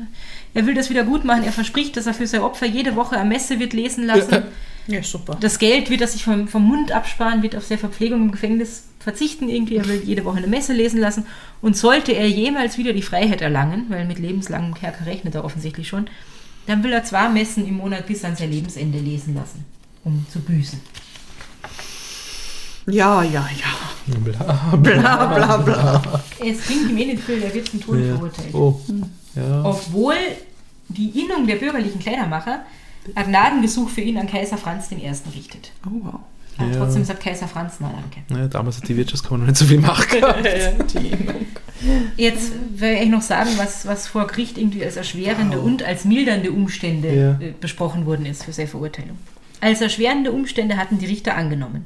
er 0.54 0.66
will 0.66 0.74
das 0.74 0.90
wieder 0.90 1.04
gut 1.04 1.26
machen. 1.26 1.44
Er 1.44 1.52
verspricht, 1.52 1.98
dass 1.98 2.08
er 2.08 2.14
für 2.14 2.28
sein 2.28 2.42
Opfer 2.42 2.66
jede 2.66 2.96
Woche 2.96 3.18
eine 3.18 3.28
Messe 3.28 3.60
wird 3.60 3.74
lesen 3.74 4.06
lassen. 4.06 4.44
Ja, 4.88 5.02
super. 5.02 5.38
Das 5.40 5.60
Geld 5.60 5.90
wird 5.90 6.02
er 6.02 6.08
sich 6.08 6.24
vom, 6.24 6.48
vom 6.48 6.68
Mund 6.68 6.92
absparen, 6.92 7.42
wird 7.42 7.56
auf 7.56 7.66
seine 7.66 7.80
Verpflegung 7.80 8.22
im 8.22 8.32
Gefängnis 8.32 8.84
verzichten 9.00 9.50
irgendwie. 9.50 9.78
Er 9.78 9.88
will 9.88 10.02
jede 10.04 10.26
Woche 10.26 10.38
eine 10.38 10.48
Messe 10.48 10.74
lesen 10.74 11.00
lassen. 11.00 11.26
Und 11.62 11.76
sollte 11.76 12.12
er 12.12 12.30
jemals 12.30 12.78
wieder 12.78 12.94
die 12.94 13.02
Freiheit 13.02 13.42
erlangen, 13.42 13.86
weil 13.90 14.06
mit 14.06 14.20
lebenslangem 14.20 14.76
Kerker 14.76 15.06
rechnet 15.06 15.36
er 15.36 15.44
offensichtlich 15.44 15.88
schon, 15.88 16.08
dann 16.68 16.84
will 16.84 16.92
er 16.92 17.04
zwei 17.04 17.30
Messen 17.30 17.68
im 17.68 17.78
Monat 17.78 18.08
bis 18.08 18.24
an 18.24 18.36
sein 18.36 18.52
Lebensende 18.52 19.00
lesen 19.00 19.36
lassen, 19.36 19.66
um 20.04 20.26
zu 20.32 20.40
büßen. 20.40 20.80
Ja, 22.88 23.24
ja, 23.24 23.48
ja. 23.60 24.16
Bla, 24.18 24.76
Bla, 24.76 25.26
bla, 25.26 25.58
bla. 25.58 26.24
Es 26.40 26.62
bringt 26.62 26.90
ihm 26.92 26.98
eh 26.98 27.06
nicht 27.06 27.24
viel, 27.24 27.42
er 27.42 27.54
wird 27.54 27.68
zum 27.70 27.82
Tode 27.82 28.08
Ja. 28.08 28.16
verurteilt. 28.16 28.54
Oh. 28.54 28.80
Ja. 29.36 29.64
Obwohl 29.66 30.14
die 30.90 31.10
Innung 31.20 31.48
der 31.48 31.56
bürgerlichen 31.56 32.00
Kleidermacher 32.00 32.60
ein 33.16 33.28
Gnadengesuch 33.28 33.90
für 33.90 34.02
ihn 34.02 34.18
an 34.20 34.28
Kaiser 34.28 34.58
Franz 34.58 34.92
I. 34.92 34.96
richtet. 35.36 35.72
Oh, 35.86 35.90
wow. 36.04 36.20
Aber 36.58 36.70
Ja. 36.72 36.78
trotzdem 36.78 37.04
sagt 37.04 37.22
Kaiser 37.24 37.48
Franz, 37.48 37.74
na 37.80 37.90
danke. 37.92 38.22
Naja, 38.30 38.48
damals 38.48 38.78
hat 38.78 38.88
die 38.88 38.96
Wirtschaftskammer 38.96 39.40
noch 39.40 39.48
nicht 39.48 39.58
so 39.58 39.66
viel 39.66 39.80
Macht 39.80 40.10
gehabt. 40.12 40.46
Jetzt 42.18 42.52
will 42.76 42.98
ich 43.02 43.10
noch 43.10 43.22
sagen, 43.22 43.50
was, 43.58 43.86
was 43.86 44.08
vor 44.08 44.28
Gericht 44.28 44.58
irgendwie 44.58 44.84
als 44.84 44.96
erschwerende 44.96 45.60
und 45.60 45.84
als 45.84 46.06
mildernde 46.06 46.52
Umstände 46.52 47.14
Ja. 47.14 47.32
äh, 47.46 47.54
besprochen 47.60 48.06
worden 48.06 48.26
ist 48.26 48.44
für 48.46 48.54
seine 48.54 48.68
Verurteilung. 48.70 49.18
Als 49.62 49.82
erschwerende 49.82 50.32
Umstände 50.32 50.78
hatten 50.78 50.98
die 51.00 51.06
Richter 51.08 51.36
angenommen, 51.36 51.86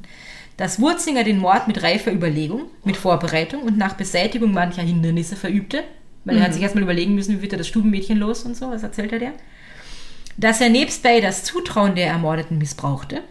dass 0.60 0.78
Wurzinger 0.78 1.24
den 1.24 1.38
Mord 1.38 1.68
mit 1.68 1.82
reifer 1.82 2.12
Überlegung, 2.12 2.66
mit 2.84 2.98
Vorbereitung 2.98 3.62
und 3.62 3.78
nach 3.78 3.94
Beseitigung 3.94 4.52
mancher 4.52 4.82
Hindernisse 4.82 5.34
verübte, 5.34 5.84
weil 6.26 6.36
er 6.36 6.42
hat 6.42 6.52
sich 6.52 6.62
erstmal 6.62 6.84
überlegen 6.84 7.14
müssen, 7.14 7.38
wie 7.38 7.40
wird 7.40 7.52
er 7.52 7.58
das 7.58 7.66
Stubenmädchen 7.68 8.18
los 8.18 8.42
und 8.42 8.54
so, 8.54 8.70
was 8.70 8.82
erzählt 8.82 9.10
er. 9.12 9.20
Der? 9.20 9.32
Dass 10.36 10.60
er 10.60 10.68
nebstbei 10.68 11.22
das 11.22 11.44
Zutrauen 11.44 11.94
der 11.94 12.08
Ermordeten 12.08 12.58
missbrauchte, 12.58 13.22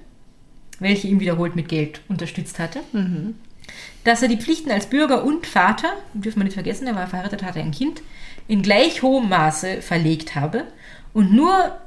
welche 0.80 1.07
ihm 1.07 1.19
wiederholt 1.19 1.55
mit 1.55 1.69
Geld 1.69 2.01
unterstützt 2.09 2.57
hatte, 2.57 2.80
dass 4.05 4.23
er 4.23 4.27
die 4.27 4.38
Pflichten 4.38 4.71
als 4.71 4.88
Bürger 4.88 5.23
und 5.23 5.45
Vater, 5.45 5.93
dürfen 6.15 6.39
wir 6.39 6.45
nicht 6.45 6.55
vergessen, 6.55 6.88
er 6.88 6.95
war 6.95 7.05
verheiratet, 7.05 7.43
hatte 7.43 7.59
ein 7.59 7.69
Kind, 7.69 8.01
in 8.47 8.63
gleich 8.63 9.03
hohem 9.03 9.30
Maße 9.30 9.84
verlegt 9.84 10.34
habe 10.34 10.63
und 11.13 11.32
nur, 11.32 11.77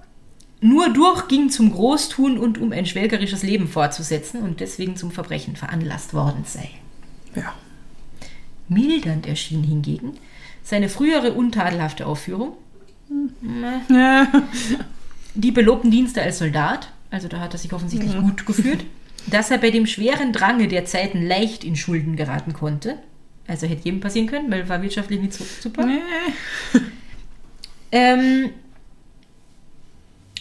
nur 0.62 0.90
durchging 0.92 1.50
zum 1.50 1.72
Großtun 1.72 2.38
und 2.38 2.56
um 2.58 2.72
ein 2.72 2.86
schwelgerisches 2.86 3.42
Leben 3.42 3.68
fortzusetzen 3.68 4.40
und 4.42 4.60
deswegen 4.60 4.96
zum 4.96 5.10
Verbrechen 5.10 5.56
veranlasst 5.56 6.14
worden 6.14 6.44
sei. 6.46 6.70
Ja. 7.34 7.52
Mildernd 8.68 9.26
erschien 9.26 9.62
hingegen 9.64 10.14
seine 10.62 10.88
frühere 10.88 11.32
untadelhafte 11.32 12.06
Aufführung, 12.06 12.52
Ja. 13.90 14.26
die 15.34 15.50
belobten 15.50 15.90
Dienste 15.90 16.22
als 16.22 16.38
Soldat, 16.38 16.92
also 17.10 17.26
da 17.28 17.40
hat 17.40 17.52
er 17.52 17.58
sich 17.58 17.72
offensichtlich 17.72 18.16
gut 18.16 18.46
geführt, 18.46 18.84
dass 19.26 19.50
er 19.50 19.58
bei 19.58 19.70
dem 19.70 19.86
schweren 19.86 20.32
Drange 20.32 20.68
der 20.68 20.84
Zeiten 20.84 21.26
leicht 21.26 21.64
in 21.64 21.76
Schulden 21.76 22.16
geraten 22.16 22.52
konnte. 22.52 22.98
Also 23.48 23.66
hätte 23.66 23.84
jedem 23.84 24.00
passieren 24.00 24.28
können, 24.28 24.50
weil 24.50 24.68
war 24.68 24.80
wirtschaftlich 24.82 25.20
nicht 25.20 25.34
so 25.34 25.44
super. 25.60 25.86
Ähm, 27.90 28.50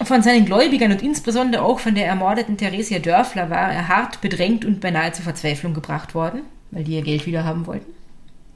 von 0.03 0.21
seinen 0.23 0.45
Gläubigern 0.45 0.91
und 0.91 1.01
insbesondere 1.01 1.63
auch 1.63 1.79
von 1.79 1.95
der 1.95 2.07
ermordeten 2.07 2.57
Theresia 2.57 2.99
Dörfler 2.99 3.49
war 3.49 3.71
er 3.71 3.87
hart 3.87 4.21
bedrängt 4.21 4.65
und 4.65 4.79
beinahe 4.79 5.11
zur 5.11 5.23
Verzweiflung 5.23 5.73
gebracht 5.73 6.15
worden, 6.15 6.41
weil 6.71 6.83
die 6.83 6.93
ihr 6.93 7.01
Geld 7.01 7.25
wieder 7.25 7.43
haben 7.43 7.67
wollten. 7.67 7.91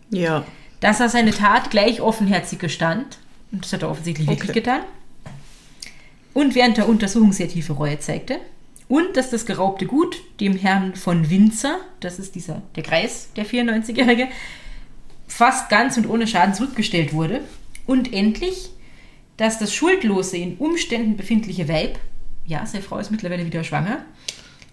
Ja. 0.10 0.46
Dass 0.80 1.00
er 1.00 1.10
seine 1.10 1.32
Tat 1.32 1.72
gleich 1.72 2.02
offenherzig 2.02 2.60
gestand, 2.60 3.18
und 3.52 3.64
das 3.64 3.74
hat 3.74 3.82
er 3.84 3.90
offensichtlich 3.92 4.28
wirklich 4.28 4.50
Okay. 4.52 4.60
getan, 4.60 4.82
und 6.34 6.54
während 6.54 6.78
der 6.78 6.90
Untersuchung 6.90 7.32
sehr 7.32 7.48
tiefe 7.48 7.74
Reue 7.74 8.00
zeigte, 8.00 8.40
und 8.88 9.18
dass 9.18 9.32
das 9.32 9.46
geraubte 9.46 9.86
Gut 9.88 10.18
dem 10.40 10.56
Herrn 10.58 10.96
von 10.96 11.30
Winzer, 11.30 11.78
das 12.02 12.20
ist 12.20 12.36
dieser, 12.36 12.62
der 12.76 12.84
Kreis, 12.84 13.30
der 13.36 13.46
94-Jährige, 13.46 14.28
fast 15.28 15.70
ganz 15.70 15.98
und 15.98 16.08
ohne 16.08 16.28
Schaden 16.28 16.54
zurückgestellt 16.54 17.14
wurde, 17.14 17.42
und 17.88 18.14
endlich, 18.14 18.70
dass 19.38 19.60
das 19.60 19.74
schuldlose, 19.74 20.38
in 20.38 20.58
Umständen 20.58 21.18
befindliche 21.18 21.68
Weib, 21.68 22.00
ja, 22.46 22.66
seine 22.66 22.84
Frau 22.84 22.98
ist 22.98 23.12
mittlerweile 23.12 23.46
wieder 23.46 23.64
schwanger, 23.64 24.06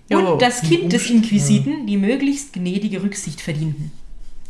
Jo. 0.09 0.33
und 0.33 0.43
das 0.43 0.61
Kind 0.63 0.93
des 0.93 1.09
Inquisiten 1.11 1.87
die 1.87 1.97
möglichst 1.97 2.53
gnädige 2.53 3.03
Rücksicht 3.03 3.41
verdienten. 3.41 3.93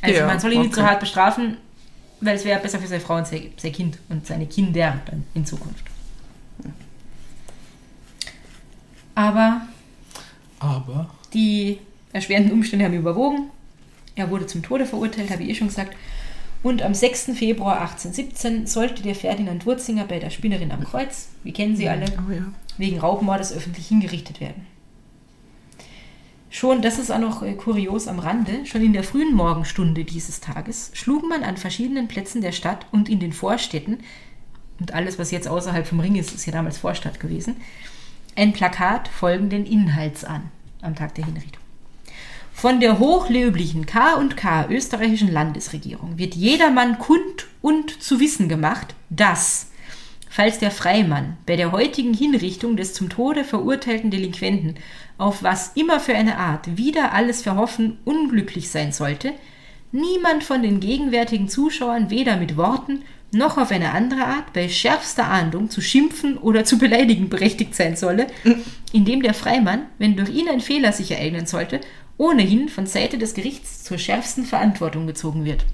Also 0.00 0.18
Ja, 0.20 0.26
man 0.26 0.40
soll 0.40 0.52
ihn 0.52 0.62
nicht 0.62 0.74
so 0.74 0.80
okay. 0.80 0.90
hart 0.90 1.00
bestrafen, 1.00 1.56
weil 2.20 2.36
es 2.36 2.44
wäre 2.44 2.60
besser 2.60 2.80
für 2.80 2.86
seine 2.88 3.00
Frau 3.00 3.16
und 3.16 3.26
sein, 3.26 3.52
sein 3.56 3.72
Kind 3.72 3.98
und 4.08 4.26
seine 4.26 4.46
Kinder 4.46 5.00
dann 5.06 5.24
in 5.34 5.46
Zukunft. 5.46 5.84
Aber 9.14 9.62
Aber. 10.58 11.10
die 11.34 11.78
erschwerenden 12.12 12.52
Umstände 12.52 12.84
haben 12.84 12.94
überwogen. 12.94 13.50
Er 14.14 14.30
wurde 14.30 14.46
zum 14.46 14.62
Tode 14.62 14.86
verurteilt, 14.86 15.30
habe 15.30 15.42
ich 15.42 15.50
eh 15.50 15.54
schon 15.54 15.68
gesagt. 15.68 15.94
Und 16.62 16.82
am 16.82 16.94
6. 16.94 17.32
Februar 17.34 17.80
1817 17.80 18.66
sollte 18.66 19.02
der 19.02 19.14
Ferdinand 19.14 19.66
Wurzinger 19.66 20.04
bei 20.04 20.18
der 20.18 20.30
Spinnerin 20.30 20.70
am 20.70 20.84
Kreuz, 20.84 21.28
wir 21.42 21.52
kennen 21.52 21.76
sie 21.76 21.88
alle, 21.88 22.06
Oh 22.28 22.30
ja. 22.32 22.44
wegen 22.78 23.00
Raubmordes 23.00 23.52
öffentlich 23.52 23.88
hingerichtet 23.88 24.40
werden. 24.40 24.66
Schon, 26.50 26.82
das 26.82 26.98
ist 26.98 27.10
auch 27.10 27.18
noch 27.18 27.42
äh, 27.42 27.54
kurios 27.54 28.06
am 28.06 28.18
Rande, 28.18 28.66
schon 28.66 28.82
in 28.82 28.92
der 28.92 29.04
frühen 29.04 29.34
Morgenstunde 29.34 30.04
dieses 30.04 30.40
Tages 30.40 30.90
schlug 30.92 31.26
man 31.28 31.42
an 31.44 31.56
verschiedenen 31.56 32.08
Plätzen 32.08 32.42
der 32.42 32.52
Stadt 32.52 32.86
und 32.92 33.08
in 33.08 33.20
den 33.20 33.32
Vorstädten, 33.32 33.98
und 34.78 34.94
alles, 34.94 35.18
was 35.18 35.30
jetzt 35.30 35.48
außerhalb 35.48 35.86
vom 35.86 36.00
Ring 36.00 36.16
ist, 36.16 36.34
ist 36.34 36.44
ja 36.44 36.52
damals 36.52 36.76
Vorstadt 36.76 37.20
gewesen, 37.20 37.56
ein 38.36 38.52
Plakat 38.52 39.08
folgenden 39.08 39.64
Inhalts 39.64 40.24
an 40.24 40.50
am 40.82 40.94
Tag 40.94 41.14
der 41.14 41.24
Hinrichtung. 41.24 41.61
Von 42.55 42.78
der 42.78 42.98
hochlöblichen 42.98 43.86
K&K 43.86 44.68
österreichischen 44.70 45.32
Landesregierung 45.32 46.18
wird 46.18 46.34
jedermann 46.34 46.98
kund 46.98 47.48
und 47.61 48.03
zu 48.03 48.20
wissen 48.20 48.48
gemacht, 48.48 48.94
dass, 49.11 49.70
falls 50.30 50.59
der 50.59 50.70
Freimann 50.70 51.36
bei 51.44 51.57
der 51.57 51.72
heutigen 51.72 52.14
Hinrichtung 52.14 52.76
des 52.76 52.94
zum 52.94 53.09
Tode 53.09 53.44
verurteilten 53.44 54.11
Delinquenten 54.11 54.76
auf 55.18 55.42
was 55.42 55.72
immer 55.74 55.98
für 55.98 56.14
eine 56.14 56.38
Art 56.38 56.76
wieder 56.76 57.12
alles 57.12 57.42
verhoffen 57.42 57.98
unglücklich 58.05 58.70
sein 58.70 58.92
sollte, 58.92 59.32
niemand 59.90 60.44
von 60.44 60.62
den 60.62 60.78
gegenwärtigen 60.80 61.48
Zuschauern 61.48 62.11
weder 62.11 62.36
mit 62.36 62.57
Worten 62.57 63.03
noch 63.32 63.57
auf 63.57 63.70
eine 63.70 63.92
andere 63.92 64.24
Art 64.26 64.53
bei 64.53 64.68
schärfster 64.68 65.26
Ahndung 65.26 65.70
zu 65.70 65.80
schimpfen 65.80 66.36
oder 66.36 66.64
zu 66.64 66.78
beleidigen 66.78 67.28
berechtigt 67.28 67.74
sein 67.74 67.96
solle, 67.96 68.26
indem 68.92 69.22
der 69.22 69.32
Freimann, 69.32 69.86
wenn 69.98 70.16
durch 70.16 70.28
ihn 70.28 70.48
ein 70.48 70.61
Fehler 70.61 70.92
sich 70.92 71.11
ereignen 71.11 71.46
sollte, 71.46 71.80
ohnehin 72.22 72.68
von 72.68 72.86
Seite 72.86 73.18
des 73.18 73.34
Gerichts 73.34 73.82
zur 73.82 73.98
schärfsten 73.98 74.44
Verantwortung 74.44 75.06
gezogen 75.08 75.44
wird. 75.44 75.64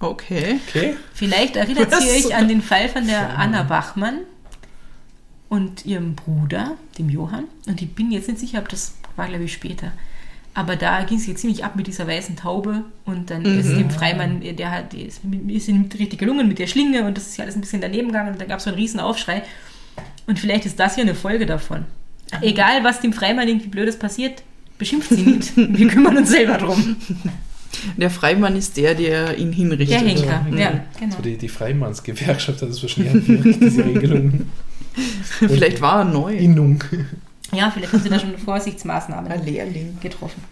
Okay. 0.00 0.60
Okay. 0.68 0.96
Vielleicht 1.14 1.56
erinnert 1.56 1.90
Was? 1.90 2.04
ihr 2.04 2.12
euch 2.12 2.34
an 2.36 2.46
den 2.46 2.60
Fall 2.60 2.88
von 2.88 3.06
der 3.06 3.38
Anna 3.38 3.62
Bachmann 3.62 4.18
und 5.48 5.86
ihrem 5.86 6.14
Bruder, 6.14 6.76
dem 6.98 7.08
Johann. 7.08 7.44
Und 7.66 7.80
ich 7.80 7.92
bin 7.94 8.12
jetzt 8.12 8.28
nicht 8.28 8.38
sicher, 8.38 8.58
ob 8.58 8.68
das 8.68 8.96
war, 9.16 9.28
glaube 9.28 9.44
ich, 9.44 9.52
später. 9.52 9.92
Aber 10.52 10.76
da 10.76 11.02
ging 11.04 11.18
es 11.18 11.26
jetzt 11.26 11.40
ziemlich 11.40 11.64
ab 11.64 11.74
mit 11.74 11.86
dieser 11.86 12.06
weißen 12.06 12.36
Taube 12.36 12.84
und 13.04 13.30
dann 13.30 13.44
ist 13.44 13.70
dem 13.70 13.90
Freimann, 13.90 14.40
der 14.40 14.70
hat, 14.70 14.92
ist, 14.92 15.20
ist 15.48 15.68
ihm 15.68 15.88
richtig 15.98 16.18
gelungen 16.18 16.48
mit 16.48 16.58
der 16.58 16.66
Schlinge 16.66 17.04
und 17.04 17.16
das 17.16 17.28
ist 17.28 17.36
ja 17.36 17.44
alles 17.44 17.54
ein 17.54 17.60
bisschen 17.60 17.80
daneben 17.80 18.08
gegangen 18.08 18.32
und 18.32 18.40
da 18.40 18.44
gab 18.44 18.58
es 18.58 18.64
so 18.64 18.70
einen 18.70 18.78
riesen 18.78 19.00
Aufschrei. 19.00 19.42
Und 20.26 20.38
vielleicht 20.38 20.66
ist 20.66 20.78
das 20.78 20.96
hier 20.96 21.04
eine 21.04 21.14
Folge 21.14 21.46
davon. 21.46 21.84
Egal, 22.42 22.84
was 22.84 23.00
dem 23.00 23.12
Freimann 23.12 23.48
irgendwie 23.48 23.68
Blödes 23.68 23.98
passiert, 23.98 24.42
beschimpft 24.78 25.10
sie 25.10 25.22
nicht. 25.22 25.52
Wir 25.56 25.88
kümmern 25.88 26.16
uns 26.16 26.30
selber 26.30 26.56
drum. 26.58 26.96
Der 27.96 28.10
Freimann 28.10 28.56
ist 28.56 28.76
der, 28.76 28.94
der 28.94 29.36
ihn 29.38 29.52
hinrichtet. 29.52 30.00
Der 30.00 30.08
Henker, 30.08 30.46
Ja, 30.52 30.56
ja, 30.58 30.84
genau. 30.98 31.16
So 31.16 31.22
die, 31.22 31.36
die 31.36 31.48
Freimannsgewerkschaft 31.48 32.62
hat 32.62 32.68
das 32.70 32.82
wahrscheinlich 32.82 33.24
diese 33.60 33.84
Regelung. 33.84 34.46
Vielleicht 35.30 35.80
war 35.80 36.00
er 36.00 36.04
neu. 36.04 36.34
Innung. 36.34 36.82
Ja, 37.52 37.70
vielleicht 37.70 37.92
haben 37.92 38.02
sie 38.02 38.08
da 38.08 38.18
schon 38.18 38.36
Vorsichtsmaßnahmen 38.36 39.30
Ein 39.30 39.44
Lehrling. 39.44 39.96
getroffen. 40.00 40.42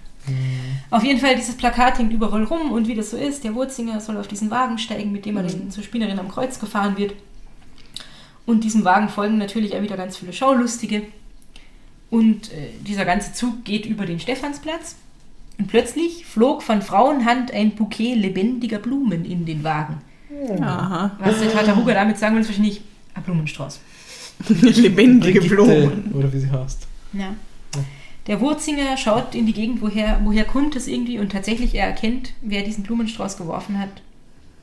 Auf 0.90 1.04
jeden 1.04 1.20
Fall, 1.20 1.36
dieses 1.36 1.56
Plakat 1.56 1.98
hängt 1.98 2.12
überall 2.12 2.44
rum 2.44 2.72
und 2.72 2.88
wie 2.88 2.94
das 2.94 3.10
so 3.10 3.16
ist, 3.16 3.44
der 3.44 3.54
Wurzinger 3.54 4.00
soll 4.00 4.16
auf 4.16 4.28
diesen 4.28 4.50
Wagen 4.50 4.78
steigen, 4.78 5.12
mit 5.12 5.24
dem 5.26 5.36
er 5.36 5.44
dann 5.44 5.70
zur 5.70 5.82
Spinnerin 5.84 6.18
am 6.18 6.28
Kreuz 6.28 6.58
gefahren 6.58 6.96
wird. 6.96 7.14
Und 8.44 8.64
diesem 8.64 8.84
Wagen 8.84 9.08
folgen 9.08 9.38
natürlich 9.38 9.74
auch 9.74 9.82
wieder 9.82 9.96
ganz 9.96 10.16
viele 10.16 10.32
Schaulustige. 10.32 11.02
Und 12.10 12.52
äh, 12.52 12.68
dieser 12.86 13.04
ganze 13.04 13.32
Zug 13.32 13.64
geht 13.64 13.86
über 13.86 14.06
den 14.06 14.20
Stephansplatz. 14.20 14.96
Und 15.58 15.68
plötzlich 15.68 16.26
flog 16.26 16.62
von 16.62 16.82
Frauenhand 16.82 17.52
ein 17.52 17.74
Bouquet 17.74 18.14
lebendiger 18.14 18.78
Blumen 18.78 19.24
in 19.24 19.46
den 19.46 19.64
Wagen. 19.64 19.98
Aha. 20.60 21.16
Was 21.18 21.40
der 21.40 21.50
Tataruga 21.50 21.94
damit 21.94 22.18
sagen 22.18 22.34
will, 22.34 22.42
ist 22.42 22.48
wahrscheinlich 22.48 22.82
ein 23.14 23.22
Blumenstrauß. 23.22 23.80
Lebendige 24.48 25.40
Brigitte, 25.40 25.54
Blumen. 25.54 26.12
Oder 26.12 26.32
wie 26.32 26.38
sie 26.38 26.50
heißt. 26.50 26.86
Ja. 27.14 27.34
Der 28.26 28.40
Wurzinger 28.40 28.96
schaut 28.96 29.34
in 29.34 29.46
die 29.46 29.52
Gegend, 29.52 29.80
woher, 29.80 30.20
woher 30.24 30.44
kommt 30.44 30.74
es 30.74 30.88
irgendwie 30.88 31.18
und 31.18 31.30
tatsächlich 31.30 31.74
er 31.74 31.86
erkennt, 31.86 32.32
wer 32.42 32.62
diesen 32.62 32.82
Blumenstrauß 32.82 33.36
geworfen 33.36 33.78
hat. 33.78 34.02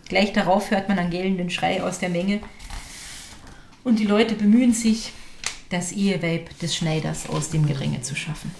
Gleich 0.09 0.33
darauf 0.33 0.69
hört 0.69 0.89
man 0.89 0.99
einen 0.99 1.11
gellenden 1.11 1.49
Schrei 1.49 1.81
aus 1.81 1.99
der 1.99 2.09
Menge 2.09 2.41
und 3.85 3.99
die 3.99 4.05
Leute 4.05 4.35
bemühen 4.35 4.73
sich, 4.73 5.13
das 5.73 5.91
Eheweib 5.91 6.57
des 6.59 6.75
Schneiders 6.75 7.27
aus 7.29 7.49
dem 7.49 7.65
Gedränge 7.65 8.01
zu 8.01 8.15
schaffen. 8.15 8.51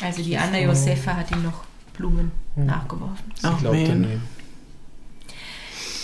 Also 0.00 0.22
die 0.22 0.36
Anna 0.36 0.58
Josefa 0.58 1.14
hat 1.14 1.30
ihm 1.30 1.42
noch 1.42 1.64
Blumen 1.96 2.32
nachgeworfen. 2.56 3.32
Sie 3.34 3.46
Ach, 3.46 3.58
glaubt 3.58 3.76
man. 3.76 3.90
an 3.90 4.04
ihn. 4.04 4.22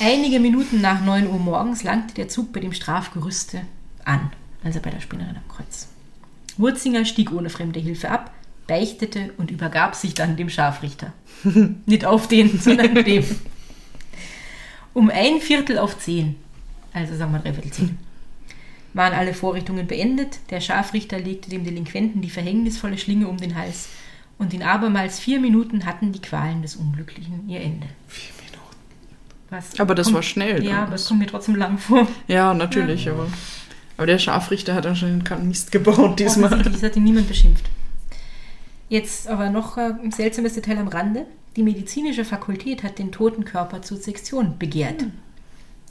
Einige 0.00 0.40
Minuten 0.40 0.80
nach 0.80 1.02
9 1.04 1.26
Uhr 1.26 1.38
morgens 1.38 1.82
langte 1.82 2.14
der 2.14 2.28
Zug 2.28 2.52
bei 2.52 2.60
dem 2.60 2.72
Strafgerüste 2.72 3.62
an, 4.04 4.32
also 4.64 4.80
bei 4.80 4.90
der 4.90 5.00
Spinnerin 5.00 5.36
am 5.36 5.48
Kreuz. 5.48 5.88
Wurzinger 6.56 7.04
stieg 7.04 7.32
ohne 7.32 7.50
fremde 7.50 7.80
Hilfe 7.80 8.10
ab, 8.10 8.30
beichtete 8.66 9.32
und 9.36 9.50
übergab 9.50 9.94
sich 9.94 10.14
dann 10.14 10.36
dem 10.36 10.48
Scharfrichter. 10.48 11.12
Nicht 11.86 12.04
auf 12.04 12.28
den, 12.28 12.58
sondern 12.58 12.94
dem. 12.94 13.24
Um 14.94 15.10
ein 15.10 15.40
Viertel 15.40 15.78
auf 15.78 15.98
zehn, 15.98 16.36
also 16.92 17.16
sagen 17.16 17.32
wir 17.32 17.40
dreiviertel 17.40 17.70
zehn, 17.70 17.98
waren 18.94 19.12
alle 19.12 19.34
Vorrichtungen 19.34 19.86
beendet. 19.86 20.38
Der 20.50 20.60
Scharfrichter 20.60 21.18
legte 21.18 21.50
dem 21.50 21.64
Delinquenten 21.64 22.20
die 22.22 22.30
verhängnisvolle 22.30 22.98
Schlinge 22.98 23.28
um 23.28 23.36
den 23.36 23.54
Hals 23.56 23.88
und 24.38 24.52
in 24.54 24.62
abermals 24.62 25.18
vier 25.18 25.38
Minuten 25.40 25.84
hatten 25.86 26.12
die 26.12 26.20
Qualen 26.22 26.62
des 26.62 26.76
Unglücklichen 26.76 27.48
ihr 27.48 27.60
Ende. 27.60 27.86
Vier 28.08 28.30
Minuten. 28.44 28.76
Was 29.50 29.78
Aber 29.80 29.94
das 29.94 30.06
kommt- 30.06 30.14
war 30.16 30.22
schnell. 30.22 30.64
Ja, 30.64 30.84
aber 30.84 30.94
es 30.94 31.06
kommt 31.06 31.20
mir 31.20 31.26
trotzdem 31.26 31.56
lang 31.56 31.78
vor. 31.78 32.06
Ja, 32.28 32.54
natürlich, 32.54 33.08
aber. 33.08 33.26
Aber 33.96 34.06
der 34.06 34.18
Scharfrichter 34.18 34.74
hat 34.74 34.86
anscheinend 34.86 35.24
keinen 35.26 35.46
Mist 35.48 35.72
gebaut 35.72 36.18
diesmal. 36.18 36.58
Es 36.66 36.82
hat 36.82 36.96
ihn 36.96 37.04
niemand 37.04 37.28
beschimpft. 37.28 37.66
Jetzt 38.88 39.28
aber 39.28 39.50
noch 39.50 39.76
äh, 39.76 39.92
ein 40.02 40.10
seltsames 40.10 40.54
Detail 40.54 40.78
am 40.78 40.88
Rande. 40.88 41.26
Die 41.56 41.62
medizinische 41.62 42.24
Fakultät 42.24 42.82
hat 42.82 42.98
den 42.98 43.12
toten 43.12 43.44
Körper 43.44 43.82
zur 43.82 43.98
Sektion 43.98 44.58
begehrt. 44.58 45.04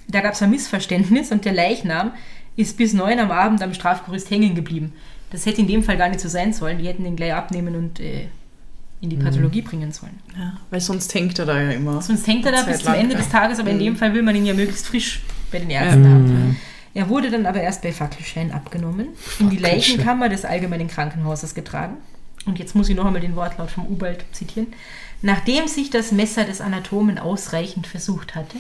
Da 0.08 0.22
gab 0.22 0.34
es 0.34 0.41
ein 0.41 0.50
Missverständnis 0.50 1.32
und 1.32 1.45
der 1.45 1.54
Leichnam 1.54 2.12
ist 2.60 2.78
bis 2.78 2.93
neun 2.93 3.20
am 3.20 3.32
Abend 3.32 3.62
am 3.64 3.74
Strafgerüst 3.74 4.30
hängen 4.30 4.53
geblieben. 4.55 4.93
Das 5.32 5.45
hätte 5.45 5.62
in 5.62 5.68
dem 5.68 5.84
Fall 5.84 5.97
gar 5.97 6.10
nicht 6.10 6.20
so 6.20 6.28
sein 6.28 6.53
sollen. 6.53 6.78
Die 6.80 6.88
hätten 6.88 7.03
den 7.03 7.16
gleich 7.16 7.34
abnehmen 7.34 7.76
und 7.76 7.99
äh, 7.99 8.28
in 9.01 9.10
die 9.10 9.16
Pathologie 9.16 9.62
bringen 9.62 9.91
sollen. 9.91 10.20
Ja, 10.38 10.57
weil 10.70 10.82
sonst 10.82 11.14
hängt 11.14 11.39
er 11.39 11.45
da 11.45 11.62
ja 11.62 11.72
immer. 11.72 12.01
Sonst 12.01 12.28
hängt 12.28 12.45
er 12.45 12.51
da 12.51 12.57
Zeit 12.60 12.68
bis 12.68 12.78
zum 12.84 12.91
lang. 12.93 13.01
Ende 13.01 13.16
des 13.16 13.30
Tages, 13.30 13.60
aber 13.60 13.70
in 13.70 13.78
Mhm. 13.78 13.82
dem 13.82 13.95
Fall 13.95 14.14
will 14.14 14.24
man 14.24 14.36
ihn 14.36 14.45
ja 14.45 14.53
möglichst 14.53 14.88
frisch 14.88 15.22
bei 15.51 15.60
den 15.60 15.70
Ärzten 15.70 16.05
haben. 16.05 16.57
Er 16.93 17.07
wurde 17.07 17.30
dann 17.32 17.45
aber 17.45 17.62
erst 17.62 17.82
bei 17.84 17.93
Fackelschein 17.93 18.51
abgenommen, 18.51 19.10
in 19.39 19.49
die. 19.51 19.57
Leichenkammer 19.57 20.28
des 20.28 20.43
Allgemeinen 20.43 20.88
Krankenhauses 20.89 21.53
getragen. 21.55 21.97
Und 22.45 22.57
jetzt 22.60 22.76
muss 22.76 22.89
ich 22.89 22.95
noch 22.95 23.05
einmal 23.05 23.22
den 23.22 23.36
Wortlaut 23.36 23.70
vom 23.72 23.86
Ubald 23.86 24.26
zitieren. 24.34 24.68
Nachdem 25.22 25.68
sich 25.68 25.91
das 25.91 26.12
Messer 26.12 26.43
des 26.45 26.60
Anatomen 26.62 27.20
ausreichend 27.20 27.86
versucht 27.88 28.34
hatte, 28.36 28.57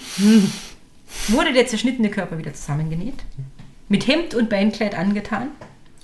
wurde 1.29 1.53
der 1.53 1.65
zerschnittene 1.67 2.09
Körper 2.09 2.37
wieder 2.37 2.53
zusammengenäht, 2.53 3.15
mit 3.89 4.07
Hemd 4.07 4.35
und 4.35 4.49
Beinkleid 4.49 4.95
angetan, 4.95 5.49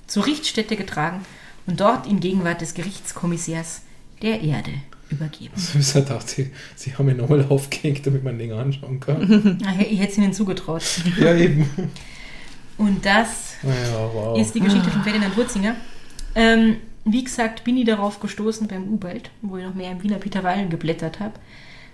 zur 0.06 0.26
Richtstätte 0.26 0.76
getragen 0.76 1.24
und 1.66 1.80
dort 1.80 2.06
in 2.06 2.20
Gegenwart 2.20 2.60
des 2.60 2.74
Gerichtskommissärs 2.74 3.82
der 4.22 4.42
Erde 4.42 4.72
übergeben. 5.10 5.54
So 5.56 5.78
ist 5.78 5.94
er 5.94 6.02
dachte, 6.02 6.28
sie, 6.28 6.50
sie 6.74 6.94
haben 6.96 7.08
ihn 7.08 7.16
nochmal 7.16 7.44
aufgehängt, 7.48 8.06
damit 8.06 8.24
man 8.24 8.38
länger 8.38 8.58
anschauen 8.58 9.00
kann. 9.00 9.58
Ich 9.88 10.00
hätte 10.00 10.12
es 10.12 10.18
ihnen 10.18 10.32
zugetraut. 10.32 10.82
ja, 11.20 11.34
eben. 11.34 11.68
Und 12.78 13.04
das 13.06 13.54
Naja, 13.62 14.10
wow. 14.12 14.38
ist 14.38 14.54
die 14.54 14.60
Geschichte 14.60 14.90
von 14.90 15.02
Ferdinand 15.02 15.36
Wurzinger. 15.36 15.76
Ähm, 16.34 16.76
wie 17.04 17.22
gesagt, 17.22 17.64
bin 17.64 17.76
ich 17.76 17.86
darauf 17.86 18.18
gestoßen 18.20 18.66
beim 18.66 18.88
Ubald, 18.92 19.30
wo 19.42 19.56
ich 19.56 19.64
noch 19.64 19.74
mehr 19.74 19.92
im 19.92 20.02
Wiener 20.02 20.18
Peter 20.18 20.42
Wallen 20.42 20.70
geblättert 20.70 21.20
habe. 21.20 21.34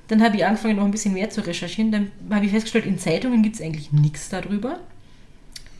Dann 0.08 0.22
habe 0.22 0.36
ich 0.36 0.44
angefangen, 0.44 0.76
noch 0.76 0.84
ein 0.84 0.90
bisschen 0.90 1.14
mehr 1.14 1.30
zu 1.30 1.46
recherchieren. 1.46 1.92
Dann 1.92 2.10
habe 2.30 2.46
ich 2.46 2.52
festgestellt, 2.52 2.86
in 2.86 2.98
Zeitungen 2.98 3.42
gibt 3.42 3.56
es 3.56 3.62
eigentlich 3.62 3.92
nichts 3.92 4.30
darüber. 4.30 4.80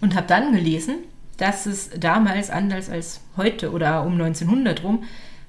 Und 0.02 0.14
habe 0.14 0.26
dann 0.26 0.52
gelesen, 0.52 0.96
dass 1.38 1.64
es 1.64 1.88
damals, 1.98 2.50
anders 2.50 2.90
als 2.90 3.20
heute 3.38 3.72
oder 3.72 4.04
um 4.04 4.12
1900 4.12 4.82
rum, 4.82 5.04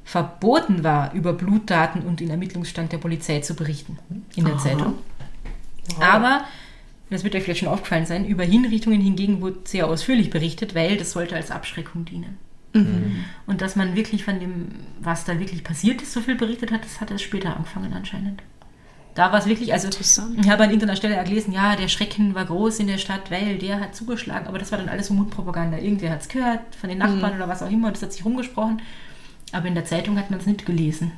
verboten 0.05 0.83
war, 0.83 1.13
über 1.13 1.33
Blutdaten 1.33 2.03
und 2.03 2.21
den 2.21 2.29
Ermittlungsstand 2.29 2.93
der 2.93 2.97
Polizei 2.99 3.39
zu 3.39 3.55
berichten 3.55 3.99
in 4.35 4.45
der 4.45 4.53
Aha. 4.53 4.63
Zeitung. 4.63 4.93
Aber, 5.99 6.45
das 7.09 7.23
wird 7.25 7.35
euch 7.35 7.43
vielleicht 7.43 7.59
schon 7.59 7.69
aufgefallen 7.69 8.05
sein, 8.05 8.25
über 8.25 8.43
Hinrichtungen 8.43 9.01
hingegen 9.01 9.41
wurde 9.41 9.59
sehr 9.65 9.87
ausführlich 9.87 10.29
berichtet, 10.29 10.75
weil 10.75 10.95
das 10.95 11.11
sollte 11.11 11.35
als 11.35 11.51
Abschreckung 11.51 12.05
dienen. 12.05 12.37
Und 13.45 13.61
dass 13.61 13.75
man 13.75 13.95
wirklich 13.95 14.23
von 14.23 14.39
dem, 14.39 14.69
was 14.99 15.25
da 15.25 15.39
wirklich 15.39 15.63
passiert 15.63 16.01
ist, 16.01 16.11
so 16.11 16.21
viel 16.21 16.35
berichtet 16.35 16.71
hat, 16.71 16.83
das 16.83 17.01
hat 17.01 17.11
erst 17.11 17.23
später 17.23 17.55
angefangen 17.55 17.93
anscheinend. 17.93 18.41
Da 19.15 19.31
war 19.31 19.39
es 19.39 19.45
wirklich, 19.45 19.73
also 19.73 19.89
ich 19.89 20.49
habe 20.49 20.63
an 20.63 20.69
irgendeiner 20.69 20.95
Stelle 20.95 21.23
gelesen, 21.23 21.53
ja, 21.53 21.75
der 21.75 21.87
Schrecken 21.87 22.33
war 22.33 22.45
groß 22.45 22.79
in 22.79 22.87
der 22.87 22.97
Stadt, 22.97 23.29
weil 23.29 23.59
der 23.59 23.79
hat 23.79 23.95
zugeschlagen, 23.95 24.47
aber 24.47 24.57
das 24.57 24.71
war 24.71 24.79
dann 24.79 24.89
alles 24.89 25.07
so 25.07 25.13
Mundpropaganda. 25.13 25.77
Irgendwer 25.77 26.09
hat 26.09 26.21
es 26.21 26.29
gehört, 26.29 26.61
von 26.75 26.89
den 26.89 26.97
Nachbarn 26.97 27.35
oder 27.35 27.47
was 27.47 27.61
auch 27.61 27.69
immer, 27.69 27.91
das 27.91 28.01
hat 28.01 28.11
sich 28.11 28.25
rumgesprochen. 28.25 28.81
Aber 29.51 29.67
in 29.67 29.75
der 29.75 29.85
Zeitung 29.85 30.17
hat 30.17 30.31
man 30.31 30.39
es 30.39 30.47
nicht 30.47 30.65
gelesen. 30.65 31.11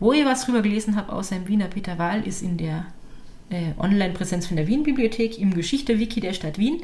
Wo 0.00 0.12
ich 0.12 0.24
was 0.24 0.46
drüber 0.46 0.62
gelesen 0.62 0.96
habe, 0.96 1.12
außer 1.12 1.36
im 1.36 1.46
Wiener 1.46 1.68
Peter 1.68 1.98
Wahl, 1.98 2.26
ist 2.26 2.42
in 2.42 2.56
der 2.56 2.86
äh, 3.50 3.72
Online-Präsenz 3.78 4.46
von 4.46 4.56
der 4.56 4.66
Wien-Bibliothek, 4.66 5.38
im 5.38 5.52
Geschichte-Wiki 5.52 6.20
der 6.20 6.32
Stadt 6.32 6.58
Wien, 6.58 6.82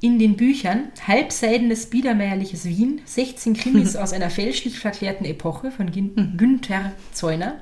in 0.00 0.18
den 0.18 0.36
Büchern 0.36 0.84
Halbseidenes 1.06 1.86
biedermeierliches 1.86 2.64
Wien, 2.64 3.00
16 3.04 3.54
Krimis 3.54 3.96
aus 3.96 4.12
einer 4.12 4.30
fälschlich 4.30 4.78
verklärten 4.78 5.24
Epoche 5.24 5.70
von 5.70 5.92
Gin 5.92 6.34
Günther 6.36 6.92
Zeuner, 7.12 7.60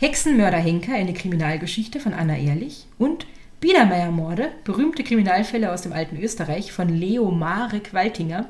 Hexenmörder 0.00 0.58
Henker, 0.58 0.94
eine 0.94 1.14
Kriminalgeschichte 1.14 2.00
von 2.00 2.14
Anna 2.14 2.36
Ehrlich 2.36 2.86
und 2.98 3.26
Biedermeiermorde, 3.60 4.48
berühmte 4.64 5.04
Kriminalfälle 5.04 5.72
aus 5.72 5.82
dem 5.82 5.92
alten 5.92 6.16
Österreich 6.18 6.72
von 6.72 6.88
Leo 6.88 7.30
Marek 7.30 7.94
Waltinger 7.94 8.46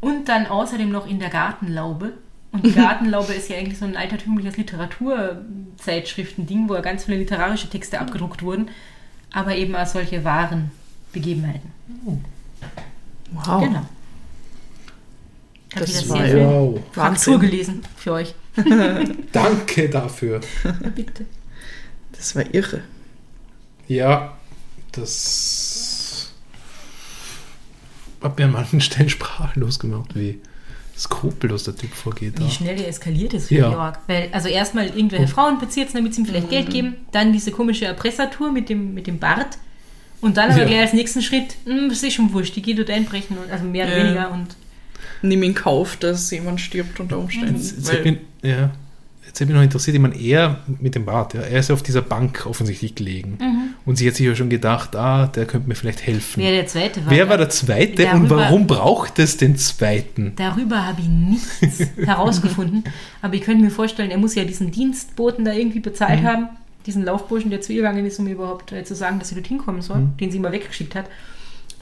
und 0.00 0.28
dann 0.28 0.46
außerdem 0.46 0.90
noch 0.90 1.08
in 1.08 1.18
der 1.18 1.30
Gartenlaube 1.30 2.12
Und 2.52 2.66
die 2.66 2.72
Gartenlaube 2.74 3.32
ist 3.32 3.48
ja 3.48 3.56
eigentlich 3.56 3.78
so 3.78 3.84
ein 3.84 3.96
altertümliches 3.96 4.56
Literaturzeitschriftending, 4.56 6.68
wo 6.68 6.74
ja 6.74 6.80
ganz 6.80 7.04
viele 7.04 7.18
literarische 7.18 7.68
Texte 7.68 8.00
abgedruckt 8.00 8.42
wurden, 8.42 8.68
aber 9.32 9.56
eben 9.56 9.74
auch 9.74 9.86
solche 9.86 10.24
wahren 10.24 10.70
Begebenheiten. 11.12 11.72
Wow. 13.32 13.64
Genau. 13.64 13.82
Ich 15.68 15.76
habe 15.76 15.86
Das 15.86 16.04
wieder 16.04 16.16
sehr 16.16 16.26
viel 16.26 16.46
Wahnsinn. 16.46 16.82
Fraktur 16.92 17.40
gelesen 17.40 17.82
für 17.96 18.12
euch. 18.12 18.34
Danke 19.32 19.88
dafür. 19.88 20.40
Bitte. 20.94 21.26
Das 22.12 22.34
war 22.34 22.44
irre. 22.54 22.80
Ja, 23.88 24.36
das 24.92 26.32
hat 28.22 28.38
mir 28.38 28.46
an 28.46 28.52
manchen 28.52 28.80
Stellen 28.80 29.08
sprachlos 29.08 29.78
gemacht, 29.78 30.10
wie 30.14 30.40
skrupellos 30.98 31.64
der 31.64 31.76
Typ 31.76 31.92
vorgeht. 31.92 32.38
Wie 32.38 32.44
da. 32.44 32.50
schnell 32.50 32.76
der 32.76 32.88
eskaliert 32.88 33.34
ist 33.34 33.48
für 33.48 33.54
Ja. 33.56 33.68
Georg. 33.68 33.98
Weil, 34.06 34.30
also 34.32 34.48
erstmal 34.48 34.86
irgendwelche 34.86 35.28
Frauen 35.28 35.58
bezirzen, 35.58 35.98
damit 35.98 36.14
sie 36.14 36.22
ihm 36.22 36.26
vielleicht 36.26 36.48
Geld 36.48 36.70
geben, 36.70 36.96
dann 37.12 37.32
diese 37.32 37.50
komische 37.52 37.84
Erpressertour 37.84 38.50
mit 38.50 38.68
dem, 38.70 38.94
mit 38.94 39.06
dem 39.06 39.18
Bart 39.18 39.58
und 40.22 40.38
dann 40.38 40.50
aber 40.50 40.62
Ja. 40.62 40.66
gleich 40.66 40.80
als 40.80 40.92
nächsten 40.94 41.20
Schritt, 41.20 41.56
hm, 41.66 41.90
das 41.90 42.02
ist 42.02 42.14
schon 42.14 42.32
wurscht, 42.32 42.56
die 42.56 42.62
geht 42.62 42.78
dort 42.78 42.88
einbrechen, 42.90 43.36
und, 43.36 43.50
also 43.50 43.64
mehr 43.66 43.86
oder 43.86 43.98
Ja. 43.98 44.04
weniger 44.04 44.30
und 44.32 44.56
Nimm 45.22 45.42
in 45.42 45.54
Kauf, 45.54 45.96
dass 45.96 46.30
jemand 46.30 46.60
stirbt 46.60 46.98
unter 47.00 47.18
Umständen. 47.18 47.54
Jetzt, 47.56 47.88
jetzt, 47.88 48.18
ja, 48.46 48.70
jetzt 49.26 49.40
hat 49.40 49.48
mich 49.48 49.56
noch 49.56 49.62
interessiert, 49.62 49.94
ich 49.96 50.00
meine, 50.00 50.16
er 50.20 50.60
mit 50.80 50.94
dem 50.94 51.04
Bart, 51.04 51.34
ja, 51.34 51.40
er 51.42 51.60
ist 51.60 51.68
ja 51.68 51.74
auf 51.74 51.82
dieser 51.82 52.02
Bank 52.02 52.46
offensichtlich 52.46 52.94
gelegen. 52.94 53.38
Und 53.84 53.96
sie 53.96 54.06
hat 54.08 54.14
sich 54.16 54.26
ja 54.26 54.34
schon 54.34 54.50
gedacht, 54.50 54.96
ah, 54.96 55.26
der 55.28 55.46
könnte 55.46 55.68
mir 55.68 55.74
vielleicht 55.76 56.04
helfen. 56.06 56.42
wer 56.42 56.50
der 56.52 56.66
zweite 56.66 57.04
war. 57.04 57.12
Wer 57.12 57.28
war 57.28 57.36
der 57.38 57.48
Zweite 57.50 58.02
und 58.08 58.24
Darüber- 58.28 58.36
warum 58.36 58.66
braucht 58.66 59.18
es 59.20 59.36
den 59.36 59.56
Zweiten? 59.56 60.32
Darüber 60.36 60.86
habe 60.86 61.00
ich 61.02 61.08
nichts 61.08 61.78
herausgefunden. 62.04 62.82
Aber 63.22 63.34
ich 63.34 63.42
könnte 63.42 63.62
mir 63.64 63.70
vorstellen, 63.70 64.10
er 64.10 64.18
muss 64.18 64.34
ja 64.34 64.44
diesen 64.44 64.70
Dienstboten 64.72 65.44
da 65.44 65.52
irgendwie 65.52 65.80
bezahlt 65.80 66.22
Mhm. 66.22 66.26
haben, 66.26 66.48
diesen 66.86 67.04
Laufburschen, 67.04 67.50
der 67.50 67.60
zu 67.60 67.72
ihr 67.72 67.82
gegangen 67.82 68.06
ist, 68.06 68.18
um 68.18 68.26
überhaupt 68.26 68.72
äh, 68.72 68.84
zu 68.84 68.94
sagen, 68.94 69.18
dass 69.18 69.28
sie 69.28 69.34
dort 69.36 69.46
hinkommen 69.48 69.82
soll, 69.82 69.98
Mhm. 69.98 70.16
den 70.18 70.30
sie 70.30 70.38
immer 70.38 70.50
weggeschickt 70.52 70.94
hat. 70.94 71.06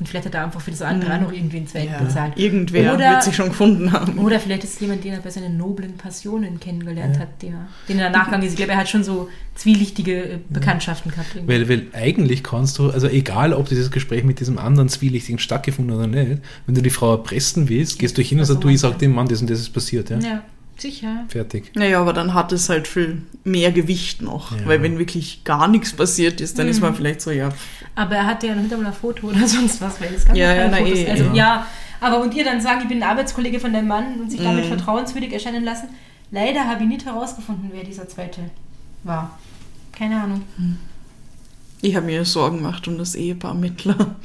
Und 0.00 0.08
vielleicht 0.08 0.26
hat 0.26 0.34
er 0.34 0.44
einfach 0.44 0.60
für 0.60 0.72
das 0.72 0.82
andere 0.82 1.14
auch 1.14 1.20
noch 1.20 1.32
irgendwie 1.32 1.58
einen 1.58 1.68
Zweiten 1.68 1.92
ja, 1.92 2.02
bezahlt. 2.02 2.32
irgendwer 2.36 2.94
Oder- 2.94 3.10
wird 3.12 3.22
sich 3.22 3.36
schon 3.36 3.48
gefunden 3.48 3.92
haben. 3.92 4.18
Oder 4.18 4.40
vielleicht 4.40 4.64
ist 4.64 4.74
es 4.74 4.80
jemand, 4.80 5.04
den 5.04 5.12
er 5.12 5.20
bei 5.20 5.30
seinen 5.30 5.56
noblen 5.56 5.96
Passionen 5.96 6.58
kennengelernt 6.58 7.18
hat, 7.20 7.28
der, 7.42 7.68
den 7.88 8.00
er 8.00 8.10
nachgegangen 8.10 8.44
ist. 8.44 8.52
Ich 8.52 8.56
glaube, 8.56 8.72
er 8.72 8.78
hat 8.78 8.88
schon 8.88 9.04
so 9.04 9.28
zwielichtige 9.54 10.24
äh, 10.24 10.38
Bekanntschaften 10.48 11.12
gehabt. 11.12 11.28
irgendwie. 11.36 11.54
Weil, 11.54 11.68
weil 11.68 11.86
eigentlich 11.92 12.42
kannst 12.42 12.78
du, 12.78 12.90
also 12.90 13.06
egal 13.06 13.52
ob 13.52 13.68
dieses 13.68 13.92
Gespräch 13.92 14.24
mit 14.24 14.40
diesem 14.40 14.58
anderen 14.58 14.88
Zwielichtigen 14.88 15.38
stattgefunden 15.38 15.96
hat 15.96 16.08
oder 16.08 16.24
nicht, 16.24 16.42
wenn 16.66 16.74
du 16.74 16.82
die 16.82 16.90
Frau 16.90 17.12
erpressen 17.12 17.68
willst, 17.68 18.00
gehst 18.00 18.18
du 18.18 18.22
hin 18.22 18.38
und 18.38 18.40
das 18.40 18.48
sagst, 18.48 18.64
du, 18.64 18.68
ich 18.68 18.80
sag 18.80 18.98
dem 18.98 19.14
Mann, 19.14 19.28
das 19.28 19.40
und 19.40 19.48
das 19.48 19.60
ist 19.60 19.70
passiert. 19.72 20.10
Ja? 20.10 20.42
Ja, 20.76 20.80
sicher. 20.82 21.24
Fertig. 21.28 21.72
Naja, 21.74 22.00
aber 22.00 22.12
dann 22.12 22.34
hat 22.34 22.52
es 22.52 22.68
halt 22.68 22.86
viel 22.88 23.22
mehr 23.44 23.72
Gewicht 23.72 24.22
noch. 24.22 24.52
Ja. 24.52 24.66
Weil 24.66 24.82
wenn 24.82 24.98
wirklich 24.98 25.44
gar 25.44 25.68
nichts 25.68 25.92
passiert 25.92 26.40
ist, 26.40 26.58
dann 26.58 26.68
ist 26.68 26.76
Mhm. 26.76 26.82
man 26.82 26.94
vielleicht 26.94 27.20
so, 27.20 27.30
ja, 27.30 27.50
Aber 27.94 28.16
er 28.16 28.26
hatte 28.26 28.46
ja 28.48 28.54
noch 28.54 28.62
nicht 28.62 28.72
einmal 28.74 28.88
ein 28.92 28.96
Foto 28.98 29.28
oder 29.28 29.38
sonst 29.48 29.80
was, 29.80 30.00
weil 30.00 30.12
es 30.14 30.24
kann 30.24 30.34
Ja, 30.36 30.54
ja, 30.54 30.68
na 30.68 30.78
Fotos. 30.78 30.98
eh, 30.98 31.10
also 31.10 31.24
ja. 31.24 31.34
ja. 31.34 31.66
aber 32.00 32.20
und 32.20 32.34
ihr 32.34 32.44
dann 32.44 32.60
sagen, 32.60 32.80
ich 32.82 32.88
bin 32.88 33.02
ein 33.02 33.08
Arbeitskollege 33.08 33.60
von 33.60 33.72
deinem 33.72 33.88
Mann 33.88 34.20
und 34.20 34.30
sich 34.30 34.40
damit 34.42 34.64
Mhm. 34.64 34.68
vertrauenswürdig 34.68 35.32
erscheinen 35.32 35.64
lassen. 35.64 35.88
Leider 36.30 36.64
habe 36.66 36.82
ich 36.82 36.88
nicht 36.88 37.04
herausgefunden, 37.06 37.70
wer 37.72 37.84
dieser 37.84 38.08
zweite 38.08 38.40
war. 39.04 39.38
Keine 39.92 40.20
Ahnung. 40.20 40.42
ich 41.82 41.94
habe 41.94 42.06
mir 42.06 42.24
Sorgen 42.24 42.56
gemacht 42.58 42.88
um 42.88 42.98
das 42.98 43.14
Ehepaar 43.14 43.54
Mittler. 43.54 44.16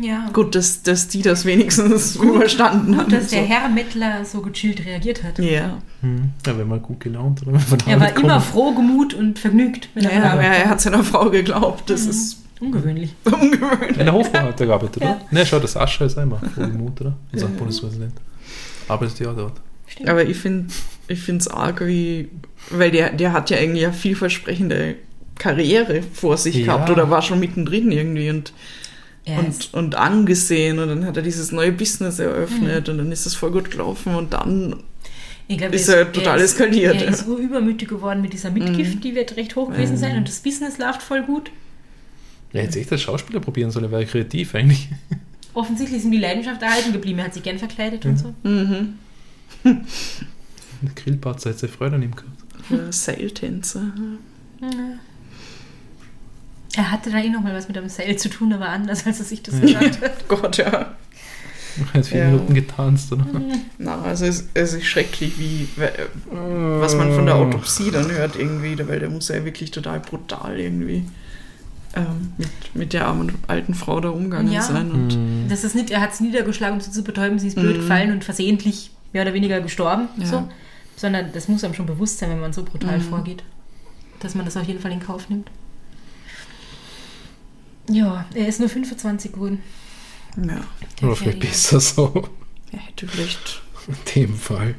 Ja. 0.00 0.28
Gut, 0.32 0.54
dass, 0.54 0.82
dass 0.82 1.08
die 1.08 1.22
das 1.22 1.44
wenigstens 1.44 2.16
überstanden 2.16 2.96
haben. 2.96 3.04
Gut, 3.10 3.12
dass 3.14 3.28
der 3.28 3.42
so. 3.42 3.48
Herr 3.48 3.68
Mittler 3.68 4.24
so 4.24 4.40
gechillt 4.42 4.84
reagiert 4.86 5.22
hat. 5.24 5.38
Ja, 5.38 5.78
Hm. 6.02 6.30
Ja, 6.46 6.56
wenn 6.56 6.68
man 6.68 6.80
gut 6.80 7.00
gelaunt 7.00 7.42
oder 7.46 7.58
Er 7.86 7.98
war 8.00 8.16
immer 8.16 8.34
kommt. 8.34 8.44
froh, 8.44 8.72
gemut 8.72 9.14
und 9.14 9.38
vergnügt. 9.38 9.88
Wenn 9.94 10.04
ja, 10.04 10.10
er, 10.10 10.40
er 10.40 10.60
kam. 10.62 10.70
hat 10.70 10.80
seiner 10.80 11.02
Frau 11.02 11.30
geglaubt. 11.30 11.90
Das 11.90 12.06
ist 12.06 12.42
Ungewöhnlich. 12.60 13.14
ungewöhnlich. 13.24 13.98
In 13.98 14.04
der 14.06 14.12
Hofbau 14.12 14.38
hat 14.40 14.60
er 14.60 14.66
gearbeitet, 14.66 15.02
Ja. 15.02 15.10
oder? 15.12 15.20
Ne, 15.30 15.46
schau, 15.46 15.58
das 15.60 15.76
Ascher 15.76 16.06
ist 16.06 16.18
einmal 16.18 16.40
vor 16.54 16.64
dem 16.66 16.76
Mut, 16.78 17.00
oder? 17.00 17.16
Unser 17.32 17.46
Ja. 17.46 17.52
Bundespräsident. 17.56 18.12
Arbeitet 18.88 19.20
ja 19.20 19.32
dort. 19.32 19.60
Stimmt. 19.86 20.08
Aber 20.08 20.24
ich 20.24 20.36
finde 20.36 20.66
ich 21.08 21.28
es 21.28 21.48
arg, 21.48 21.86
wie, 21.86 22.28
weil 22.70 22.90
der, 22.90 23.12
der 23.12 23.32
hat 23.32 23.50
ja 23.50 23.58
eigentlich 23.58 23.84
eine 23.84 23.92
vielversprechende 23.94 24.96
Karriere 25.36 26.02
vor 26.12 26.36
sich 26.36 26.56
Ja. 26.56 26.64
gehabt 26.64 26.90
oder 26.90 27.10
war 27.10 27.22
schon 27.22 27.38
mittendrin 27.40 27.90
irgendwie 27.92 28.28
und, 28.30 28.52
Er 29.28 29.38
und, 29.40 29.74
und 29.74 29.94
angesehen 29.94 30.78
und 30.78 30.88
dann 30.88 31.04
hat 31.04 31.16
er 31.16 31.22
dieses 31.22 31.52
neue 31.52 31.72
Business 31.72 32.18
Mhm. 32.18 32.24
eröffnet 32.24 32.88
und 32.88 32.98
dann 32.98 33.12
ist 33.12 33.26
es 33.26 33.34
voll 33.34 33.50
gut 33.50 33.70
gelaufen 33.70 34.14
und 34.14 34.32
dann 34.32 34.82
ich 35.48 35.58
glaub, 35.58 35.72
ist 35.72 35.88
er 35.88 36.12
total 36.12 36.38
ist, 36.40 36.52
eskaliert, 36.52 36.94
Er 36.96 37.00
ja. 37.02 37.06
Mhm. 37.08 37.14
ist 37.14 37.26
urübermütig 37.26 37.88
geworden 37.88 38.20
mit 38.22 38.32
dieser 38.32 38.50
Mitgift, 38.50 39.02
die 39.04 39.14
wird 39.14 39.36
recht 39.36 39.56
hoch 39.56 39.70
gewesen 39.70 39.96
sein 39.96 40.16
und 40.16 40.28
das 40.28 40.40
Business 40.40 40.78
läuft 40.78 41.02
voll 41.02 41.22
gut. 41.22 41.50
Ja, 42.52 42.62
jetzt 42.62 42.76
echt 42.76 42.90
als 42.92 43.02
Schauspieler 43.02 43.40
probieren 43.40 43.70
sollen, 43.70 43.90
wäre 43.90 44.06
kreativ 44.06 44.54
eigentlich. 44.54 44.88
Offensichtlich 45.54 45.98
ist 45.98 46.04
ihm 46.04 46.12
die 46.12 46.18
Leidenschaft 46.18 46.62
erhalten 46.62 46.92
geblieben. 46.92 47.18
Er 47.18 47.26
hat 47.26 47.34
sich 47.34 47.42
gern 47.42 47.58
verkleidet 47.58 48.04
und 48.06 48.18
so. 48.18 48.34
mhm. 48.42 48.94
Eine 49.64 50.92
Grillparze 50.94 51.48
hat 51.50 51.58
seine 51.58 51.72
Freude 51.72 51.96
an 51.96 52.02
ihm 52.02 52.14
gehabt. 52.14 52.30
Ja, 52.70 52.92
Seiltänzer. 52.92 53.92
Er 56.76 56.90
hatte 56.90 57.10
da 57.10 57.18
eh 57.18 57.28
noch 57.30 57.42
mal 57.42 57.54
was 57.54 57.66
mit 57.68 57.76
einem 57.78 57.88
Seil 57.88 58.16
zu 58.16 58.28
tun, 58.28 58.52
aber 58.52 58.68
anders, 58.68 59.06
als 59.06 59.18
er 59.18 59.24
sich 59.24 59.42
das 59.42 59.60
gesagt 59.60 60.00
hat. 60.02 60.28
Gott, 60.28 60.56
ja. 60.58 60.94
Hat 61.94 62.06
vier 62.06 62.18
Ja. 62.20 62.26
Minuten 62.26 62.54
getanzt, 62.54 63.12
oder? 63.12 63.24
Na, 63.78 64.02
also 64.02 64.24
es, 64.26 64.48
es 64.54 64.74
ist 64.74 64.84
schrecklich, 64.84 65.38
wie 65.38 65.68
was 66.30 66.96
man 66.96 67.12
von 67.12 67.24
der 67.26 67.36
Autopsie 67.36 67.90
dann 67.92 68.10
hört 68.10 68.34
irgendwie, 68.36 68.76
weil 68.88 68.98
der 68.98 69.10
muss 69.10 69.28
ja 69.28 69.44
wirklich 69.44 69.70
total 69.70 70.00
brutal 70.00 70.58
irgendwie 70.58 71.04
ähm, 71.94 72.32
mit, 72.36 72.48
mit 72.74 72.92
der 72.92 73.06
armen 73.06 73.32
alten 73.46 73.74
Frau 73.74 74.00
da 74.00 74.08
umgegangen 74.10 74.52
Ja. 74.52 74.62
sein. 74.62 74.90
Und 74.90 75.12
Hm. 75.14 75.46
Das 75.48 75.62
ist 75.64 75.74
nicht, 75.76 75.90
er 75.90 76.00
hat 76.00 76.12
es 76.12 76.20
niedergeschlagen, 76.20 76.74
um 76.74 76.80
sie 76.80 76.90
zu 76.90 77.02
betäuben, 77.02 77.38
sie 77.38 77.48
ist 77.48 77.54
blöd 77.54 77.76
Mhm. 77.76 77.80
gefallen 77.80 78.12
und 78.12 78.24
versehentlich 78.24 78.90
mehr 79.12 79.22
oder 79.22 79.32
weniger 79.32 79.60
gestorben. 79.60 80.08
Ja. 80.18 80.26
So. 80.26 80.48
Sondern 80.96 81.32
das 81.32 81.46
muss 81.48 81.62
einem 81.64 81.74
schon 81.74 81.86
bewusst 81.86 82.18
sein, 82.18 82.30
wenn 82.30 82.40
man 82.40 82.52
so 82.52 82.64
brutal 82.64 82.98
Mhm. 82.98 83.02
vorgeht. 83.02 83.42
Dass 84.20 84.34
man 84.34 84.44
das 84.44 84.56
auf 84.56 84.66
jeden 84.66 84.80
Fall 84.80 84.90
in 84.92 85.00
Kauf 85.00 85.28
nimmt. 85.30 85.48
Ja, 87.88 88.26
er 88.34 88.48
ist 88.48 88.60
nur 88.60 88.68
25 88.68 89.32
geworden. 89.32 89.62
ja, 90.36 90.60
der 91.00 91.08
Oder 91.08 91.16
vielleicht 91.16 91.40
besser 91.40 91.80
so. 91.80 92.28
er 92.72 92.78
hätte 92.80 93.06
vielleicht 93.08 93.62
In 93.86 93.94
dem 94.14 94.34
Fall. 94.36 94.74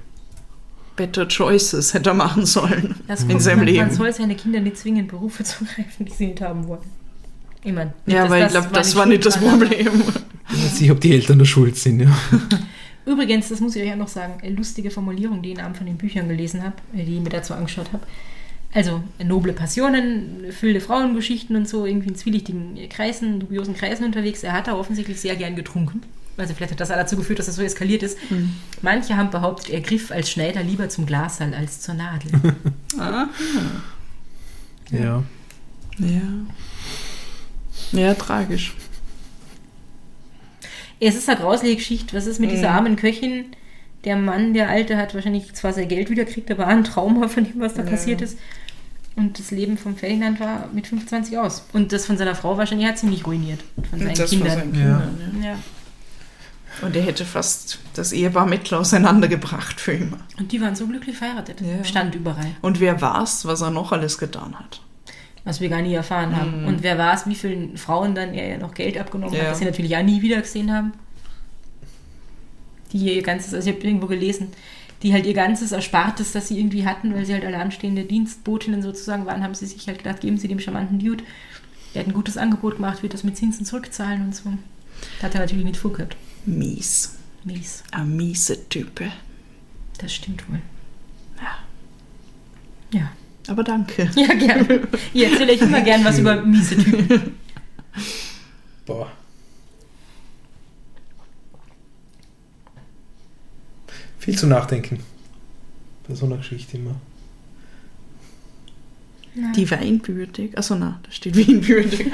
better 0.95 1.27
choices 1.27 1.93
hätte 1.93 2.11
er 2.11 2.13
machen 2.13 2.45
sollen 2.45 2.95
Das 3.07 3.23
in 3.23 3.39
seinem 3.39 3.59
man, 3.59 3.67
Leben. 3.67 3.87
Man 3.87 3.91
soll 3.95 4.13
seine 4.13 4.35
Kinder 4.35 4.59
nicht 4.59 4.77
zwingen, 4.77 5.07
Berufe 5.07 5.43
zu 5.43 5.63
greifen, 5.65 6.05
die 6.05 6.11
sie 6.11 6.27
nicht 6.27 6.41
haben 6.41 6.67
wollen. 6.67 6.81
Ich 7.63 7.73
mein, 7.73 7.93
nicht, 8.05 8.15
ja, 8.15 8.21
dass 8.23 8.31
weil 8.31 8.45
ich 8.45 8.51
glaube, 8.51 8.69
das 8.71 8.95
war 8.95 9.05
nicht 9.05 9.25
das 9.25 9.37
Problem. 9.37 10.03
Ich 10.51 10.63
weiß 10.65 10.79
nicht, 10.81 10.91
ob 10.91 10.99
die 11.01 11.11
Eltern 11.13 11.39
da 11.39 11.45
schuld 11.45 11.75
sind, 11.77 11.99
ja. 12.01 12.17
Übrigens, 13.05 13.49
das 13.49 13.59
muss 13.59 13.75
ich 13.75 13.83
euch 13.83 13.91
auch 13.91 13.97
noch 13.97 14.07
sagen, 14.07 14.35
eine 14.41 14.55
lustige 14.55 14.91
Formulierung, 14.91 15.41
die 15.41 15.51
ich 15.51 15.57
in 15.57 15.63
einem 15.63 15.75
von 15.75 15.85
den 15.85 15.97
Büchern 15.97 16.27
gelesen 16.27 16.63
habe, 16.63 16.75
die 16.93 17.01
ich 17.17 17.21
mir 17.21 17.29
dazu 17.29 17.53
angeschaut 17.53 17.91
habe. 17.91 18.03
Also 18.73 19.01
noble 19.23 19.53
Passionen, 19.53 20.51
füllte 20.51 20.79
Frauengeschichten 20.79 21.55
und 21.55 21.67
so, 21.67 21.85
irgendwie 21.87 22.09
in 22.09 22.15
zwielichtigen 22.15 22.77
Kreisen, 22.89 23.39
dubiosen 23.39 23.75
Kreisen 23.75 24.05
unterwegs. 24.05 24.43
Er 24.43 24.53
hat 24.53 24.67
da 24.67 24.75
offensichtlich 24.75 25.19
sehr 25.19 25.35
gern 25.35 25.55
getrunken. 25.55 26.01
Also 26.37 26.53
vielleicht 26.53 26.71
hat 26.73 26.79
das 26.79 26.89
dazu 26.89 27.17
geführt, 27.17 27.39
dass 27.39 27.47
er 27.47 27.53
so 27.53 27.63
eskaliert 27.63 28.03
ist. 28.03 28.17
Manche 28.81 29.17
haben 29.17 29.29
behauptet, 29.31 29.71
er 29.71 29.81
griff 29.81 30.11
als 30.11 30.29
Schneider 30.31 30.63
lieber 30.63 30.87
zum 30.87 31.05
Glassaal 31.05 31.53
als 31.53 31.81
zur 31.81 31.95
Nadel. 31.95 32.31
Ah, 32.97 33.27
Ja. 34.91 35.23
ja. 35.99 36.21
Ja, 37.91 38.13
tragisch. 38.13 38.73
es 40.99 41.15
ist 41.15 41.27
eine 41.29 41.39
grausliche 41.39 41.75
Geschichte. 41.75 42.15
Was 42.15 42.25
ist 42.27 42.39
mit 42.39 42.51
dieser 42.51 42.69
Mhm. 42.69 42.75
armen 42.75 42.95
Köchin? 42.95 43.45
Der 44.05 44.15
Mann, 44.15 44.53
der 44.53 44.69
Alte, 44.69 44.97
hat 44.97 45.13
wahrscheinlich 45.13 45.53
zwar 45.53 45.73
sein 45.73 45.87
Geld 45.87 46.09
wiederkriegt, 46.09 46.49
aber 46.51 46.67
ein 46.67 46.83
Trauma 46.83 47.27
von 47.27 47.43
dem, 47.43 47.59
was 47.59 47.73
da 47.73 47.83
Ja. 47.83 47.89
passiert 47.89 48.21
ist. 48.21 48.37
Und 49.15 49.37
das 49.37 49.51
Leben 49.51 49.77
von 49.77 49.97
Ferdinand 49.97 50.39
war 50.39 50.69
mit 50.73 50.87
25 50.87 51.37
aus. 51.37 51.65
Und 51.73 51.91
das 51.91 52.05
von 52.05 52.17
seiner 52.17 52.35
Frau 52.35 52.57
wahrscheinlich 52.57 52.87
hat 52.87 52.97
ziemlich 52.97 53.25
ruiniert. 53.27 53.59
Von 53.89 53.99
seinen 53.99 54.09
das 54.15 54.19
von 54.29 54.39
Kindern. 54.39 54.57
seinen 54.57 54.71
Kindern, 54.73 55.41
ja. 55.43 55.49
Ja. 55.49 55.55
Und 56.81 56.95
er 56.95 57.01
hätte 57.01 57.25
fast 57.25 57.79
das 57.95 58.13
Ehepaar 58.13 58.45
Mittler 58.45 58.79
auseinandergebracht 58.79 59.81
für 59.81 59.91
immer. 59.93 60.19
Und 60.37 60.51
die 60.53 60.61
waren 60.61 60.75
so 60.75 60.87
glücklich 60.87 61.17
verheiratet. 61.17 61.59
Ja. 61.59 61.83
Stand 61.83 62.15
überall. 62.15 62.51
Und 62.61 62.79
wer 62.79 63.01
war's, 63.01 63.45
was 63.45 63.59
er 63.61 63.71
noch 63.71 63.91
alles 63.91 64.17
getan 64.17 64.57
hat? 64.57 64.79
Was 65.43 65.59
wir 65.59 65.67
gar 65.67 65.81
nie 65.81 65.93
erfahren 65.95 66.35
haben. 66.37 66.65
Und 66.65 66.83
wer 66.83 66.97
weiß, 66.97 67.27
wie 67.27 67.35
vielen 67.35 67.75
Frauen 67.75 68.15
dann 68.15 68.33
er 68.33 68.47
ja 68.47 68.57
noch 68.57 68.73
Geld 68.73 68.97
abgenommen 68.97 69.33
Ja. 69.33 69.41
hat, 69.41 69.51
das 69.51 69.59
sie 69.59 69.65
natürlich 69.65 69.97
auch 69.97 70.03
nie 70.03 70.21
wieder 70.21 70.39
gesehen 70.39 70.71
haben. 70.71 70.93
Die 72.91 73.15
ihr 73.15 73.21
ganzes, 73.21 73.53
also 73.53 73.69
ich 73.69 73.75
habe 73.75 73.85
irgendwo 73.85 74.07
gelesen, 74.07 74.47
die 75.03 75.13
halt 75.13 75.25
ihr 75.25 75.33
ganzes 75.33 75.71
Erspartes, 75.71 76.31
das 76.31 76.47
sie 76.47 76.59
irgendwie 76.59 76.85
hatten, 76.85 77.13
weil 77.13 77.25
sie 77.25 77.33
halt 77.33 77.45
alle 77.45 77.57
anstehende 77.57 78.03
Dienstbotinnen 78.03 78.81
sozusagen 78.81 79.25
waren, 79.25 79.43
haben 79.43 79.53
sie 79.53 79.65
sich 79.65 79.87
halt 79.87 79.99
gedacht, 79.99 80.21
geben 80.21 80.37
sie 80.37 80.47
dem 80.47 80.59
charmanten 80.59 80.99
Dude. 80.99 81.23
Der 81.93 82.01
hat 82.01 82.07
ein 82.07 82.13
gutes 82.13 82.37
Angebot 82.37 82.75
gemacht, 82.75 83.01
wird 83.01 83.13
das 83.13 83.23
mit 83.23 83.37
Zinsen 83.37 83.65
zurückzahlen 83.65 84.21
und 84.21 84.35
so. 84.35 84.51
Da 85.19 85.27
hat 85.27 85.35
er 85.35 85.41
natürlich 85.41 85.65
nicht 85.65 85.77
vorgehabt. 85.77 86.15
Mies. 86.45 87.17
Mies. 87.43 87.83
Ein 87.91 88.15
miese 88.15 88.67
Type. 88.69 89.11
Das 89.97 90.13
stimmt 90.13 90.47
wohl. 90.49 90.59
Aber 93.49 93.63
danke. 93.63 94.09
Ja, 94.15 94.33
gern. 94.35 94.87
Ich 95.11 95.23
erzähle 95.23 95.53
euch 95.53 95.61
immer 95.61 95.81
gern 95.81 96.05
was 96.05 96.19
über 96.19 96.41
miese 96.43 96.77
Typen. 96.77 97.35
Boah. 98.85 99.11
Viel 104.29 104.37
zu 104.37 104.47
nachdenken. 104.47 104.99
Bei 106.07 106.13
so 106.13 106.25
einer 106.27 106.37
Geschichte 106.37 106.77
immer. 106.77 106.95
Die 109.55 109.69
Weinbibliothek. 109.69 110.57
Achso, 110.57 110.75
na, 110.75 110.99
da 111.03 111.11
steht 111.11 111.35
Wienbibliothek. 111.35 112.11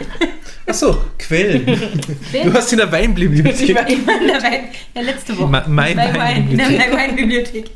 Achso, 0.67 0.97
Quellen. 1.17 1.65
Du 1.65 2.53
hast 2.53 2.71
in 2.71 2.77
der 2.77 2.91
Weinbibliothek. 2.91 3.69
Ich 3.69 3.75
war 3.75 3.87
in 3.89 4.05
der 4.05 4.41
Wein, 4.43 4.65
ja, 4.93 5.01
letzte 5.01 5.37
Woche. 5.37 5.49
Ma- 5.49 5.67
mein 5.67 5.95
Bei 5.97 6.13
Wein, 6.17 6.49
in 6.51 6.57
der 6.57 6.67
Weinbibliothek. 6.67 6.93
Weinbibliothek. 6.93 7.71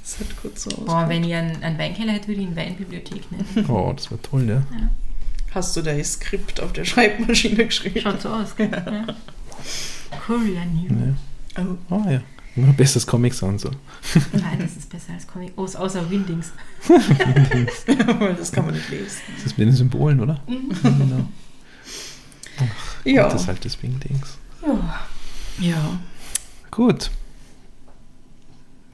Das 0.00 0.18
hat 0.20 0.36
kurz 0.42 0.64
so 0.64 0.70
aus. 0.70 0.84
Boah, 0.86 1.08
wenn 1.08 1.24
ich 1.24 1.32
einen, 1.34 1.62
einen 1.62 1.78
Weinkeller 1.78 2.12
hätte, 2.12 2.28
würde 2.28 2.40
ich 2.42 2.46
ihn 2.48 2.56
Weinbibliothek 2.56 3.22
nennen. 3.32 3.66
Oh, 3.70 3.92
das 3.94 4.10
war 4.10 4.20
toll, 4.20 4.42
ne? 4.42 4.66
Hast 5.52 5.76
du 5.76 5.82
dein 5.82 6.02
Skript 6.04 6.60
auf 6.60 6.72
der 6.72 6.84
Schreibmaschine 6.84 7.66
geschrieben? 7.66 8.00
Schaut 8.00 8.20
so 8.22 8.28
aus, 8.30 8.56
gell? 8.56 8.70
Ja. 8.70 9.06
Korean 10.26 10.74
New. 10.74 10.88
Ja. 11.56 11.64
Oh. 11.90 11.94
Oh 11.94 12.10
ja. 12.10 12.20
Immer 12.56 12.72
bestes 12.72 13.04
Comics 13.06 13.42
an 13.42 13.58
so. 13.58 13.70
Nein, 14.32 14.58
das 14.60 14.76
ist 14.76 14.88
besser 14.88 15.12
als 15.14 15.26
Comic. 15.26 15.52
Oh, 15.56 15.62
außer 15.64 16.08
Windings. 16.08 16.52
Aber 18.06 18.32
das 18.38 18.52
kann 18.52 18.66
man 18.66 18.74
nicht 18.74 18.88
lesen. 18.90 19.16
Das 19.36 19.46
ist 19.46 19.58
mit 19.58 19.66
den 19.66 19.74
Symbolen, 19.74 20.20
oder? 20.20 20.40
genau. 20.46 21.28
Ja. 23.04 23.28
Das 23.28 23.42
ist 23.42 23.48
halt 23.48 23.64
das 23.64 23.82
Wingdings. 23.82 24.38
Ja. 25.58 25.98
Gut. 26.70 27.10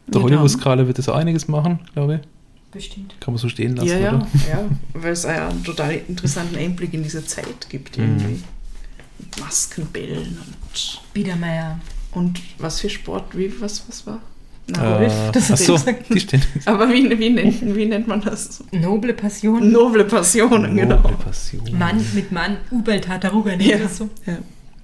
Der 0.07 0.21
Ja, 0.21 0.25
Hollywood-Skala 0.27 0.87
wird 0.87 0.99
das 0.99 1.09
auch 1.09 1.17
einiges 1.17 1.47
machen, 1.47 1.81
glaube 1.95 2.15
ich. 2.17 2.21
Bestimmt. 2.73 3.15
Kann 3.21 3.35
man 3.35 3.39
so 3.39 3.49
stehen 3.49 3.77
lassen, 3.77 3.89
Ja, 3.89 3.99
ja, 3.99 4.15
oder? 4.17 4.27
ja. 4.49 4.69
Weil 4.95 5.13
es 5.13 5.25
ja 5.25 5.49
einen 5.49 5.63
total 5.65 5.93
interessanten 6.09 6.57
Einblick 6.57 6.95
in 6.95 7.03
diese 7.03 7.25
Zeit 7.25 7.69
gibt. 7.69 7.99
Mhm. 7.99 8.05
Irgendwie. 8.05 8.43
Mit 9.19 9.41
Maskenbällen 9.41 10.39
und, 10.39 11.01
Biedermeier. 11.13 11.79
Und 12.13 12.41
was 12.59 12.81
für 12.81 12.91
Sport, 12.91 13.37
wie, 13.37 13.53
was, 13.61 13.85
was 13.89 14.07
war? 14.07 14.17
Äh, 14.69 14.73
Na, 14.73 14.99
Golf. 14.99 15.15
Das 15.33 15.51
ist 15.51 15.65
so, 15.67 15.77
die 16.15 16.21
stehen. 16.21 16.43
Aber 16.65 16.89
wie, 16.91 17.19
wie, 17.19 17.31
nennt, 17.31 17.75
wie 17.75 17.87
nennt 17.87 18.07
man 18.07 18.21
das? 18.21 18.63
Noble 18.73 19.15
Passion. 19.15 19.71
Noble 19.73 20.05
Passionen, 20.05 20.77
genau. 20.77 20.97
Noble 20.97 21.17
Passion. 21.17 21.63
Mann 21.79 22.05
mit 22.15 22.31
Mann. 22.33 22.59
Ubel 22.71 23.01
Tataruga. 23.01 23.53
Ja. 23.55 23.79
Ja. 23.79 23.89
So. 23.89 24.11
Ja. 24.27 24.39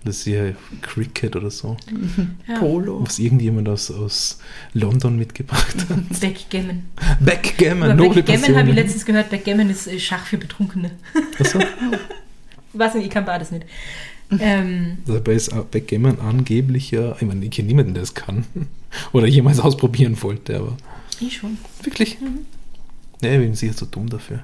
Das 0.05 0.19
ist 0.19 0.25
hier 0.25 0.55
Cricket 0.83 1.35
oder 1.35 1.51
so. 1.51 1.77
Ja. 2.49 2.59
Polo. 2.61 3.03
Was 3.05 3.19
irgendjemand 3.19 3.69
aus, 3.69 3.91
aus 3.91 4.39
London 4.73 5.19
mitgebracht 5.19 5.77
hat. 5.89 6.21
Backgammon. 6.21 6.85
Backgammon, 7.21 7.91
Über 7.91 7.95
noble 7.95 8.23
Backgammon 8.23 8.41
Passion. 8.41 8.57
habe 8.59 8.69
ich 8.71 8.75
letztens 8.77 9.05
gehört, 9.05 9.31
Backgammon 9.31 9.69
ist 9.69 9.89
äh, 9.89 9.99
Schach 9.99 10.25
für 10.27 10.39
Betrunkene. 10.39 10.93
Achso, 11.41 11.59
Was 12.73 12.93
denn, 12.93 13.03
ich 13.03 13.11
kann 13.11 13.25
beides 13.25 13.51
nicht. 13.51 13.67
Ähm, 14.41 14.99
dabei 15.07 15.35
ist 15.35 15.53
auch 15.53 15.65
Backgammon 15.65 16.19
angeblich 16.21 16.91
ja, 16.91 17.15
ich 17.17 17.23
meine, 17.23 17.45
ich 17.45 17.51
kenne 17.53 17.69
niemanden, 17.69 17.95
der 17.95 18.03
es 18.03 18.15
kann. 18.15 18.45
Oder 19.13 19.27
jemals 19.27 19.61
ausprobieren 19.61 20.21
wollte, 20.23 20.57
aber 20.59 20.77
ich 21.21 21.37
schon. 21.37 21.59
wirklich. 21.83 22.19
Ja, 23.23 23.33
ich 23.33 23.39
bin 23.39 23.55
sicher 23.55 23.77
zu 23.77 23.87
dumm 23.87 24.09
dafür. 24.09 24.43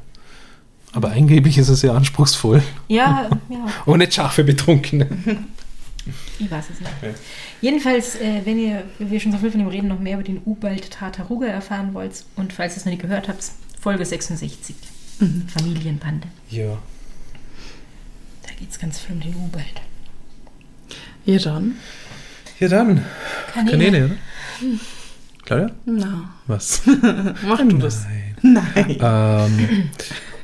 Aber 0.92 1.10
angeblich 1.12 1.58
ist 1.58 1.68
es 1.68 1.80
sehr 1.80 1.94
anspruchsvoll. 1.94 2.62
Ja, 2.88 3.30
ja, 3.48 3.66
Und 3.86 3.98
nicht 3.98 4.14
scharf 4.14 4.34
für 4.34 4.44
Betrunkene. 4.44 5.08
ich 6.38 6.50
weiß 6.50 6.66
es 6.70 6.80
nicht. 6.80 6.92
Ja. 7.02 7.08
Jedenfalls, 7.60 8.16
äh, 8.16 8.42
wenn 8.44 8.58
ihr, 8.58 8.84
wir 8.98 9.18
schon 9.20 9.32
so 9.32 9.38
viel 9.38 9.50
von 9.50 9.60
dem 9.60 9.68
reden, 9.68 9.88
noch 9.88 9.98
mehr 9.98 10.14
über 10.14 10.22
den 10.22 10.40
Ubald 10.44 10.90
Tataruga 10.90 11.46
erfahren 11.46 11.94
wollt 11.94 12.24
und 12.36 12.52
falls 12.52 12.74
ihr 12.74 12.78
es 12.78 12.84
noch 12.84 12.92
nicht 12.92 13.02
gehört 13.02 13.28
habt, 13.28 13.44
Folge 13.80 14.04
66, 14.04 14.76
Familienbande. 15.48 16.28
Ja. 16.50 16.78
Es 18.68 18.78
ganz 18.78 19.00
viel 19.00 19.14
um 19.14 19.20
den 19.20 19.34
Ubald. 19.34 19.80
Ja, 21.24 21.38
dann. 21.38 21.76
Ja 22.58 22.68
dann, 22.68 23.04
Kanäle. 23.52 23.70
Kanäle, 23.70 24.04
oder? 24.06 24.14
Claudia? 25.44 25.70
Na, 25.84 26.34
Was? 26.46 26.82
mach 27.46 27.58
du 27.58 27.78
das. 27.78 28.06
Nein. 28.42 28.64
Nein. 28.74 28.96
Ähm, 29.00 29.90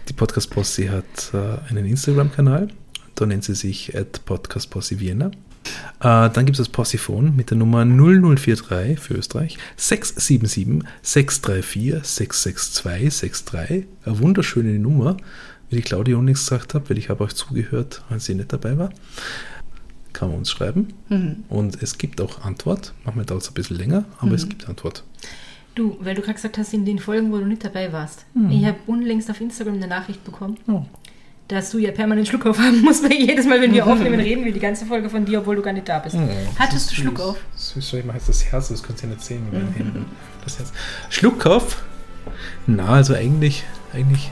die 0.09 0.13
Podcast 0.13 0.51
Posse 0.51 0.91
hat 0.91 1.33
äh, 1.33 1.71
einen 1.71 1.87
Instagram-Kanal. 1.87 2.69
Da 3.15 3.27
nennt 3.27 3.45
sie 3.45 3.55
sich 3.55 3.97
at 3.97 4.25
Podcast 4.25 4.71
Posse 4.71 5.01
Vienna. 5.01 5.31
Äh, 6.01 6.31
dann 6.31 6.47
gibt 6.47 6.51
es 6.51 6.59
das 6.59 6.69
Possiphone 6.69 7.35
mit 7.35 7.51
der 7.51 7.57
Nummer 7.57 7.85
0043 7.85 8.99
für 8.99 9.15
Österreich 9.15 9.59
677 9.77 10.89
634 11.03 12.05
662 12.05 13.45
63. 13.45 13.87
Eine 14.05 14.19
wunderschöne 14.21 14.79
Nummer, 14.79 15.17
wie 15.71 15.77
die 15.77 15.83
Claudia 15.83 16.17
auch 16.17 16.23
nichts 16.23 16.45
gesagt 16.47 16.75
hat, 16.75 16.89
weil 16.91 16.99
ich 16.99 17.09
habe 17.11 17.25
euch 17.25 17.35
zugehört, 17.35 18.03
als 18.11 18.25
sie 18.27 18.35
nicht 18.35 18.53
dabei 18.53 18.79
war. 18.79 18.91
Kann 20.13 20.29
man 20.31 20.39
uns 20.39 20.51
schreiben. 20.51 20.95
Mhm. 21.09 21.45
Und 21.49 21.83
es 21.83 21.99
gibt 21.99 22.21
auch 22.21 22.43
Antwort. 22.45 22.93
Manchmal 23.05 23.25
dauert 23.27 23.43
es 23.43 23.49
ein 23.51 23.55
bisschen 23.55 23.77
länger, 23.77 24.05
aber 24.19 24.29
Mhm. 24.29 24.35
es 24.35 24.49
gibt 24.49 24.69
Antwort. 24.69 25.05
Du, 25.75 25.97
weil 26.01 26.15
du 26.15 26.23
gerade 26.23 26.35
gesagt 26.35 26.59
hast, 26.59 26.73
in 26.75 26.85
den 26.85 26.99
Folgen, 26.99 27.31
wo 27.31 27.39
du 27.39 27.45
nicht 27.47 27.65
dabei 27.65 27.93
warst. 27.93 28.25
Ich 28.51 28.65
habe 28.65 28.79
unlängst 28.87 29.31
auf 29.31 29.41
Instagram 29.41 29.75
eine 29.75 29.87
Nachricht 29.87 30.25
bekommen, 30.25 30.57
Oh. 30.67 30.83
dass 31.47 31.71
du 31.71 31.79
ja 31.79 31.93
permanent 31.93 32.27
Schluck 32.27 32.47
auf 32.47 32.59
haben 32.59 32.81
musst, 32.81 33.05
weil 33.05 33.13
jedes 33.13 33.47
Mal, 33.47 33.61
wenn 33.61 33.73
wir 33.73 33.87
aufnehmen, 33.87 34.19
reden 34.19 34.45
wir 34.45 34.53
die 34.53 34.59
ganze 34.59 34.87
Folge 34.87 35.09
von 35.09 35.25
dir, 35.25 35.39
obwohl 35.39 35.55
du 35.55 35.63
gar 35.63 35.73
nicht 35.73 35.89
da 35.89 36.01
bist. 36.01 36.17
Hattest 36.59 36.91
du 36.91 36.95
Schluck 36.97 37.21
auf? 37.21 37.37
Süß, 37.55 37.93
ich 37.93 38.05
mache 38.05 38.17
jetzt 38.17 38.29
das 38.29 38.45
Herz, 38.47 38.69
das 38.69 38.83
könnt 38.83 39.01
ihr 39.05 39.09
nicht 39.11 39.23
sehen 39.23 39.45
mit 39.45 39.53
meinen 39.53 39.73
Händen. 39.75 40.07
Das 40.43 40.59
Herz. 40.59 40.73
Schluck 41.11 41.47
auf? 41.47 41.85
Na, 42.67 42.89
also 42.89 43.15
eigentlich, 43.15 43.63
eigentlich, 43.93 44.31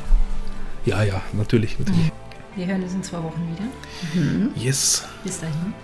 ja, 0.86 1.02
ja, 1.02 1.20
natürlich, 1.32 1.78
natürlich. 1.78 2.12
Wir 2.54 2.66
hören 2.66 2.82
uns 2.82 2.94
in 2.94 3.02
zwei 3.02 3.18
Wochen 3.18 3.46
wieder. 3.52 4.54
Yes. 4.54 5.04
Bis 5.22 5.40
dahin. 5.40 5.74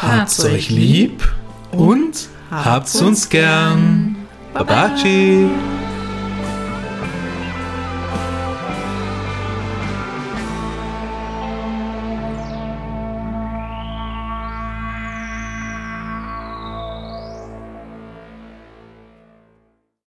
Habt's 0.00 0.42
euch 0.44 0.70
lieb 0.70 1.22
und 1.72 2.28
habt's 2.50 3.00
uns 3.00 3.28
gern. 3.28 4.16
Babaci. 4.54 5.50